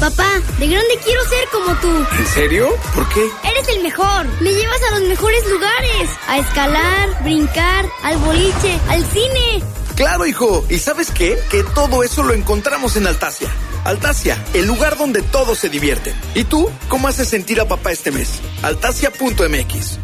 Papá, 0.00 0.40
de 0.58 0.68
grande 0.68 0.98
quiero 1.04 1.22
ser 1.24 1.48
como 1.50 1.74
tú. 1.80 2.06
¿En 2.18 2.26
serio? 2.26 2.68
¿Por 2.94 3.08
qué? 3.08 3.28
Eres 3.50 3.68
el 3.68 3.82
mejor. 3.82 4.26
Me 4.40 4.52
llevas 4.52 4.80
a 4.82 4.98
los 4.98 5.08
mejores 5.08 5.44
lugares. 5.48 6.10
A 6.28 6.38
escalar, 6.38 7.22
brincar, 7.24 7.84
al 8.04 8.16
boliche, 8.18 8.78
al 8.88 9.04
cine. 9.06 9.62
Claro, 9.96 10.26
hijo. 10.26 10.64
¿Y 10.68 10.78
sabes 10.78 11.10
qué? 11.10 11.36
Que 11.50 11.64
todo 11.64 12.04
eso 12.04 12.22
lo 12.22 12.32
encontramos 12.32 12.96
en 12.96 13.08
Altasia. 13.08 13.48
Altasia, 13.84 14.42
el 14.54 14.66
lugar 14.66 14.96
donde 14.96 15.22
todos 15.22 15.58
se 15.58 15.68
divierten. 15.68 16.14
¿Y 16.34 16.44
tú? 16.44 16.70
¿Cómo 16.88 17.08
haces 17.08 17.28
sentir 17.28 17.60
a 17.60 17.66
papá 17.66 17.90
este 17.90 18.12
mes? 18.12 18.40
Altasia.mx. 18.62 19.98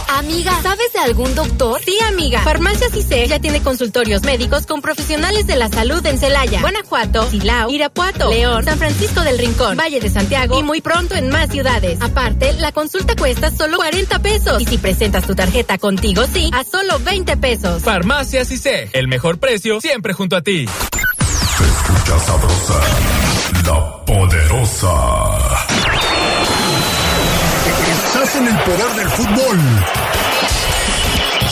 Amiga, 0.09 0.61
¿sabes 0.61 0.91
de 0.91 0.99
algún 0.99 1.33
doctor? 1.33 1.81
Sí, 1.83 1.97
amiga. 2.07 2.41
Farmacias 2.43 2.93
IC 2.93 3.29
ya 3.29 3.39
tiene 3.39 3.63
consultorios 3.63 4.23
médicos 4.23 4.65
con 4.65 4.81
profesionales 4.81 5.12
de 5.21 5.55
la 5.55 5.69
salud 5.69 6.03
en 6.07 6.17
Celaya, 6.17 6.59
Guanajuato, 6.59 7.29
Silao, 7.29 7.69
Irapuato, 7.69 8.31
León, 8.31 8.65
San 8.65 8.79
Francisco 8.79 9.21
del 9.21 9.37
Rincón, 9.37 9.77
Valle 9.77 9.99
de 9.99 10.09
Santiago 10.09 10.59
y 10.59 10.63
muy 10.63 10.81
pronto 10.81 11.13
en 11.13 11.29
más 11.29 11.51
ciudades. 11.51 12.01
Aparte, 12.01 12.53
la 12.53 12.71
consulta 12.71 13.15
cuesta 13.15 13.51
solo 13.51 13.77
40 13.77 14.19
pesos. 14.19 14.59
Y 14.59 14.65
si 14.65 14.77
presentas 14.79 15.27
tu 15.27 15.35
tarjeta 15.35 15.77
contigo, 15.77 16.23
sí, 16.33 16.49
a 16.51 16.63
solo 16.63 16.97
20 16.99 17.37
pesos. 17.37 17.83
Farmacias 17.83 18.51
IC, 18.51 18.89
el 18.93 19.07
mejor 19.07 19.37
precio 19.37 19.79
siempre 19.81 20.13
junto 20.13 20.35
a 20.35 20.41
ti. 20.41 20.65
Escucha 20.65 22.19
sabrosa, 22.19 22.81
la 23.67 24.05
poderosa. 24.05 25.67
Estás 27.91 28.35
en 28.37 28.47
el 28.47 28.57
poder 28.57 28.95
del 28.95 29.09
fútbol. 29.09 30.22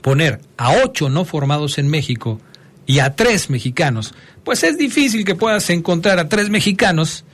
poner 0.00 0.40
a 0.56 0.72
ocho 0.84 1.08
no 1.08 1.24
formados 1.24 1.78
en 1.78 1.88
México 1.88 2.40
y 2.86 2.98
a 2.98 3.14
tres 3.14 3.50
mexicanos, 3.50 4.14
pues 4.44 4.62
es 4.62 4.76
difícil 4.76 5.24
que 5.24 5.34
puedas 5.34 5.70
encontrar 5.70 6.18
a 6.18 6.28
tres 6.28 6.50
mexicanos 6.50 7.24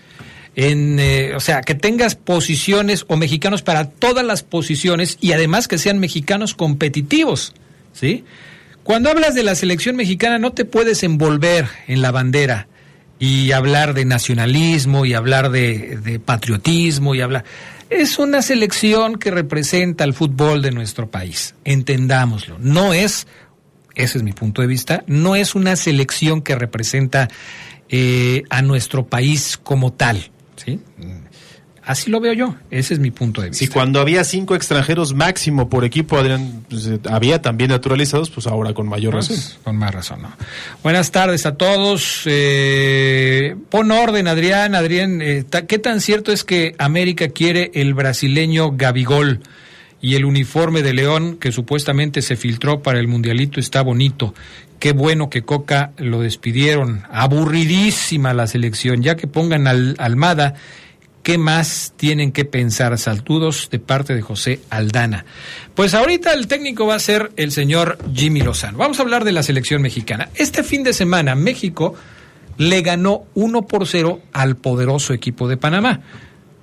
en, 0.58 0.98
eh, 0.98 1.36
o 1.36 1.40
sea, 1.40 1.60
que 1.60 1.76
tengas 1.76 2.16
posiciones 2.16 3.04
o 3.06 3.16
mexicanos 3.16 3.62
para 3.62 3.90
todas 3.90 4.26
las 4.26 4.42
posiciones 4.42 5.16
y 5.20 5.30
además 5.30 5.68
que 5.68 5.78
sean 5.78 6.00
mexicanos 6.00 6.54
competitivos, 6.54 7.54
¿sí? 7.92 8.24
Cuando 8.82 9.08
hablas 9.08 9.36
de 9.36 9.44
la 9.44 9.54
selección 9.54 9.94
mexicana 9.94 10.40
no 10.40 10.50
te 10.54 10.64
puedes 10.64 11.04
envolver 11.04 11.68
en 11.86 12.02
la 12.02 12.10
bandera 12.10 12.66
y 13.20 13.52
hablar 13.52 13.94
de 13.94 14.04
nacionalismo 14.04 15.06
y 15.06 15.14
hablar 15.14 15.52
de, 15.52 15.96
de 16.02 16.18
patriotismo 16.18 17.14
y 17.14 17.20
hablar... 17.20 17.44
Es 17.88 18.18
una 18.18 18.42
selección 18.42 19.16
que 19.16 19.30
representa 19.30 20.02
al 20.02 20.12
fútbol 20.12 20.60
de 20.60 20.72
nuestro 20.72 21.08
país, 21.08 21.54
entendámoslo. 21.64 22.58
No 22.58 22.92
es, 22.92 23.28
ese 23.94 24.18
es 24.18 24.24
mi 24.24 24.32
punto 24.32 24.60
de 24.60 24.66
vista, 24.66 25.04
no 25.06 25.36
es 25.36 25.54
una 25.54 25.76
selección 25.76 26.42
que 26.42 26.56
representa 26.56 27.28
eh, 27.90 28.42
a 28.50 28.60
nuestro 28.60 29.06
país 29.06 29.56
como 29.56 29.92
tal, 29.92 30.32
¿sí? 30.64 30.80
Así 31.88 32.10
lo 32.10 32.20
veo 32.20 32.34
yo, 32.34 32.54
ese 32.70 32.92
es 32.92 33.00
mi 33.00 33.10
punto 33.10 33.40
de 33.40 33.48
vista. 33.48 33.64
Si 33.64 33.70
cuando 33.70 33.98
había 33.98 34.22
cinco 34.22 34.54
extranjeros 34.54 35.14
máximo 35.14 35.70
por 35.70 35.86
equipo, 35.86 36.18
Adrián, 36.18 36.66
pues, 36.68 36.86
eh, 36.86 37.00
había 37.08 37.40
también 37.40 37.70
naturalizados, 37.70 38.28
pues 38.28 38.46
ahora 38.46 38.74
con 38.74 38.86
mayor 38.90 39.14
razón. 39.14 39.36
Pues, 39.36 39.58
con 39.64 39.76
más 39.76 39.94
razón, 39.94 40.20
¿no? 40.20 40.30
Buenas 40.82 41.10
tardes 41.12 41.46
a 41.46 41.54
todos. 41.54 42.24
Eh, 42.26 43.56
pon 43.70 43.90
orden, 43.90 44.28
Adrián. 44.28 44.74
Adrián, 44.74 45.22
eh, 45.22 45.46
¿qué 45.66 45.78
tan 45.78 46.02
cierto 46.02 46.30
es 46.30 46.44
que 46.44 46.74
América 46.78 47.28
quiere 47.28 47.70
el 47.72 47.94
brasileño 47.94 48.72
Gabigol 48.72 49.40
y 50.02 50.14
el 50.14 50.26
uniforme 50.26 50.82
de 50.82 50.92
León 50.92 51.38
que 51.38 51.52
supuestamente 51.52 52.20
se 52.20 52.36
filtró 52.36 52.82
para 52.82 52.98
el 52.98 53.08
Mundialito 53.08 53.60
está 53.60 53.80
bonito? 53.80 54.34
Qué 54.78 54.92
bueno 54.92 55.28
que 55.28 55.42
Coca 55.42 55.92
lo 55.96 56.20
despidieron. 56.20 57.04
Aburridísima 57.10 58.32
la 58.32 58.46
selección, 58.46 59.02
ya 59.02 59.16
que 59.16 59.26
pongan 59.26 59.66
al 59.66 59.96
Almada. 59.98 60.54
¿Qué 61.22 61.36
más 61.36 61.92
tienen 61.96 62.32
que 62.32 62.44
pensar? 62.44 62.96
Saludos 62.96 63.68
de 63.70 63.80
parte 63.80 64.14
de 64.14 64.22
José 64.22 64.60
Aldana. 64.70 65.26
Pues 65.74 65.94
ahorita 65.94 66.32
el 66.32 66.46
técnico 66.46 66.86
va 66.86 66.94
a 66.94 67.00
ser 67.00 67.32
el 67.36 67.52
señor 67.52 67.98
Jimmy 68.14 68.40
Lozano. 68.40 68.78
Vamos 68.78 68.98
a 68.98 69.02
hablar 69.02 69.24
de 69.24 69.32
la 69.32 69.42
selección 69.42 69.82
mexicana. 69.82 70.30
Este 70.36 70.62
fin 70.62 70.84
de 70.84 70.92
semana 70.92 71.34
México 71.34 71.94
le 72.56 72.80
ganó 72.82 73.24
1 73.34 73.62
por 73.62 73.86
0 73.86 74.20
al 74.32 74.56
poderoso 74.56 75.12
equipo 75.12 75.48
de 75.48 75.56
Panamá. 75.56 76.00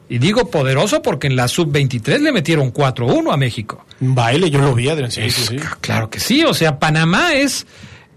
Y 0.08 0.20
digo 0.20 0.50
poderoso 0.50 1.02
porque 1.02 1.28
en 1.28 1.36
la 1.36 1.48
sub-23 1.48 2.20
le 2.20 2.32
metieron 2.32 2.72
4-1 2.72 3.34
a 3.34 3.38
México. 3.38 3.86
Un 4.02 4.16
baile, 4.16 4.50
yo 4.50 4.60
lo 4.60 4.74
vi, 4.74 4.88
Adrián. 4.88 5.12
Sí, 5.12 5.30
sí, 5.30 5.42
sí. 5.48 5.58
Claro 5.82 6.10
que 6.10 6.20
sí, 6.20 6.44
o 6.44 6.54
sea, 6.54 6.80
Panamá 6.80 7.34
es 7.34 7.66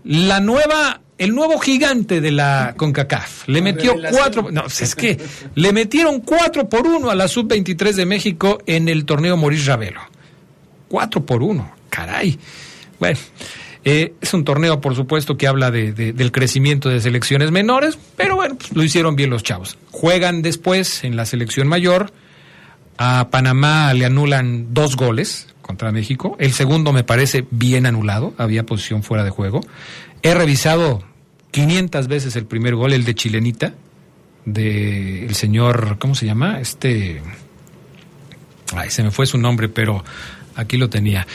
la 0.08 0.40
nueva, 0.40 1.00
el 1.18 1.34
nuevo 1.34 1.58
gigante 1.58 2.20
de 2.20 2.30
la 2.32 2.74
CONCACAF. 2.76 3.46
Le 3.48 3.60
metió 3.62 3.94
cuatro, 4.10 4.48
no, 4.50 4.62
pues 4.62 4.80
es 4.80 4.94
que 4.94 5.18
le 5.54 5.72
metieron 5.72 6.20
cuatro 6.20 6.68
por 6.68 6.86
uno 6.86 7.10
a 7.10 7.14
la 7.14 7.28
sub-23 7.28 7.92
de 7.92 8.06
México 8.06 8.58
en 8.66 8.88
el 8.88 9.04
torneo 9.04 9.36
Maurice 9.36 9.66
Ravelo. 9.68 10.00
Cuatro 10.88 11.24
por 11.26 11.42
uno, 11.42 11.70
caray. 11.90 12.38
Bueno, 12.98 13.18
eh, 13.84 14.14
es 14.20 14.32
un 14.32 14.44
torneo, 14.44 14.80
por 14.80 14.96
supuesto, 14.96 15.36
que 15.36 15.46
habla 15.46 15.70
de- 15.70 15.92
de- 15.92 16.12
del 16.14 16.32
crecimiento 16.32 16.88
de 16.88 17.00
selecciones 17.00 17.50
menores, 17.50 17.98
pero 18.16 18.36
bueno, 18.36 18.54
pues, 18.56 18.72
lo 18.74 18.82
hicieron 18.82 19.14
bien 19.14 19.28
los 19.30 19.42
chavos. 19.42 19.76
Juegan 19.90 20.40
después 20.42 21.04
en 21.04 21.16
la 21.16 21.26
selección 21.26 21.68
mayor. 21.68 22.12
A 22.96 23.28
Panamá 23.30 23.92
le 23.94 24.06
anulan 24.06 24.72
dos 24.74 24.96
goles 24.96 25.48
contra 25.68 25.92
México. 25.92 26.34
El 26.40 26.54
segundo 26.54 26.94
me 26.94 27.04
parece 27.04 27.44
bien 27.50 27.84
anulado, 27.84 28.32
había 28.38 28.64
posición 28.64 29.02
fuera 29.02 29.22
de 29.22 29.28
juego. 29.28 29.60
He 30.22 30.32
revisado 30.32 31.04
500 31.50 32.08
veces 32.08 32.36
el 32.36 32.46
primer 32.46 32.74
gol, 32.74 32.94
el 32.94 33.04
de 33.04 33.14
Chilenita, 33.14 33.74
de 34.46 35.28
señor, 35.32 35.98
¿cómo 35.98 36.14
se 36.14 36.24
llama? 36.24 36.58
Este, 36.58 37.20
ay, 38.74 38.88
se 38.90 39.02
me 39.02 39.10
fue 39.10 39.26
su 39.26 39.36
nombre, 39.36 39.68
pero 39.68 40.02
aquí 40.56 40.78
lo 40.78 40.88
tenía. 40.88 41.26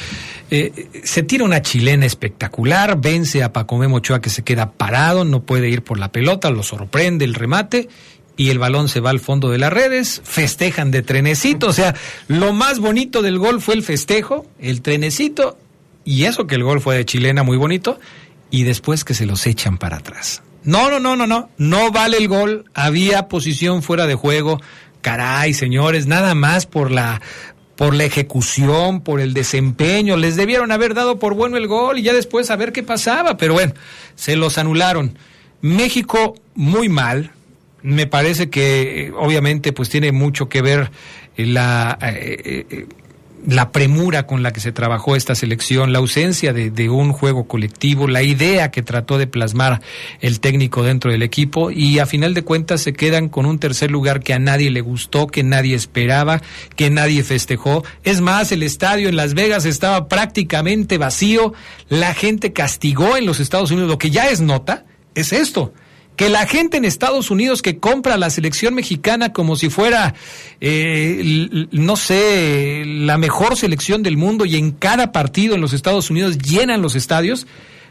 Eh, 0.50 1.02
se 1.04 1.22
tira 1.22 1.44
una 1.44 1.62
chilena 1.62 2.08
espectacular, 2.08 3.00
vence 3.00 3.44
a 3.44 3.54
Pacomé 3.54 3.86
Ochoa 3.86 4.20
que 4.20 4.32
se 4.32 4.44
queda 4.44 4.72
parado, 4.72 5.26
no 5.26 5.44
puede 5.44 5.70
ir 5.70 5.84
por 5.84 6.00
la 6.00 6.12
pelota, 6.12 6.50
lo 6.50 6.64
sorprende 6.64 7.24
el 7.24 7.36
remate 7.36 7.88
y 8.36 8.50
el 8.50 8.60
balón 8.60 8.90
se 8.90 9.00
va 9.00 9.12
al 9.12 9.20
fondo 9.20 9.50
de 9.50 9.58
las 9.58 9.72
redes, 9.72 10.22
festejan 10.24 10.92
de 10.92 11.02
trenecito, 11.02 11.68
o 11.68 11.74
sea, 11.74 11.96
lo 12.28 12.54
más 12.54 12.80
bonito 12.80 13.22
del 13.22 13.38
gol 13.38 13.62
fue 13.62 13.76
el 13.76 13.84
festejo, 13.84 14.46
el 14.60 14.82
trenecito 14.82 15.58
y 16.04 16.26
eso 16.26 16.48
que 16.48 16.56
el 16.56 16.64
gol 16.64 16.82
fue 16.82 16.98
de 16.98 17.06
chilena 17.06 17.44
muy 17.44 17.58
bonito 17.58 18.00
y 18.50 18.64
después 18.64 19.04
que 19.04 19.14
se 19.14 19.26
los 19.26 19.46
echan 19.48 19.78
para 19.78 19.98
atrás. 19.98 20.42
No, 20.64 20.90
no, 20.90 21.00
no, 21.00 21.16
no, 21.16 21.28
no, 21.28 21.50
no 21.58 21.92
vale 21.92 22.18
el 22.18 22.28
gol, 22.28 22.66
había 22.74 23.28
posición 23.28 23.84
fuera 23.84 24.08
de 24.08 24.16
juego. 24.16 24.62
Caray, 25.02 25.54
señores, 25.54 26.08
nada 26.08 26.36
más 26.36 26.66
por 26.66 26.90
la 26.90 27.22
por 27.76 27.96
la 27.96 28.04
ejecución, 28.04 29.02
por 29.02 29.20
el 29.20 29.34
desempeño, 29.34 30.16
les 30.16 30.36
debieron 30.36 30.72
haber 30.72 30.94
dado 30.94 31.18
por 31.18 31.34
bueno 31.34 31.58
el 31.58 31.68
gol 31.68 31.98
y 31.98 32.04
ya 32.04 32.14
después 32.14 32.52
a 32.52 32.56
ver 32.56 32.72
qué 32.72 32.84
pasaba, 32.84 33.36
pero 33.36 33.54
bueno, 33.54 33.74
se 34.16 34.36
los 34.36 34.58
anularon. 34.58 35.18
México 35.62 36.36
muy 36.54 36.88
mal, 36.88 37.32
me 37.84 38.08
parece 38.08 38.50
que 38.50 39.08
eh, 39.08 39.12
obviamente 39.16 39.74
pues 39.74 39.90
tiene 39.90 40.12
mucho 40.12 40.50
que 40.50 40.62
ver 40.62 40.90
eh, 41.38 41.46
la 41.46 41.98
eh, 42.02 42.88
la 43.46 43.72
premura 43.72 44.26
con 44.26 44.42
la 44.42 44.54
que 44.54 44.62
se 44.62 44.72
trabajó 44.72 45.16
esta 45.16 45.36
selección, 45.36 45.92
la 45.92 46.00
ausencia 46.00 46.54
de, 46.54 46.72
de, 46.72 46.90
un 46.90 47.12
juego 47.12 47.46
colectivo, 47.46 48.08
la 48.08 48.24
idea 48.24 48.72
que 48.72 48.82
trató 48.82 49.18
de 49.18 49.28
plasmar 49.28 49.82
el 50.22 50.40
técnico 50.40 50.84
dentro 50.84 51.12
del 51.12 51.24
equipo 51.24 51.70
y 51.70 52.00
a 52.00 52.06
final 52.06 52.34
de 52.34 52.44
cuentas 52.44 52.82
se 52.82 52.94
quedan 52.94 53.28
con 53.28 53.46
un 53.46 53.60
tercer 53.60 53.92
lugar 53.92 54.22
que 54.22 54.34
a 54.34 54.40
nadie 54.40 54.72
le 54.72 54.80
gustó, 54.80 55.28
que 55.28 55.44
nadie 55.44 55.76
esperaba, 55.76 56.42
que 56.78 56.90
nadie 56.90 57.22
festejó. 57.24 57.84
Es 58.04 58.22
más, 58.22 58.52
el 58.54 58.64
estadio 58.64 59.10
en 59.10 59.18
Las 59.18 59.34
Vegas 59.34 59.66
estaba 59.66 60.08
prácticamente 60.08 60.98
vacío, 60.98 61.54
la 61.90 62.14
gente 62.14 62.54
castigó 62.54 63.18
en 63.18 63.26
los 63.26 63.42
Estados 63.42 63.72
Unidos, 63.72 63.90
lo 63.90 63.98
que 63.98 64.10
ya 64.10 64.30
es 64.30 64.40
nota, 64.40 64.86
es 65.16 65.34
esto 65.34 65.74
que 66.16 66.30
la 66.30 66.46
gente 66.46 66.78
en 66.78 66.86
Estados 66.86 67.32
Unidos 67.32 67.62
que 67.62 67.80
compra 67.80 68.18
la 68.18 68.30
selección 68.30 68.74
mexicana 68.74 69.34
como 69.34 69.56
si 69.56 69.70
fuera, 69.70 70.14
eh, 70.62 71.68
no 71.72 71.96
sé, 71.96 72.84
la 72.86 73.18
mejor 73.18 73.58
selección 73.58 74.04
del 74.04 74.18
mundo 74.18 74.46
y 74.46 74.58
en 74.58 74.72
cada 74.72 75.12
partido 75.12 75.56
en 75.56 75.62
los 75.62 75.74
Estados 75.74 76.10
Unidos 76.10 76.38
llenan 76.38 76.82
los 76.82 76.96
estadios, 76.96 77.48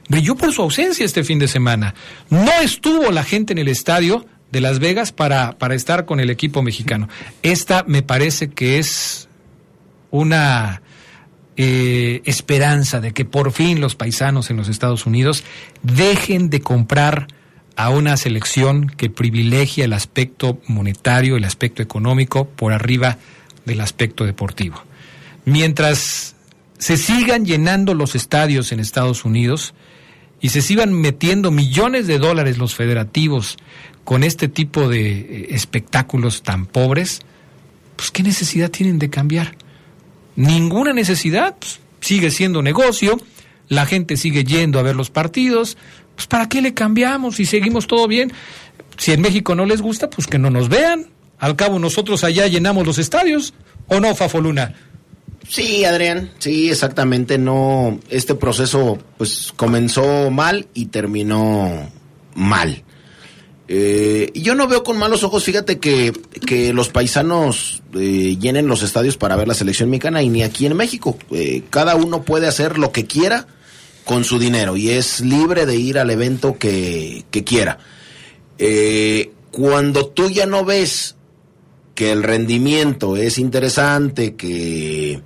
brilló 0.09 0.37
por 0.37 0.53
su 0.53 0.63
ausencia 0.63 1.05
este 1.05 1.25
fin 1.25 1.39
de 1.39 1.49
semana. 1.49 1.95
No 2.31 2.53
estuvo 2.63 3.11
la 3.11 3.25
gente 3.25 3.53
en 3.53 3.59
el 3.59 3.69
estadio 3.69 4.27
de 4.53 4.61
Las 4.61 4.79
Vegas 4.79 5.13
para, 5.13 5.59
para 5.59 5.75
estar 5.75 6.05
con 6.05 6.21
el 6.21 6.31
equipo 6.31 6.63
mexicano. 6.63 7.09
Esta 7.43 7.85
me 7.87 8.03
parece 8.03 8.51
que 8.51 8.79
es 8.79 9.29
una 10.11 10.83
eh, 11.57 12.23
esperanza 12.25 13.01
de 13.01 13.13
que 13.13 13.25
por 13.25 13.53
fin 13.53 13.81
los 13.81 13.95
paisanos 13.95 14.51
en 14.51 14.57
los 14.57 14.69
Estados 14.69 15.07
Unidos 15.07 15.43
dejen 15.83 16.51
de 16.51 16.61
comprar 16.61 17.27
a 17.77 17.91
una 17.91 18.17
selección 18.17 18.89
que 18.89 19.11
privilegia 19.11 19.85
el 19.85 19.93
aspecto 19.93 20.61
monetario, 20.67 21.37
el 21.37 21.45
aspecto 21.45 21.83
económico, 21.83 22.49
por 22.49 22.73
arriba 22.73 23.19
del 23.65 23.81
aspecto 23.81 24.25
deportivo. 24.25 24.83
Mientras 25.45 26.37
se 26.79 26.97
sigan 26.97 27.47
llenando 27.47 27.95
los 27.95 28.15
estadios 28.15 28.73
en 28.73 28.81
Estados 28.81 29.25
Unidos 29.25 29.75
y 30.41 30.49
se 30.49 30.63
sigan 30.63 30.93
metiendo 30.93 31.51
millones 31.51 32.07
de 32.07 32.19
dólares 32.19 32.59
los 32.59 32.75
federativos 32.75 33.57
con 34.05 34.25
este 34.25 34.49
tipo 34.49 34.89
de 34.89 35.11
eh, 35.11 35.47
espectáculos 35.51 36.43
tan 36.43 36.67
pobres, 36.67 37.21
pues 37.97 38.11
¿qué 38.11 38.23
necesidad 38.23 38.71
tienen 38.71 38.99
de 38.99 39.11
cambiar? 39.11 39.57
Ninguna 40.35 40.93
necesidad, 40.93 41.57
pues, 41.59 41.81
sigue 42.01 42.31
siendo 42.31 42.63
negocio, 42.63 43.21
la 43.69 43.87
gente 43.87 44.17
sigue 44.17 44.45
yendo 44.45 44.79
a 44.79 44.83
ver 44.83 44.97
los 44.97 45.11
partidos, 45.11 45.79
pues 46.23 46.29
¿para 46.29 46.49
qué 46.49 46.63
le 46.63 46.73
cambiamos 46.73 47.37
si 47.37 47.45
seguimos 47.45 47.89
todo 47.89 48.07
bien? 48.07 48.33
Si 48.97 49.11
en 49.11 49.21
México 49.21 49.57
no 49.57 49.67
les 49.67 49.83
gusta, 49.83 50.09
pues 50.09 50.29
que 50.29 50.39
no 50.39 50.51
nos 50.51 50.69
vean. 50.69 51.09
Al 51.39 51.57
cabo 51.57 51.81
nosotros 51.81 52.23
allá 52.23 52.47
llenamos 52.47 52.87
los 52.87 52.99
estadios, 52.99 53.55
¿o 53.89 53.99
no, 53.99 54.15
Fafoluna? 54.15 54.73
Sí, 55.49 55.85
Adrián, 55.85 56.31
sí, 56.39 56.71
exactamente. 56.71 57.39
No, 57.39 57.99
este 58.09 58.37
proceso 58.37 58.99
pues 59.19 59.53
comenzó 59.57 60.31
mal 60.31 60.69
y 60.75 60.87
terminó 60.87 61.91
mal. 62.37 62.85
Eh, 63.67 64.31
y 64.33 64.43
yo 64.43 64.55
no 64.55 64.69
veo 64.69 64.85
con 64.85 64.99
malos 64.99 65.25
ojos, 65.25 65.43
fíjate 65.43 65.81
que, 65.81 66.13
que 66.47 66.73
los 66.73 66.89
paisanos 66.89 67.83
eh, 67.95 68.37
llenen 68.39 68.69
los 68.69 68.85
estadios 68.85 69.17
para 69.17 69.35
ver 69.35 69.49
la 69.49 69.55
selección 69.55 69.91
mexicana 69.91 70.23
y 70.23 70.29
ni 70.29 70.45
aquí 70.45 70.67
en 70.67 70.77
México. 70.77 71.19
Eh, 71.33 71.65
cada 71.71 71.97
uno 71.97 72.23
puede 72.23 72.47
hacer 72.47 72.79
lo 72.79 72.93
que 72.93 73.07
quiera 73.07 73.49
con 74.05 74.25
su 74.25 74.39
dinero 74.39 74.77
y 74.77 74.91
es 74.91 75.21
libre 75.21 75.67
de 75.67 75.77
ir 75.77 75.99
al 75.99 76.11
evento 76.11 76.59
que, 76.59 77.25
que 77.31 77.45
quiera. 77.45 77.79
cuando 79.51 80.07
tú 80.07 80.31
ya 80.31 80.47
no 80.47 80.65
ves 80.65 81.17
que 81.95 82.13
el 82.13 82.23
rendimiento 82.23 83.17
es 83.17 83.39
interesante, 83.39 84.35
que 84.35 85.23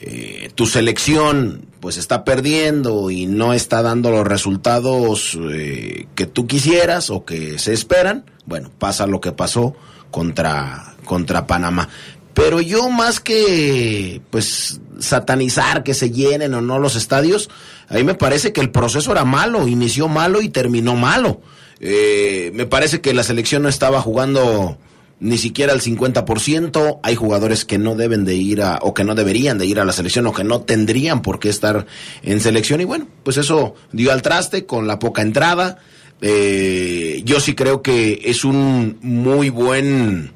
eh, 0.00 0.50
tu 0.54 0.66
selección 0.66 1.66
pues 1.80 1.96
está 1.96 2.24
perdiendo 2.24 3.10
y 3.10 3.26
no 3.26 3.54
está 3.54 3.82
dando 3.82 4.10
los 4.10 4.26
resultados 4.26 5.38
eh, 5.50 6.06
que 6.14 6.26
tú 6.26 6.46
quisieras 6.46 7.10
o 7.10 7.24
que 7.24 7.58
se 7.58 7.72
esperan, 7.72 8.24
bueno, 8.44 8.70
pasa 8.78 9.06
lo 9.06 9.20
que 9.20 9.32
pasó 9.32 9.74
contra, 10.10 10.94
contra 11.04 11.46
Panamá. 11.46 11.88
Pero 12.34 12.60
yo 12.60 12.88
más 12.90 13.20
que 13.20 14.20
pues 14.30 14.80
satanizar 14.98 15.82
que 15.82 15.94
se 15.94 16.10
llenen 16.10 16.54
o 16.54 16.60
no 16.60 16.78
los 16.78 16.96
estadios, 16.96 17.48
a 17.92 17.96
mí 17.96 18.04
me 18.04 18.14
parece 18.14 18.54
que 18.54 18.62
el 18.62 18.70
proceso 18.70 19.12
era 19.12 19.26
malo, 19.26 19.68
inició 19.68 20.08
malo 20.08 20.40
y 20.40 20.48
terminó 20.48 20.96
malo. 20.96 21.42
Eh, 21.78 22.50
me 22.54 22.64
parece 22.64 23.02
que 23.02 23.12
la 23.12 23.22
selección 23.22 23.64
no 23.64 23.68
estaba 23.68 24.00
jugando 24.00 24.78
ni 25.20 25.36
siquiera 25.36 25.74
el 25.74 25.82
50%. 25.82 27.00
Hay 27.02 27.16
jugadores 27.16 27.66
que 27.66 27.76
no 27.76 27.94
deben 27.94 28.24
de 28.24 28.34
ir 28.34 28.62
a, 28.62 28.78
o 28.80 28.94
que 28.94 29.04
no 29.04 29.14
deberían 29.14 29.58
de 29.58 29.66
ir 29.66 29.78
a 29.78 29.84
la 29.84 29.92
selección, 29.92 30.26
o 30.26 30.32
que 30.32 30.42
no 30.42 30.62
tendrían 30.62 31.20
por 31.20 31.38
qué 31.38 31.50
estar 31.50 31.84
en 32.22 32.40
selección. 32.40 32.80
Y 32.80 32.84
bueno, 32.84 33.08
pues 33.24 33.36
eso 33.36 33.74
dio 33.92 34.10
al 34.10 34.22
traste 34.22 34.64
con 34.64 34.86
la 34.86 34.98
poca 34.98 35.20
entrada. 35.20 35.76
Eh, 36.22 37.20
yo 37.26 37.40
sí 37.40 37.54
creo 37.54 37.82
que 37.82 38.22
es 38.24 38.42
un 38.42 38.96
muy 39.02 39.50
buen 39.50 40.32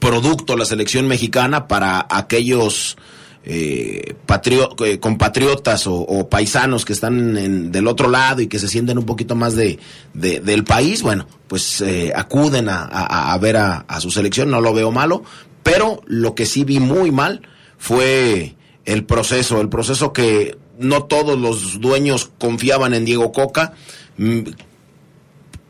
producto 0.00 0.54
la 0.54 0.66
selección 0.66 1.08
mexicana 1.08 1.66
para 1.66 2.06
aquellos 2.10 2.98
eh, 3.48 4.16
eh, 4.84 4.98
compatriotas 4.98 5.86
o, 5.86 6.28
paisanos 6.28 6.84
que 6.84 6.92
están 6.92 7.70
del 7.70 7.86
otro 7.86 8.08
lado 8.10 8.42
y 8.42 8.48
que 8.48 8.58
se 8.58 8.66
sienten 8.66 8.98
un 8.98 9.06
poquito 9.06 9.36
más 9.36 9.54
de, 9.54 9.78
del 10.12 10.64
país, 10.64 11.02
bueno, 11.02 11.28
pues 11.46 11.80
eh, 11.80 12.12
acuden 12.14 12.68
a, 12.68 13.38
ver 13.40 13.56
a, 13.56 13.84
a, 13.86 14.00
su 14.00 14.10
selección, 14.10 14.50
no 14.50 14.60
lo 14.60 14.74
veo 14.74 14.90
malo, 14.90 15.22
pero 15.62 16.02
lo 16.06 16.34
que 16.34 16.44
sí 16.44 16.64
vi 16.64 16.80
muy 16.80 17.12
mal 17.12 17.42
fue 17.78 18.56
el 18.84 19.04
proceso, 19.04 19.60
el 19.60 19.68
proceso 19.68 20.12
que 20.12 20.58
no 20.78 21.04
todos 21.04 21.38
los 21.38 21.80
dueños 21.80 22.30
confiaban 22.38 22.94
en 22.94 23.04
Diego 23.04 23.30
Coca. 23.30 23.74
Mm, 24.16 24.40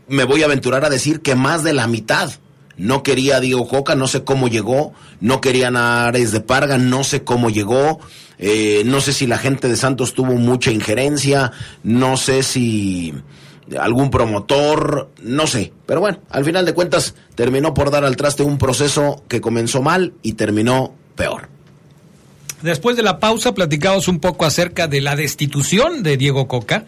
me 0.09 0.25
voy 0.25 0.43
a 0.43 0.47
aventurar 0.47 0.85
a 0.85 0.91
decir 0.91 1.21
que 1.21 1.35
más 1.35 1.63
de 1.63 1.75
la 1.75 1.87
mitad 1.87 2.31
no 2.79 3.03
quería 3.03 3.37
a 3.37 3.41
Diego 3.41 3.67
Coca, 3.69 3.95
no 3.95 4.07
sé 4.07 4.25
cómo 4.25 4.49
llegó, 4.49 4.93
no 5.21 5.41
querían 5.41 5.77
a 5.77 6.11
de 6.13 6.41
Parga, 6.41 6.79
no 6.79 7.05
sé 7.05 7.25
cómo 7.25 7.51
llegó, 7.51 8.01
eh, 8.39 8.83
no 8.85 9.01
sé 9.01 9.13
si 9.13 9.27
la 9.27 9.39
gente 9.39 9.69
de 9.69 9.77
Santos 9.77 10.15
tuvo 10.15 10.35
mucha 10.35 10.71
injerencia, 10.71 11.53
no 11.83 12.17
sé 12.17 12.43
si 12.43 13.15
algún 13.81 14.11
promotor, 14.11 15.11
no 15.23 15.47
sé, 15.47 15.73
pero 15.87 16.01
bueno, 16.01 16.21
al 16.31 16.45
final 16.45 16.65
de 16.65 16.75
cuentas 16.75 17.15
terminó 17.35 17.75
por 17.75 17.91
dar 17.91 18.05
al 18.05 18.17
traste 18.17 18.43
un 18.43 18.59
proceso 18.59 19.25
que 19.29 19.41
comenzó 19.41 19.83
mal 19.83 20.13
y 20.23 20.35
terminó 20.35 20.95
peor. 21.17 21.49
Después 22.63 22.97
de 22.97 23.03
la 23.03 23.19
pausa 23.19 23.55
platicamos 23.55 24.09
un 24.09 24.19
poco 24.19 24.45
acerca 24.45 24.87
de 24.89 25.01
la 25.01 25.17
destitución 25.17 26.03
de 26.03 26.17
Diego 26.17 26.49
Coca. 26.49 26.87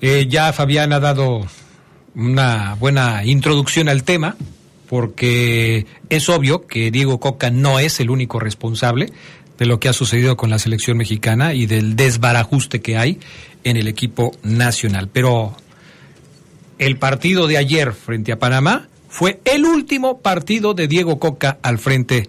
Eh, 0.00 0.26
ya 0.28 0.52
Fabián 0.52 0.92
ha 0.92 1.00
dado 1.00 1.46
una 2.14 2.74
buena 2.74 3.24
introducción 3.24 3.88
al 3.88 4.04
tema 4.04 4.36
porque 4.88 5.86
es 6.08 6.28
obvio 6.28 6.66
que 6.66 6.90
Diego 6.90 7.20
Coca 7.20 7.50
no 7.50 7.78
es 7.78 8.00
el 8.00 8.10
único 8.10 8.40
responsable 8.40 9.12
de 9.58 9.66
lo 9.66 9.80
que 9.80 9.88
ha 9.88 9.92
sucedido 9.92 10.36
con 10.36 10.50
la 10.50 10.58
selección 10.58 10.96
mexicana 10.96 11.52
y 11.52 11.66
del 11.66 11.96
desbarajuste 11.96 12.80
que 12.80 12.96
hay 12.96 13.18
en 13.64 13.76
el 13.76 13.88
equipo 13.88 14.32
nacional. 14.42 15.08
Pero 15.12 15.56
el 16.78 16.96
partido 16.96 17.46
de 17.46 17.58
ayer 17.58 17.92
frente 17.92 18.32
a 18.32 18.38
Panamá 18.38 18.88
fue 19.08 19.40
el 19.44 19.64
último 19.64 20.20
partido 20.20 20.74
de 20.74 20.86
Diego 20.86 21.18
Coca 21.18 21.58
al 21.62 21.78
frente 21.78 22.28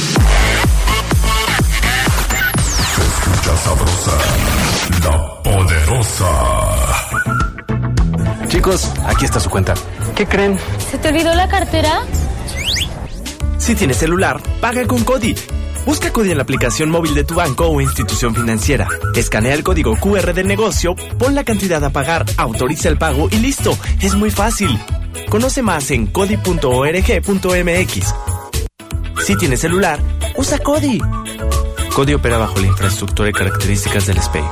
Sabrosa, 3.57 4.11
la 5.03 5.41
poderosa. 5.43 6.25
Chicos, 8.47 8.91
aquí 9.05 9.25
está 9.25 9.39
su 9.39 9.49
cuenta. 9.49 9.73
¿Qué 10.15 10.25
creen? 10.25 10.59
¿Se 10.89 10.97
te 10.97 11.09
olvidó 11.09 11.33
la 11.35 11.47
cartera? 11.47 12.01
Si 13.57 13.75
tienes 13.75 13.97
celular, 13.97 14.41
paga 14.59 14.85
con 14.87 15.03
Cody. 15.03 15.35
Busca 15.85 16.11
Cody 16.11 16.31
en 16.31 16.37
la 16.37 16.43
aplicación 16.43 16.89
móvil 16.89 17.15
de 17.15 17.23
tu 17.23 17.35
banco 17.35 17.67
o 17.67 17.81
institución 17.81 18.35
financiera. 18.35 18.87
Escanea 19.15 19.53
el 19.53 19.63
código 19.63 19.95
QR 19.95 20.33
del 20.33 20.47
negocio, 20.47 20.95
pon 21.17 21.33
la 21.33 21.43
cantidad 21.43 21.83
a 21.83 21.89
pagar, 21.89 22.25
autoriza 22.37 22.89
el 22.89 22.97
pago 22.97 23.29
y 23.31 23.37
listo. 23.37 23.77
Es 24.01 24.15
muy 24.15 24.31
fácil. 24.31 24.79
Conoce 25.29 25.61
más 25.61 25.89
en 25.91 26.07
cody.org.mx. 26.07 26.55
Si 29.25 29.35
tienes 29.37 29.59
celular, 29.59 29.99
usa 30.35 30.57
Cody. 30.59 30.99
Cody 31.93 32.13
opera 32.13 32.37
bajo 32.37 32.59
la 32.59 32.67
infraestructura 32.67 33.29
y 33.29 33.33
características 33.33 34.07
del 34.07 34.21
SPEI. 34.21 34.43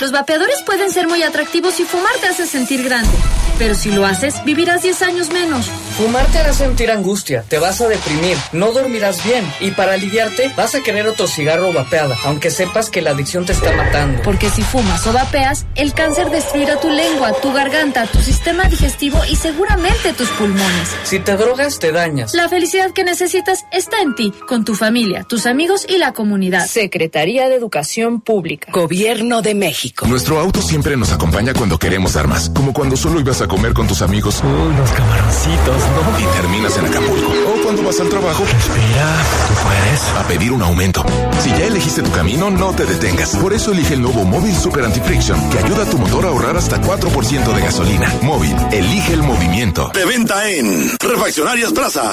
Los 0.00 0.12
vapeadores 0.12 0.62
pueden 0.62 0.90
ser 0.92 1.08
muy 1.08 1.22
atractivos 1.22 1.80
y 1.80 1.84
fumar 1.84 2.12
te 2.20 2.28
hace 2.28 2.46
sentir 2.46 2.82
grande. 2.82 3.10
Pero 3.58 3.74
si 3.74 3.90
lo 3.90 4.06
haces, 4.06 4.42
vivirás 4.44 4.82
10 4.82 5.02
años 5.02 5.30
menos. 5.30 5.66
Fumar 5.96 6.26
te 6.26 6.38
hará 6.38 6.52
sentir 6.52 6.90
angustia, 6.90 7.44
te 7.46 7.58
vas 7.58 7.80
a 7.80 7.88
deprimir, 7.88 8.36
no 8.52 8.72
dormirás 8.72 9.22
bien 9.24 9.44
y 9.60 9.72
para 9.72 9.92
aliviarte 9.92 10.50
vas 10.56 10.74
a 10.74 10.80
querer 10.80 11.06
otro 11.06 11.26
cigarro 11.26 11.68
o 11.68 11.72
vapeada, 11.72 12.16
aunque 12.24 12.50
sepas 12.50 12.88
que 12.88 13.02
la 13.02 13.10
adicción 13.10 13.44
te 13.44 13.52
está 13.52 13.72
matando. 13.72 14.22
Porque 14.22 14.48
si 14.48 14.62
fumas 14.62 15.06
o 15.06 15.12
vapeas, 15.12 15.66
el 15.74 15.92
cáncer 15.92 16.30
destruirá 16.30 16.80
tu 16.80 16.88
lengua, 16.88 17.32
tu 17.40 17.52
garganta, 17.52 18.06
tu 18.06 18.20
sistema 18.20 18.64
digestivo 18.64 19.18
y 19.30 19.36
seguramente 19.36 20.14
tus 20.14 20.28
pulmones. 20.30 20.88
Si 21.04 21.18
te 21.18 21.36
drogas, 21.36 21.78
te 21.78 21.92
dañas. 21.92 22.32
La 22.34 22.48
felicidad 22.48 22.92
que 22.92 23.04
necesitas 23.04 23.66
está 23.70 24.00
en 24.00 24.14
ti, 24.14 24.32
con 24.48 24.64
tu 24.64 24.74
familia, 24.74 25.24
tus 25.24 25.46
amigos 25.46 25.84
y 25.88 25.98
la 25.98 26.12
comunidad. 26.12 26.66
Secretaría 26.66 27.48
de 27.48 27.56
Educación 27.56 28.20
Pública. 28.22 28.72
Gobierno 28.72 29.42
de 29.42 29.54
México. 29.54 30.06
Nuestro 30.06 30.40
auto 30.40 30.62
siempre 30.62 30.96
nos 30.96 31.12
acompaña 31.12 31.52
cuando 31.52 31.78
queremos 31.78 32.14
dar 32.14 32.28
más, 32.28 32.48
como 32.50 32.72
cuando 32.72 32.96
solo 32.96 33.20
ibas 33.20 33.42
a 33.42 33.46
comer 33.46 33.74
con 33.74 33.86
tus 33.86 34.00
amigos. 34.00 34.42
Uy, 34.42 34.76
los 34.76 34.90
camaroncitos. 34.92 35.81
Y 36.18 36.24
terminas 36.36 36.76
en 36.76 36.86
Acapulco. 36.86 37.28
O 37.28 37.62
cuando 37.62 37.82
vas 37.82 37.98
al 38.00 38.08
trabajo. 38.08 38.44
Respira, 38.44 39.16
tú 39.48 39.54
puedes. 39.62 40.02
A 40.18 40.28
pedir 40.28 40.52
un 40.52 40.62
aumento. 40.62 41.04
Si 41.40 41.50
ya 41.50 41.66
elegiste 41.66 42.02
tu 42.02 42.10
camino, 42.12 42.50
no 42.50 42.72
te 42.72 42.84
detengas. 42.84 43.36
Por 43.36 43.52
eso 43.52 43.72
elige 43.72 43.94
el 43.94 44.02
nuevo 44.02 44.24
Móvil 44.24 44.54
Super 44.54 44.84
Anti-Friction, 44.84 45.50
que 45.50 45.58
ayuda 45.58 45.82
a 45.82 45.86
tu 45.86 45.98
motor 45.98 46.24
a 46.26 46.28
ahorrar 46.28 46.56
hasta 46.56 46.80
4% 46.80 47.54
de 47.54 47.62
gasolina. 47.62 48.12
Móvil, 48.22 48.54
elige 48.70 49.14
el 49.14 49.22
movimiento. 49.22 49.90
De 49.94 50.04
venta 50.04 50.48
en 50.48 50.90
Refaccionarias 50.98 51.72
Plaza. 51.72 52.12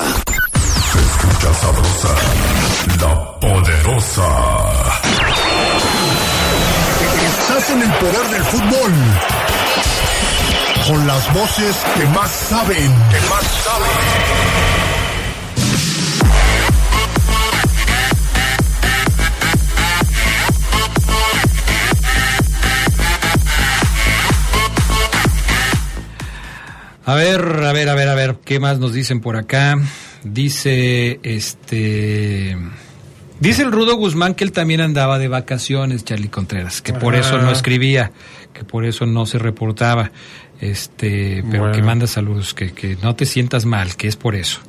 Se 0.91 0.99
escucha 0.99 1.53
sabrosa, 1.53 2.15
la 2.99 3.39
poderosa. 3.39 4.27
Estás 7.25 7.69
en 7.69 7.81
el 7.81 7.91
poder 7.93 8.29
del 8.29 8.43
fútbol. 8.43 9.38
Con 10.89 11.05
las 11.05 11.31
voces 11.35 11.77
que 11.95 12.03
más 12.07 12.31
saben. 12.31 12.75
Que 13.11 13.29
más 13.29 13.43
saben. 13.43 13.89
A 27.05 27.13
ver, 27.13 27.39
a 27.39 27.71
ver, 27.71 27.89
a 27.89 27.93
ver, 27.93 28.07
a 28.07 28.15
ver, 28.15 28.37
¿qué 28.43 28.59
más 28.59 28.79
nos 28.79 28.91
dicen 28.91 29.21
por 29.21 29.35
acá? 29.35 29.77
Dice, 30.23 31.19
este... 31.21 32.57
Dice 33.39 33.61
el 33.61 33.71
Rudo 33.71 33.95
Guzmán 33.95 34.33
que 34.33 34.43
él 34.43 34.51
también 34.51 34.81
andaba 34.81 35.17
de 35.17 35.27
vacaciones, 35.27 36.03
Charlie 36.03 36.27
Contreras, 36.27 36.81
que 36.81 36.93
por 36.93 37.15
eso 37.15 37.37
no 37.37 37.51
escribía, 37.51 38.11
que 38.53 38.65
por 38.65 38.83
eso 38.83 39.05
no 39.05 39.25
se 39.25 39.37
reportaba, 39.37 40.11
este, 40.61 41.43
pero 41.49 41.63
Bueno. 41.63 41.75
que 41.75 41.81
manda 41.81 42.07
saludos, 42.07 42.53
que, 42.53 42.71
que 42.71 42.97
no 43.01 43.15
te 43.15 43.25
sientas 43.25 43.65
mal, 43.65 43.95
que 43.95 44.07
es 44.07 44.15
por 44.15 44.35
eso. 44.35 44.59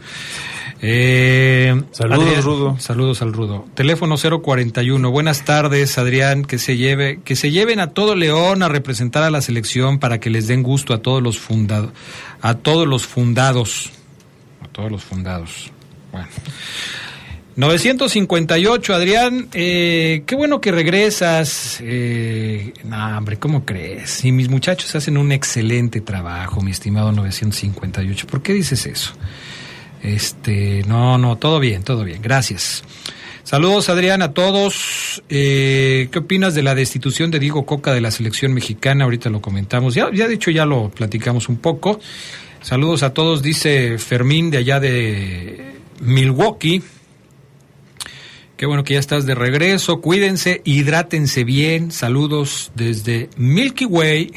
Eh, 0.82 1.78
Saludos, 1.92 2.42
Rudo. 2.44 2.76
Saludos 2.78 3.20
al 3.20 3.34
Rudo. 3.34 3.66
Teléfono 3.74 4.16
041. 4.16 5.10
Buenas 5.10 5.44
tardes, 5.44 5.98
Adrián. 5.98 6.42
Que 6.44 6.58
se 6.58 6.78
lleve, 6.78 7.20
que 7.22 7.36
se 7.36 7.50
lleven 7.50 7.80
a 7.80 7.88
todo 7.88 8.14
León 8.14 8.62
a 8.62 8.68
representar 8.68 9.22
a 9.22 9.30
la 9.30 9.42
selección 9.42 9.98
para 9.98 10.20
que 10.20 10.30
les 10.30 10.46
den 10.46 10.62
gusto 10.62 10.94
a 10.94 11.02
todos 11.02 11.22
los 11.22 11.38
fundados, 11.38 11.90
a 12.40 12.54
todos 12.54 12.88
los 12.88 13.06
fundados, 13.06 13.90
a 14.64 14.68
todos 14.68 14.90
los 14.90 15.04
fundados. 15.04 15.70
Bueno. 16.12 16.28
958, 17.60 18.94
Adrián, 18.94 19.48
eh, 19.52 20.22
qué 20.24 20.34
bueno 20.34 20.62
que 20.62 20.72
regresas. 20.72 21.78
Eh, 21.82 22.72
no, 22.84 23.18
hombre, 23.18 23.38
¿cómo 23.38 23.66
crees? 23.66 24.24
Y 24.24 24.32
mis 24.32 24.48
muchachos 24.48 24.94
hacen 24.94 25.18
un 25.18 25.30
excelente 25.30 26.00
trabajo, 26.00 26.62
mi 26.62 26.70
estimado 26.70 27.12
958. 27.12 28.26
¿Por 28.26 28.40
qué 28.40 28.54
dices 28.54 28.86
eso? 28.86 29.12
Este, 30.02 30.84
no, 30.88 31.18
no, 31.18 31.36
todo 31.36 31.60
bien, 31.60 31.82
todo 31.82 32.02
bien, 32.02 32.22
gracias. 32.22 32.82
Saludos, 33.44 33.90
Adrián, 33.90 34.22
a 34.22 34.32
todos. 34.32 35.22
Eh, 35.28 36.08
¿Qué 36.10 36.18
opinas 36.18 36.54
de 36.54 36.62
la 36.62 36.74
destitución 36.74 37.30
de 37.30 37.40
Diego 37.40 37.66
Coca 37.66 37.92
de 37.92 38.00
la 38.00 38.10
selección 38.10 38.54
mexicana? 38.54 39.04
Ahorita 39.04 39.28
lo 39.28 39.42
comentamos. 39.42 39.94
Ya, 39.94 40.08
ya 40.14 40.28
de 40.28 40.34
hecho, 40.34 40.50
ya 40.50 40.64
lo 40.64 40.88
platicamos 40.88 41.50
un 41.50 41.58
poco. 41.58 42.00
Saludos 42.62 43.02
a 43.02 43.12
todos, 43.12 43.42
dice 43.42 43.98
Fermín 43.98 44.50
de 44.50 44.56
allá 44.56 44.80
de 44.80 45.74
Milwaukee. 46.00 46.82
Qué 48.60 48.66
bueno 48.66 48.84
que 48.84 48.92
ya 48.92 49.00
estás 49.00 49.24
de 49.24 49.34
regreso. 49.34 50.02
Cuídense, 50.02 50.60
hidrátense 50.66 51.44
bien. 51.44 51.90
Saludos 51.90 52.72
desde 52.74 53.30
Milky 53.38 53.86
Way. 53.86 54.34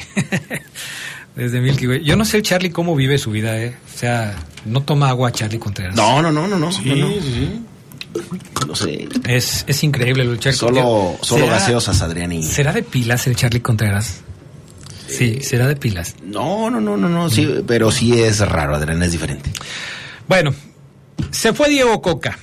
desde 1.36 1.60
Milky 1.60 1.88
Way. 1.88 2.06
Yo 2.06 2.16
no 2.16 2.24
sé, 2.24 2.42
Charlie, 2.42 2.70
cómo 2.72 2.96
vive 2.96 3.18
su 3.18 3.32
vida, 3.32 3.62
¿eh? 3.62 3.76
O 3.94 3.98
sea, 3.98 4.34
no 4.64 4.82
toma 4.82 5.10
agua, 5.10 5.34
Charlie 5.34 5.60
Contreras. 5.60 5.98
No, 5.98 6.22
no, 6.22 6.32
no, 6.32 6.48
no, 6.48 6.58
no. 6.58 6.72
Sí, 6.72 6.84
no, 6.86 6.96
no. 6.96 7.10
sí. 7.22 7.62
No 8.66 8.76
sé. 8.78 9.10
Es, 9.28 9.66
es 9.68 9.84
increíble 9.84 10.24
lo 10.24 10.32
de 10.32 10.40
Charlie 10.40 10.58
Solo, 10.58 10.82
Contreras. 10.84 11.28
solo 11.28 11.44
¿Será- 11.46 11.58
gaseosas, 11.60 12.02
Adriani. 12.02 12.44
¿Será 12.44 12.72
de 12.72 12.84
pilas 12.84 13.28
el 13.28 13.36
Charlie 13.36 13.60
Contreras? 13.60 14.22
Sí, 15.06 15.42
será 15.42 15.68
de 15.68 15.76
pilas. 15.76 16.16
No, 16.24 16.70
no, 16.70 16.80
no, 16.80 16.96
no, 16.96 17.10
no, 17.10 17.30
sí, 17.30 17.46
pero 17.68 17.92
sí 17.92 18.14
es 18.22 18.40
raro, 18.40 18.74
Adrián, 18.74 19.04
es 19.04 19.12
diferente. 19.12 19.52
Bueno, 20.30 20.56
se 21.30 21.52
fue 21.52 21.68
Diego 21.68 22.02
Coca. 22.02 22.40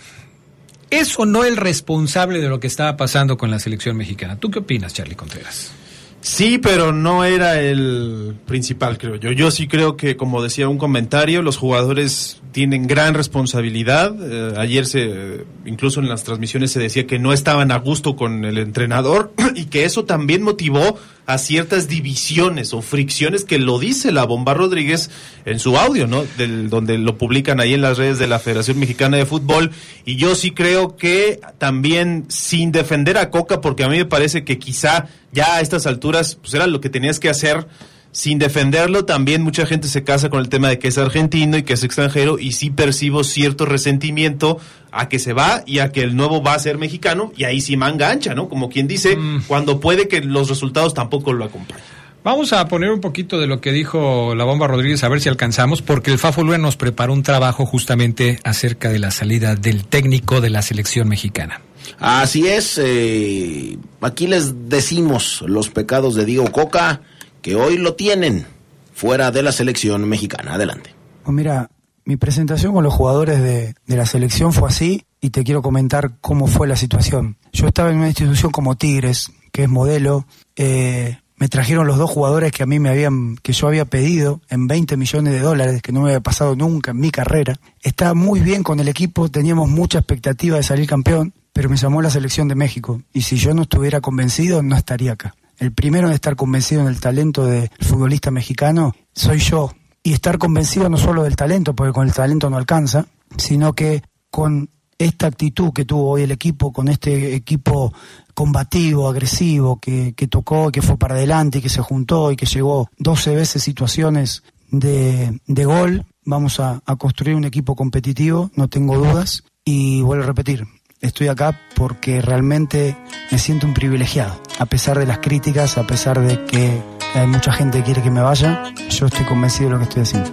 ¿Es 0.91 1.17
o 1.19 1.25
no 1.25 1.45
el 1.45 1.57
responsable 1.57 2.41
de 2.41 2.49
lo 2.49 2.59
que 2.59 2.67
estaba 2.67 2.97
pasando 2.97 3.37
con 3.37 3.51
la 3.51 3.59
selección 3.59 3.97
mexicana? 3.97 4.39
¿Tú 4.39 4.51
qué 4.51 4.59
opinas, 4.59 4.93
Charlie 4.93 5.15
Contreras? 5.15 5.73
Sí, 6.21 6.59
pero 6.59 6.93
no 6.93 7.25
era 7.25 7.61
el 7.61 8.35
principal, 8.47 8.99
creo 8.99 9.17
yo. 9.17 9.33
Yo 9.33 9.51
sí 9.51 9.69
creo 9.69 9.97
que, 9.97 10.17
como 10.17 10.43
decía 10.43 10.69
un 10.69 10.77
comentario, 10.77 11.43
los 11.43 11.57
jugadores 11.57 12.40
tienen 12.53 12.87
gran 12.87 13.15
responsabilidad. 13.15 14.15
Eh, 14.21 14.55
ayer 14.59 14.87
se, 14.87 15.45
incluso 15.65 16.01
en 16.01 16.09
las 16.09 16.25
transmisiones 16.25 16.73
se 16.73 16.81
decía 16.81 17.07
que 17.07 17.19
no 17.19 17.33
estaban 17.33 17.71
a 17.73 17.79
gusto 17.79 18.17
con 18.17 18.45
el 18.45 18.59
entrenador 18.59 19.33
y 19.55 19.67
que 19.67 19.85
eso 19.85 20.05
también 20.05 20.43
motivó 20.43 20.99
a 21.27 21.39
ciertas 21.39 21.87
divisiones 21.87 22.75
o 22.75 22.83
fricciones 22.83 23.45
que 23.45 23.59
lo 23.59 23.79
dice 23.79 24.11
la 24.11 24.25
Bomba 24.25 24.53
Rodríguez 24.53 25.11
en 25.45 25.61
su 25.61 25.77
audio, 25.77 26.07
¿no? 26.07 26.25
Del, 26.37 26.69
donde 26.71 26.99
lo 26.99 27.19
publican 27.19 27.61
ahí 27.61 27.75
en 27.75 27.83
las 27.83 27.99
redes 27.99 28.19
de 28.19 28.27
la 28.27 28.41
Federación 28.41 28.79
Mexicana 28.79 29.17
de 29.17 29.27
Fútbol. 29.27 29.71
Y 30.05 30.17
yo 30.17 30.35
sí 30.35 30.51
creo 30.51 30.97
que 30.97 31.41
también, 31.59 32.25
sin 32.29 32.73
defender 32.73 33.17
a 33.17 33.31
Coca, 33.31 33.61
porque 33.61 33.85
a 33.85 33.89
mí 33.89 33.97
me 33.97 34.07
parece 34.07 34.43
que 34.45 34.59
quizá 34.59 35.07
ya 35.33 35.57
a 35.57 35.61
estas 35.61 35.87
alturas, 35.87 36.35
pues 36.35 36.55
era 36.55 36.67
lo 36.67 36.81
que 36.81 36.91
tenías 36.91 37.21
que 37.21 37.29
hacer. 37.29 37.69
Sin 38.13 38.41
defenderlo, 38.41 39.05
también 39.05 39.43
mucha 39.43 39.67
gente 39.67 39.87
se 39.87 40.03
casa 40.03 40.31
con 40.31 40.41
el 40.41 40.49
tema 40.49 40.69
de 40.69 40.81
que 40.81 40.89
es 40.89 40.99
argentino 40.99 41.57
y 41.57 41.63
que 41.63 41.75
es 41.75 41.85
extranjero 41.85 42.41
y 42.41 42.53
sí 42.53 42.71
percibo 42.71 43.23
cierto 43.23 43.67
resentimiento 43.67 44.59
a 44.91 45.09
que 45.09 45.21
se 45.21 45.33
va 45.33 45.63
y 45.65 45.79
a 45.79 45.93
que 45.93 46.03
el 46.03 46.17
nuevo 46.17 46.43
va 46.43 46.55
a 46.55 46.59
ser 46.59 46.77
mexicano 46.77 47.33
y 47.37 47.45
ahí 47.45 47.61
sí 47.61 47.77
manga 47.77 48.11
ancha, 48.11 48.35
¿no? 48.35 48.49
Como 48.49 48.69
quien 48.69 48.89
dice, 48.89 49.17
cuando 49.47 49.79
puede 49.79 50.09
que 50.09 50.23
los 50.23 50.49
resultados 50.49 50.93
tampoco 50.93 51.33
lo 51.33 51.45
acompañen. 51.45 51.85
Vamos 52.23 52.53
a 52.53 52.67
poner 52.69 52.91
un 52.91 53.01
poquito 53.01 53.41
de 53.41 53.47
lo 53.47 53.63
que 53.63 53.73
dijo 53.73 54.35
la 54.35 54.45
bomba 54.45 54.67
Rodríguez, 54.67 55.03
a 55.05 55.09
ver 55.09 55.23
si 55.23 55.31
alcanzamos, 55.31 55.81
porque 55.81 56.11
el 56.11 56.19
Fafo 56.19 56.43
Luna 56.43 56.59
nos 56.59 56.77
preparó 56.77 57.15
un 57.15 57.23
trabajo 57.23 57.65
justamente 57.65 58.39
acerca 58.45 58.91
de 58.91 58.99
la 58.99 59.11
salida 59.11 59.55
del 59.55 59.87
técnico 59.87 60.43
de 60.43 60.51
la 60.51 60.61
selección 60.61 61.09
mexicana. 61.09 61.63
Así 61.99 62.47
es, 62.47 62.79
eh, 62.83 63.79
aquí 64.03 64.27
les 64.27 64.69
decimos 64.69 65.43
los 65.47 65.71
pecados 65.71 66.15
de 66.15 66.27
Diego 66.27 66.53
Coca, 66.53 67.01
que 67.43 67.55
hoy 67.55 67.79
lo 67.79 67.95
tienen 67.95 68.47
fuera 68.95 69.31
de 69.31 69.43
la 69.43 69.53
selección 69.53 70.09
mexicana. 70.09 70.55
Adelante. 70.55 70.95
Pues 71.25 71.35
mira, 71.35 71.71
mi 72.05 72.17
presentación 72.17 72.73
con 72.73 72.85
los 72.85 72.95
jugadores 72.95 73.41
de, 73.41 73.75
de 73.87 73.97
la 73.97 74.07
selección 74.07 74.53
fue 74.53 74.69
así 74.69 75.05
y 75.21 75.31
te 75.31 75.45
quiero 75.45 75.63
comentar 75.63 76.13
cómo 76.21 76.47
fue 76.47 76.67
la 76.67 76.77
situación. 76.77 77.37
Yo 77.53 77.67
estaba 77.69 77.91
en 77.91 77.97
una 77.99 78.09
institución 78.09 78.53
como 78.53 78.77
Tigres, 78.77 79.31
que 79.53 79.65
es 79.65 79.69
modelo. 79.69 80.27
eh, 80.57 81.19
me 81.37 81.49
trajeron 81.49 81.87
los 81.87 81.97
dos 81.97 82.11
jugadores 82.11 82.53
que 82.53 82.63
a 82.63 82.67
mí 82.67 82.79
me 82.79 82.91
habían, 82.91 83.37
que 83.39 83.55
yo 83.55 83.67
había 83.67 83.87
pedido 83.87 84.43
en 84.51 84.67
20 84.67 84.99
millones 84.99 85.33
de 85.33 85.39
dólares, 85.41 85.81
que 85.81 85.91
no 85.91 86.03
me 86.03 86.11
había 86.11 86.21
pasado 86.21 86.55
nunca 86.55 86.91
en 86.91 86.99
mi 87.01 87.11
carrera. 87.11 87.59
Estaba 87.81 88.13
muy 88.13 88.41
bien 88.41 88.63
con 88.63 88.79
el 88.79 88.89
equipo, 88.89 89.31
teníamos 89.31 89.67
mucha 89.71 90.01
expectativa 90.01 90.59
de 90.59 90.63
salir 90.63 90.87
campeón, 90.87 91.33
pero 91.55 91.71
me 91.71 91.79
llamó 91.79 92.03
la 92.03 92.11
selección 92.11 92.47
de 92.49 92.57
México. 92.57 93.01
Y 93.15 93.23
si 93.23 93.37
yo 93.37 93.55
no 93.55 93.63
estuviera 93.63 94.03
convencido, 94.03 94.63
no 94.63 94.77
estaría 94.77 95.13
acá. 95.13 95.35
El 95.61 95.75
primero 95.75 96.09
en 96.09 96.15
estar 96.15 96.37
convencido 96.37 96.81
en 96.81 96.89
el 96.89 97.01
talento 97.01 97.45
del 97.45 97.69
futbolista 97.81 98.31
mexicano 98.31 98.95
soy 99.15 99.39
yo. 99.39 99.71
Y 100.03 100.15
estar 100.15 100.39
convencido 100.39 100.89
no 100.89 100.97
solo 100.97 101.23
del 101.23 101.37
talento, 101.37 101.75
porque 101.75 101.93
con 101.93 102.07
el 102.07 102.15
talento 102.15 102.49
no 102.49 102.57
alcanza, 102.57 103.07
sino 103.37 103.75
que 103.75 104.03
con 104.31 104.71
esta 104.97 105.27
actitud 105.27 105.75
que 105.75 105.85
tuvo 105.85 106.13
hoy 106.13 106.23
el 106.23 106.31
equipo, 106.31 106.73
con 106.73 106.89
este 106.89 107.35
equipo 107.35 107.93
combativo, 108.33 109.07
agresivo, 109.07 109.79
que, 109.79 110.15
tocó, 110.31 110.73
que 110.73 110.81
fue 110.81 110.97
para 110.97 111.15
adelante, 111.15 111.59
y 111.59 111.61
que 111.61 111.69
se 111.69 111.83
juntó 111.83 112.33
y 112.33 112.37
que 112.37 112.47
llegó 112.47 112.89
12 112.97 113.35
veces 113.35 113.63
situaciones 113.63 114.43
de, 114.71 115.39
gol, 115.67 116.07
vamos 116.25 116.59
a 116.59 116.81
construir 116.97 117.37
un 117.37 117.45
equipo 117.45 117.77
competitivo, 117.77 118.51
no 118.55 118.69
tengo 118.69 118.97
dudas. 118.97 119.45
Y 119.63 120.01
vuelvo 120.01 120.25
a 120.25 120.29
repetir, 120.29 120.67
estoy 121.01 121.29
acá 121.29 121.59
porque 121.75 122.21
realmente 122.21 122.97
me 123.31 123.39
siento 123.39 123.67
un 123.67 123.75
privilegiado. 123.75 124.41
A 124.59 124.67
pesar 124.67 124.99
de 124.99 125.07
las 125.07 125.19
críticas, 125.19 125.79
a 125.79 125.87
pesar 125.87 126.21
de 126.21 126.45
que 126.45 126.83
hay 127.15 127.27
mucha 127.27 127.53
gente 127.53 127.79
que 127.79 127.85
quiere 127.85 128.03
que 128.03 128.11
me 128.11 128.21
vaya, 128.21 128.73
yo 128.91 129.07
estoy 129.07 129.25
convencido 129.25 129.71
de 129.71 129.75
lo 129.75 129.79
que 129.79 129.85
estoy 129.85 130.03
haciendo. 130.03 130.33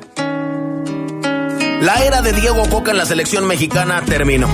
La 1.82 2.04
era 2.04 2.22
de 2.22 2.34
Diego 2.34 2.68
Coca 2.70 2.92
en 2.92 2.98
la 2.98 3.06
selección 3.06 3.46
mexicana 3.48 4.02
terminó. 4.06 4.48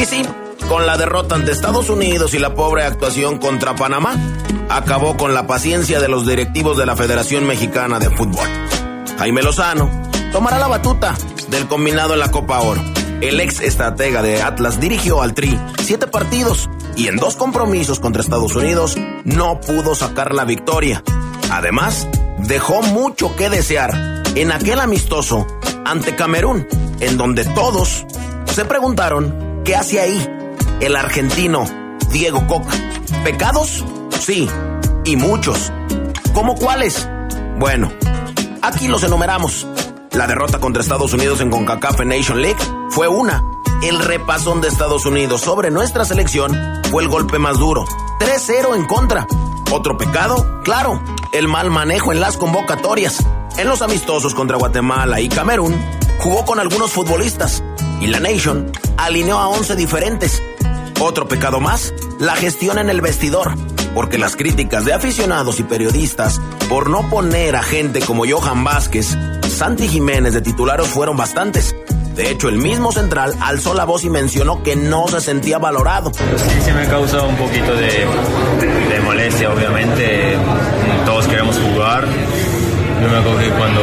Y 0.00 0.04
sí, 0.04 0.22
con 0.68 0.86
la 0.86 0.96
derrota 0.96 1.34
ante 1.34 1.52
Estados 1.52 1.90
Unidos 1.90 2.32
y 2.34 2.38
la 2.38 2.54
pobre 2.54 2.84
actuación 2.84 3.38
contra 3.38 3.74
Panamá, 3.74 4.16
acabó 4.70 5.16
con 5.16 5.34
la 5.34 5.46
paciencia 5.46 6.00
de 6.00 6.08
los 6.08 6.26
directivos 6.26 6.78
de 6.78 6.86
la 6.86 6.96
Federación 6.96 7.44
Mexicana 7.44 7.98
de 7.98 8.10
Fútbol. 8.10 8.48
Jaime 9.18 9.42
Lozano 9.42 9.90
tomará 10.32 10.58
la 10.58 10.68
batuta 10.68 11.14
del 11.48 11.66
combinado 11.66 12.14
en 12.14 12.20
la 12.20 12.30
Copa 12.30 12.60
Oro. 12.60 12.82
El 13.24 13.40
ex 13.40 13.60
estratega 13.60 14.20
de 14.20 14.42
Atlas 14.42 14.78
dirigió 14.78 15.22
al 15.22 15.32
Tri 15.32 15.58
siete 15.82 16.06
partidos 16.06 16.68
y 16.94 17.08
en 17.08 17.16
dos 17.16 17.36
compromisos 17.36 17.98
contra 17.98 18.20
Estados 18.20 18.54
Unidos 18.54 18.98
no 19.24 19.62
pudo 19.62 19.94
sacar 19.94 20.34
la 20.34 20.44
victoria. 20.44 21.02
Además, 21.50 22.06
dejó 22.40 22.82
mucho 22.82 23.34
que 23.34 23.48
desear 23.48 24.22
en 24.34 24.52
aquel 24.52 24.78
amistoso 24.78 25.46
ante 25.86 26.14
Camerún, 26.14 26.68
en 27.00 27.16
donde 27.16 27.46
todos 27.46 28.04
se 28.44 28.66
preguntaron 28.66 29.62
qué 29.64 29.74
hace 29.74 30.00
ahí 30.00 30.28
el 30.80 30.94
argentino 30.94 31.64
Diego 32.10 32.46
Coca. 32.46 32.74
¿Pecados? 33.24 33.86
Sí, 34.20 34.50
y 35.06 35.16
muchos. 35.16 35.72
¿Cómo 36.34 36.56
cuáles? 36.56 37.08
Bueno, 37.58 37.90
aquí 38.60 38.86
los 38.86 39.02
enumeramos. 39.02 39.66
La 40.14 40.28
derrota 40.28 40.60
contra 40.60 40.80
Estados 40.80 41.12
Unidos 41.12 41.40
en 41.40 41.50
CONCACAF 41.50 42.04
Nation 42.04 42.40
League 42.40 42.60
fue 42.90 43.08
una. 43.08 43.44
El 43.82 43.98
repasón 43.98 44.60
de 44.60 44.68
Estados 44.68 45.06
Unidos 45.06 45.40
sobre 45.40 45.72
nuestra 45.72 46.04
selección 46.04 46.56
fue 46.88 47.02
el 47.02 47.08
golpe 47.08 47.40
más 47.40 47.58
duro. 47.58 47.84
3-0 48.20 48.76
en 48.76 48.86
contra. 48.86 49.26
Otro 49.72 49.98
pecado, 49.98 50.60
claro, 50.62 51.02
el 51.32 51.48
mal 51.48 51.70
manejo 51.70 52.12
en 52.12 52.20
las 52.20 52.36
convocatorias. 52.36 53.26
En 53.56 53.66
los 53.66 53.82
amistosos 53.82 54.34
contra 54.34 54.56
Guatemala 54.56 55.20
y 55.20 55.28
Camerún, 55.28 55.74
jugó 56.20 56.44
con 56.44 56.60
algunos 56.60 56.92
futbolistas 56.92 57.64
y 58.00 58.06
la 58.06 58.20
Nation 58.20 58.70
alineó 58.96 59.38
a 59.38 59.48
11 59.48 59.74
diferentes. 59.74 60.40
Otro 61.00 61.26
pecado 61.26 61.58
más, 61.58 61.92
la 62.20 62.36
gestión 62.36 62.78
en 62.78 62.88
el 62.88 63.00
vestidor, 63.00 63.52
porque 63.96 64.18
las 64.18 64.36
críticas 64.36 64.84
de 64.84 64.92
aficionados 64.92 65.58
y 65.58 65.64
periodistas 65.64 66.40
por 66.68 66.88
no 66.88 67.10
poner 67.10 67.56
a 67.56 67.64
gente 67.64 68.00
como 68.00 68.24
Johan 68.24 68.62
Vázquez, 68.62 69.16
Santi 69.54 69.86
Jiménez 69.86 70.34
de 70.34 70.40
titulares 70.40 70.88
fueron 70.88 71.16
bastantes. 71.16 71.76
De 72.16 72.30
hecho, 72.30 72.48
el 72.48 72.58
mismo 72.58 72.90
central 72.90 73.34
alzó 73.40 73.72
la 73.72 73.84
voz 73.84 74.04
y 74.04 74.10
mencionó 74.10 74.62
que 74.62 74.74
no 74.74 75.06
se 75.06 75.20
sentía 75.20 75.58
valorado. 75.58 76.12
Sí, 76.12 76.60
se 76.64 76.72
me 76.72 76.86
causa 76.86 77.22
un 77.22 77.36
poquito 77.36 77.72
de, 77.74 78.06
molestia, 79.04 79.52
obviamente. 79.52 80.36
Todos 81.06 81.26
queremos 81.28 81.56
jugar. 81.58 82.04
Yo 83.00 83.08
me 83.08 83.18
acuerdo 83.18 83.38
que 83.38 83.50
cuando 83.50 83.80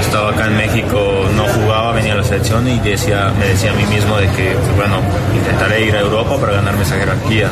estaba 0.00 0.30
acá 0.30 0.46
en 0.46 0.56
México 0.56 0.98
no 1.36 1.44
jugaba, 1.44 1.92
venía 1.92 2.14
a 2.14 2.16
la 2.16 2.24
selección 2.24 2.66
y 2.66 2.78
decía, 2.80 3.32
me 3.38 3.46
decía 3.46 3.72
a 3.72 3.74
mí 3.74 3.84
mismo 3.86 4.16
de 4.16 4.26
que, 4.30 4.56
bueno, 4.76 4.98
intentaré 5.34 5.86
ir 5.86 5.94
a 5.96 6.00
Europa 6.00 6.36
para 6.38 6.54
ganarme 6.54 6.82
esa 6.82 6.96
jerarquía. 6.96 7.50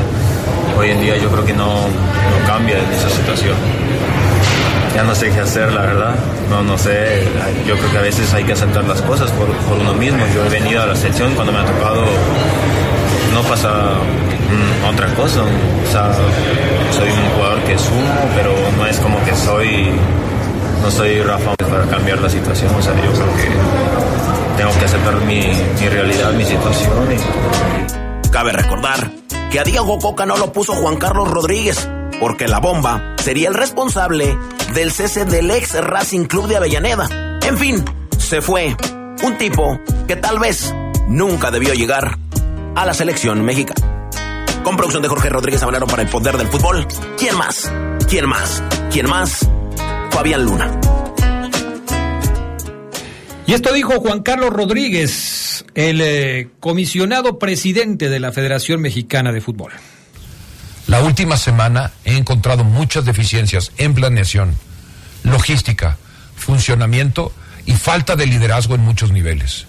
Hoy 0.79 0.91
en 0.91 1.01
día 1.01 1.17
yo 1.17 1.31
creo 1.31 1.45
que 1.45 1.53
no, 1.53 1.87
cambia 2.47 2.79
esa 2.79 3.11
situación. 3.11 3.57
Ya 4.95 5.03
no 5.05 5.15
sé 5.15 5.31
qué 5.31 5.41
hacer, 5.41 5.73
la 5.73 5.83
verdad. 5.83 6.15
No, 6.51 6.63
no 6.63 6.77
sé. 6.77 7.27
Yo 7.67 7.77
creo 7.77 7.91
que 7.91 7.99
a 7.99 8.03
veces 8.03 8.33
hay 8.35 8.45
que 8.45 8.53
aceptar 8.53 8.85
las 8.85 9.01
cosas 9.03 9.31
por, 9.33 9.49
por 9.49 9.79
uno 9.79 9.95
mismo. 9.95 10.19
Yo 10.35 10.45
he 10.45 10.49
venido 10.49 10.83
a 10.83 10.87
la 10.87 10.97
selección 10.97 11.35
cuando 11.35 11.53
me 11.53 11.61
ha 11.61 11.65
tocado 11.65 12.05
no 13.33 13.43
pasa 13.43 13.71
mm, 13.71 14.85
otra 14.89 15.15
cosa. 15.15 15.43
O 15.43 15.91
sea, 15.91 16.13
soy 16.93 17.11
un 17.11 17.31
jugador 17.35 17.61
que 17.63 17.79
sumo, 17.79 18.15
pero 18.37 18.55
no 18.77 18.87
es 18.87 18.99
como 18.99 19.23
que 19.25 19.35
soy, 19.35 19.91
no 20.83 20.91
soy 20.91 21.23
Rafa 21.23 21.55
para 21.57 21.85
cambiar 21.87 22.21
la 22.21 22.29
situación. 22.29 22.75
O 22.75 22.83
sea, 22.83 22.95
yo 22.95 23.13
creo 23.13 23.37
que 23.37 23.49
tengo 24.57 24.79
que 24.79 24.85
aceptar 24.85 25.17
mi, 25.23 25.47
mi 25.81 25.89
realidad, 25.89 26.33
mi 26.33 26.45
situación. 26.45 26.93
Y... 27.13 28.29
Cabe 28.29 28.53
recordar 28.53 29.11
que 29.51 29.61
a 29.61 29.65
Diego 29.65 29.99
Coca 29.99 30.27
no 30.27 30.37
lo 30.37 30.53
puso 30.53 30.75
Juan 30.75 30.97
Carlos 30.97 31.31
Rodríguez, 31.31 31.89
porque 32.21 32.49
la 32.49 32.61
bomba 32.61 33.15
sería 33.23 33.49
el 33.49 33.55
responsable 33.55 34.37
del 34.75 34.91
cese 34.91 35.25
del 35.25 35.51
ex 35.51 35.75
Racing 35.75 36.25
Club 36.25 36.49
de 36.49 36.57
Avellaneda. 36.57 37.39
En 37.47 37.59
fin, 37.59 37.85
se 38.19 38.41
fue. 38.41 38.77
Un 39.23 39.39
tipo 39.39 39.79
que 40.09 40.17
tal 40.17 40.39
vez 40.39 40.75
nunca 41.09 41.51
debió 41.51 41.75
llegar 41.75 42.19
a 42.75 42.87
la 42.87 42.95
selección 42.95 43.45
mexicana. 43.45 44.11
Con 44.65 44.77
producción 44.77 45.03
de 45.03 45.09
Jorge 45.09 45.29
Rodríguez 45.29 45.63
Habanero 45.63 45.87
para 45.87 46.03
el 46.03 46.09
poder 46.09 46.37
del 46.37 46.49
fútbol. 46.49 46.87
¿Quién 47.19 47.37
más? 47.37 47.71
¿Quién 48.09 48.29
más? 48.29 48.63
¿Quién 48.91 49.09
más? 49.09 49.49
Fabián 50.11 50.45
Luna. 50.45 50.81
Y 53.47 53.55
esto 53.55 53.73
dijo 53.73 54.01
Juan 54.01 54.23
Carlos 54.23 54.51
Rodríguez, 54.51 55.65
el 55.75 56.01
eh, 56.01 56.49
comisionado 56.61 57.39
presidente 57.39 58.09
de 58.09 58.21
la 58.21 58.33
Federación 58.33 58.81
Mexicana 58.81 59.33
de 59.33 59.41
Fútbol. 59.41 59.73
La 60.93 61.01
última 61.01 61.39
semana 61.39 61.91
he 62.05 62.19
encontrado 62.19 62.65
muchas 62.65 63.07
deficiencias 63.07 63.73
en 63.79 63.95
planeación, 63.95 64.55
logística, 65.23 65.97
funcionamiento 66.37 67.33
y 67.65 67.73
falta 67.73 68.15
de 68.15 68.27
liderazgo 68.27 68.75
en 68.75 68.83
muchos 68.83 69.11
niveles. 69.11 69.65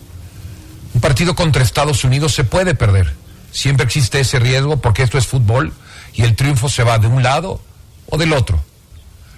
Un 0.94 1.00
partido 1.00 1.34
contra 1.34 1.64
Estados 1.64 2.04
Unidos 2.04 2.34
se 2.34 2.44
puede 2.44 2.76
perder. 2.76 3.14
Siempre 3.54 3.86
existe 3.86 4.20
ese 4.20 4.38
riesgo 4.38 4.82
porque 4.82 5.02
esto 5.02 5.18
es 5.18 5.26
fútbol 5.26 5.72
y 6.14 6.24
el 6.24 6.36
triunfo 6.36 6.68
se 6.68 6.84
va 6.84 7.00
de 7.00 7.08
un 7.08 7.24
lado 7.24 7.62
o 8.08 8.18
del 8.18 8.34
otro. 8.34 8.62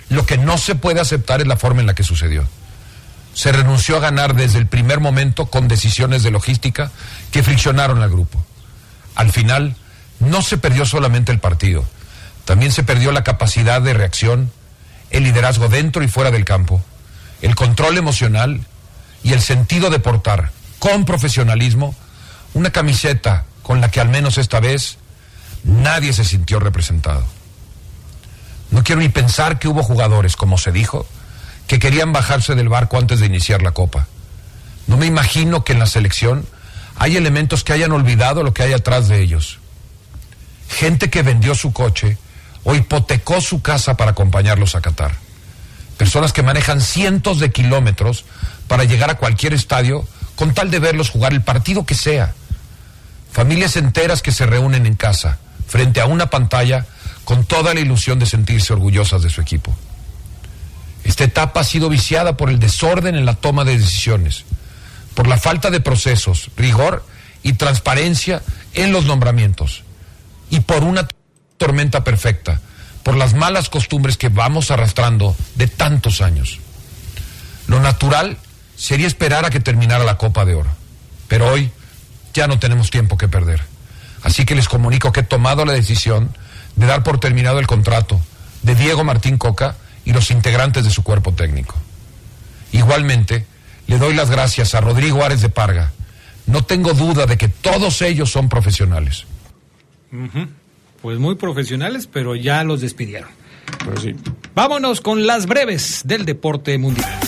Lo 0.10 0.26
que 0.26 0.40
no 0.40 0.58
se 0.58 0.74
puede 0.74 1.00
aceptar 1.00 1.40
es 1.42 1.46
la 1.46 1.56
forma 1.56 1.82
en 1.82 1.88
la 1.88 1.94
que 1.94 2.04
sucedió. 2.04 2.48
Se 3.36 3.52
renunció 3.52 3.98
a 3.98 4.00
ganar 4.00 4.34
desde 4.34 4.58
el 4.58 4.66
primer 4.66 5.02
momento 5.02 5.46
con 5.52 5.68
decisiones 5.68 6.24
de 6.24 6.32
logística 6.32 6.92
que 7.30 7.44
friccionaron 7.44 8.02
al 8.02 8.10
grupo. 8.10 8.44
Al 9.14 9.32
final, 9.32 9.76
no 10.26 10.41
se 10.41 10.57
perdió 10.57 10.86
solamente 10.86 11.32
el 11.32 11.39
partido, 11.39 11.86
también 12.45 12.71
se 12.71 12.84
perdió 12.84 13.11
la 13.11 13.23
capacidad 13.23 13.82
de 13.82 13.93
reacción, 13.93 14.51
el 15.09 15.23
liderazgo 15.23 15.69
dentro 15.69 16.03
y 16.03 16.07
fuera 16.07 16.32
del 16.32 16.45
campo, 16.45 16.84
el 17.41 17.55
control 17.55 17.97
emocional 17.97 18.61
y 19.23 19.34
el 19.34 19.41
sentido 19.41 19.89
de 19.89 19.99
portar 19.99 20.51
con 20.80 21.05
profesionalismo 21.05 21.95
una 22.53 22.71
camiseta 22.71 23.45
con 23.63 23.82
la 23.82 23.89
que 23.89 23.99
al 23.99 24.09
menos 24.09 24.38
esta 24.38 24.59
vez 24.59 24.97
nadie 25.63 26.13
se 26.13 26.23
sintió 26.23 26.59
representado. 26.59 27.26
No 28.71 28.84
quiero 28.84 29.01
ni 29.01 29.09
pensar 29.09 29.59
que 29.59 29.67
hubo 29.67 29.84
jugadores, 29.84 30.36
como 30.36 30.57
se 30.57 30.71
dijo, 30.71 31.07
que 31.67 31.80
querían 31.80 32.13
bajarse 32.13 32.55
del 32.55 32.69
barco 32.69 32.97
antes 32.97 33.19
de 33.19 33.26
iniciar 33.26 33.61
la 33.61 33.71
copa. 33.71 34.07
No 34.88 34.97
me 34.97 35.05
imagino 35.05 35.63
que 35.63 35.73
en 35.73 35.80
la 35.80 35.88
selección 35.88 36.45
hay 36.95 37.17
elementos 37.17 37.63
que 37.63 37.73
hayan 37.73 37.91
olvidado 37.91 38.43
lo 38.43 38.53
que 38.53 38.63
hay 38.63 38.73
atrás 38.73 39.07
de 39.07 39.21
ellos. 39.21 39.59
Gente 40.76 41.09
que 41.09 41.21
vendió 41.21 41.55
su 41.55 41.71
coche 41.71 42.17
o 42.65 42.76
hipotecó 42.76 43.39
su 43.39 43.61
casa 43.61 43.95
para 43.95 44.11
acompañarlos 44.11 44.76
a 44.76 44.82
Qatar. 44.82 45.15
Personas 45.97 46.34
que 46.34 46.43
manejan 46.43 46.82
cientos 46.82 47.39
de 47.39 47.49
kilómetros 47.49 48.26
para 48.67 48.84
llegar 48.84 49.09
a 49.09 49.15
cualquier 49.15 49.53
estadio 49.53 50.05
con 50.36 50.53
tal 50.53 50.69
de 50.71 50.80
verlos 50.80 51.09
jugar 51.09 51.32
el 51.32 51.41
partido 51.41 51.86
que 51.86 51.95
sea. 51.95 52.34
Familias 53.32 53.78
enteras 53.78 54.21
que 54.21 54.34
se 54.34 54.45
reúnen 54.45 54.86
en 54.86 54.95
casa, 54.95 55.38
frente 55.65 56.01
a 56.01 56.07
una 56.07 56.30
pantalla, 56.30 56.86
con 57.23 57.45
toda 57.45 57.73
la 57.73 57.80
ilusión 57.80 58.19
de 58.19 58.26
sentirse 58.26 58.73
orgullosas 58.73 59.21
de 59.21 59.30
su 59.30 59.39
equipo. 59.39 59.73
Esta 61.05 61.23
etapa 61.23 61.61
ha 61.61 61.63
sido 61.63 61.88
viciada 61.88 62.36
por 62.36 62.49
el 62.49 62.59
desorden 62.59 63.15
en 63.15 63.26
la 63.26 63.36
toma 63.36 63.63
de 63.63 63.78
decisiones, 63.78 64.43
por 65.13 65.28
la 65.28 65.38
falta 65.38 65.71
de 65.71 65.80
procesos, 65.80 66.51
rigor 66.57 67.05
y 67.43 67.53
transparencia 67.53 68.41
en 68.73 68.91
los 68.91 69.05
nombramientos, 69.05 69.85
y 70.50 70.62
por 70.62 70.84
una 70.84 71.08
tormenta 71.58 72.04
perfecta, 72.04 72.62
por 73.04 73.16
las 73.16 73.34
malas 73.34 73.70
costumbres 73.70 74.18
que 74.18 74.30
vamos 74.30 74.72
arrastrando 74.72 75.36
de 75.56 75.68
tantos 75.68 76.22
años. 76.22 76.60
Lo 77.68 77.80
natural 77.80 78.38
sería 78.76 79.08
esperar 79.08 79.46
a 79.46 79.50
que 79.50 79.60
terminara 79.60 80.04
la 80.04 80.18
Copa 80.18 80.46
de 80.46 80.56
Oro, 80.56 80.70
pero 81.28 81.52
hoy 81.52 81.72
ya 82.34 82.48
no 82.48 82.60
tenemos 82.60 82.89
tiempo 82.89 83.18
que 83.18 83.28
perder. 83.28 83.62
Así 84.24 84.46
que 84.46 84.56
les 84.56 84.68
comunico 84.68 85.12
que 85.12 85.22
he 85.22 85.24
tomado 85.24 85.66
la 85.66 85.74
decisión 85.74 86.36
de 86.76 86.88
dar 86.88 87.04
por 87.04 87.20
terminado 87.20 87.60
el 87.60 87.68
contrato 87.68 88.20
de 88.64 88.76
Diego 88.76 89.04
Martín 89.04 89.38
Coca 89.38 89.76
y 90.04 90.14
los 90.14 90.32
integrantes 90.32 90.84
de 90.84 90.89
su 90.89 91.04
cuerpo 91.04 91.34
técnico. 91.34 91.76
Igualmente, 92.72 93.46
le 93.88 93.98
doy 93.98 94.14
las 94.14 94.30
gracias 94.30 94.76
a 94.76 94.82
Rodrigo 94.82 95.24
Ares 95.24 95.41
de 95.41 95.50
Parga. 95.50 95.91
No 96.48 96.64
tengo 96.64 96.93
duda 96.93 97.26
de 97.26 97.38
que 97.38 97.48
todos 97.48 98.02
ellos 98.02 98.32
son 98.32 98.50
profesionales. 98.50 99.26
Pues 101.01 101.20
muy 101.20 101.36
profesionales, 101.36 102.08
pero 102.12 102.36
ya 102.36 102.64
los 102.64 102.82
despidieron. 102.82 103.30
Pues 103.86 104.01
sí. 104.01 104.16
Vámonos 104.53 105.01
con 105.01 105.28
las 105.28 105.45
breves 105.45 106.01
del 106.06 106.26
deporte 106.26 106.78
mundial. 106.78 107.20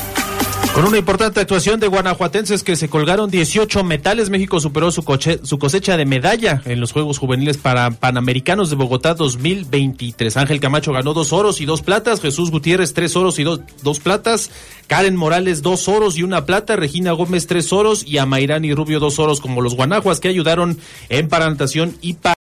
Con 0.78 0.86
una 0.86 1.00
importante 1.00 1.40
actuación 1.40 1.80
de 1.80 1.88
guanajuatenses 1.88 2.62
que 2.62 2.76
se 2.76 2.88
colgaron 2.88 3.32
18 3.32 3.84
metales, 3.84 4.30
México 4.30 4.60
superó 4.60 4.92
su, 4.92 5.02
coche, 5.02 5.40
su 5.42 5.58
cosecha 5.58 5.98
de 5.98 6.06
medalla 6.06 6.62
en 6.66 6.80
los 6.80 6.92
Juegos 6.92 7.18
Juveniles 7.18 7.58
para 7.58 7.90
Panamericanos 7.90 8.70
de 8.70 8.76
Bogotá 8.76 9.16
2023. 9.16 10.38
Ángel 10.38 10.60
Camacho 10.60 10.94
ganó 10.94 11.16
dos 11.16 11.34
oros 11.34 11.62
y 11.62 11.66
dos 11.66 11.82
platas, 11.82 12.22
Jesús 12.22 12.52
Gutiérrez 12.52 12.94
tres 12.94 13.16
oros 13.16 13.40
y 13.40 13.44
dos, 13.44 13.62
dos 13.82 14.00
platas, 14.00 14.52
Karen 14.86 15.16
Morales 15.16 15.64
dos 15.64 15.88
oros 15.88 16.16
y 16.16 16.22
una 16.22 16.46
plata, 16.46 16.76
Regina 16.76 17.12
Gómez 17.12 17.48
tres 17.48 17.74
oros 17.74 18.06
y 18.06 18.20
Amairani 18.20 18.76
Rubio 18.76 19.00
dos 19.00 19.18
oros 19.18 19.42
como 19.42 19.62
los 19.62 19.76
guanajuas 19.76 20.20
que 20.20 20.28
ayudaron 20.28 20.78
en 21.10 21.28
parantación 21.28 21.98
y 22.02 22.14
para 22.14 22.37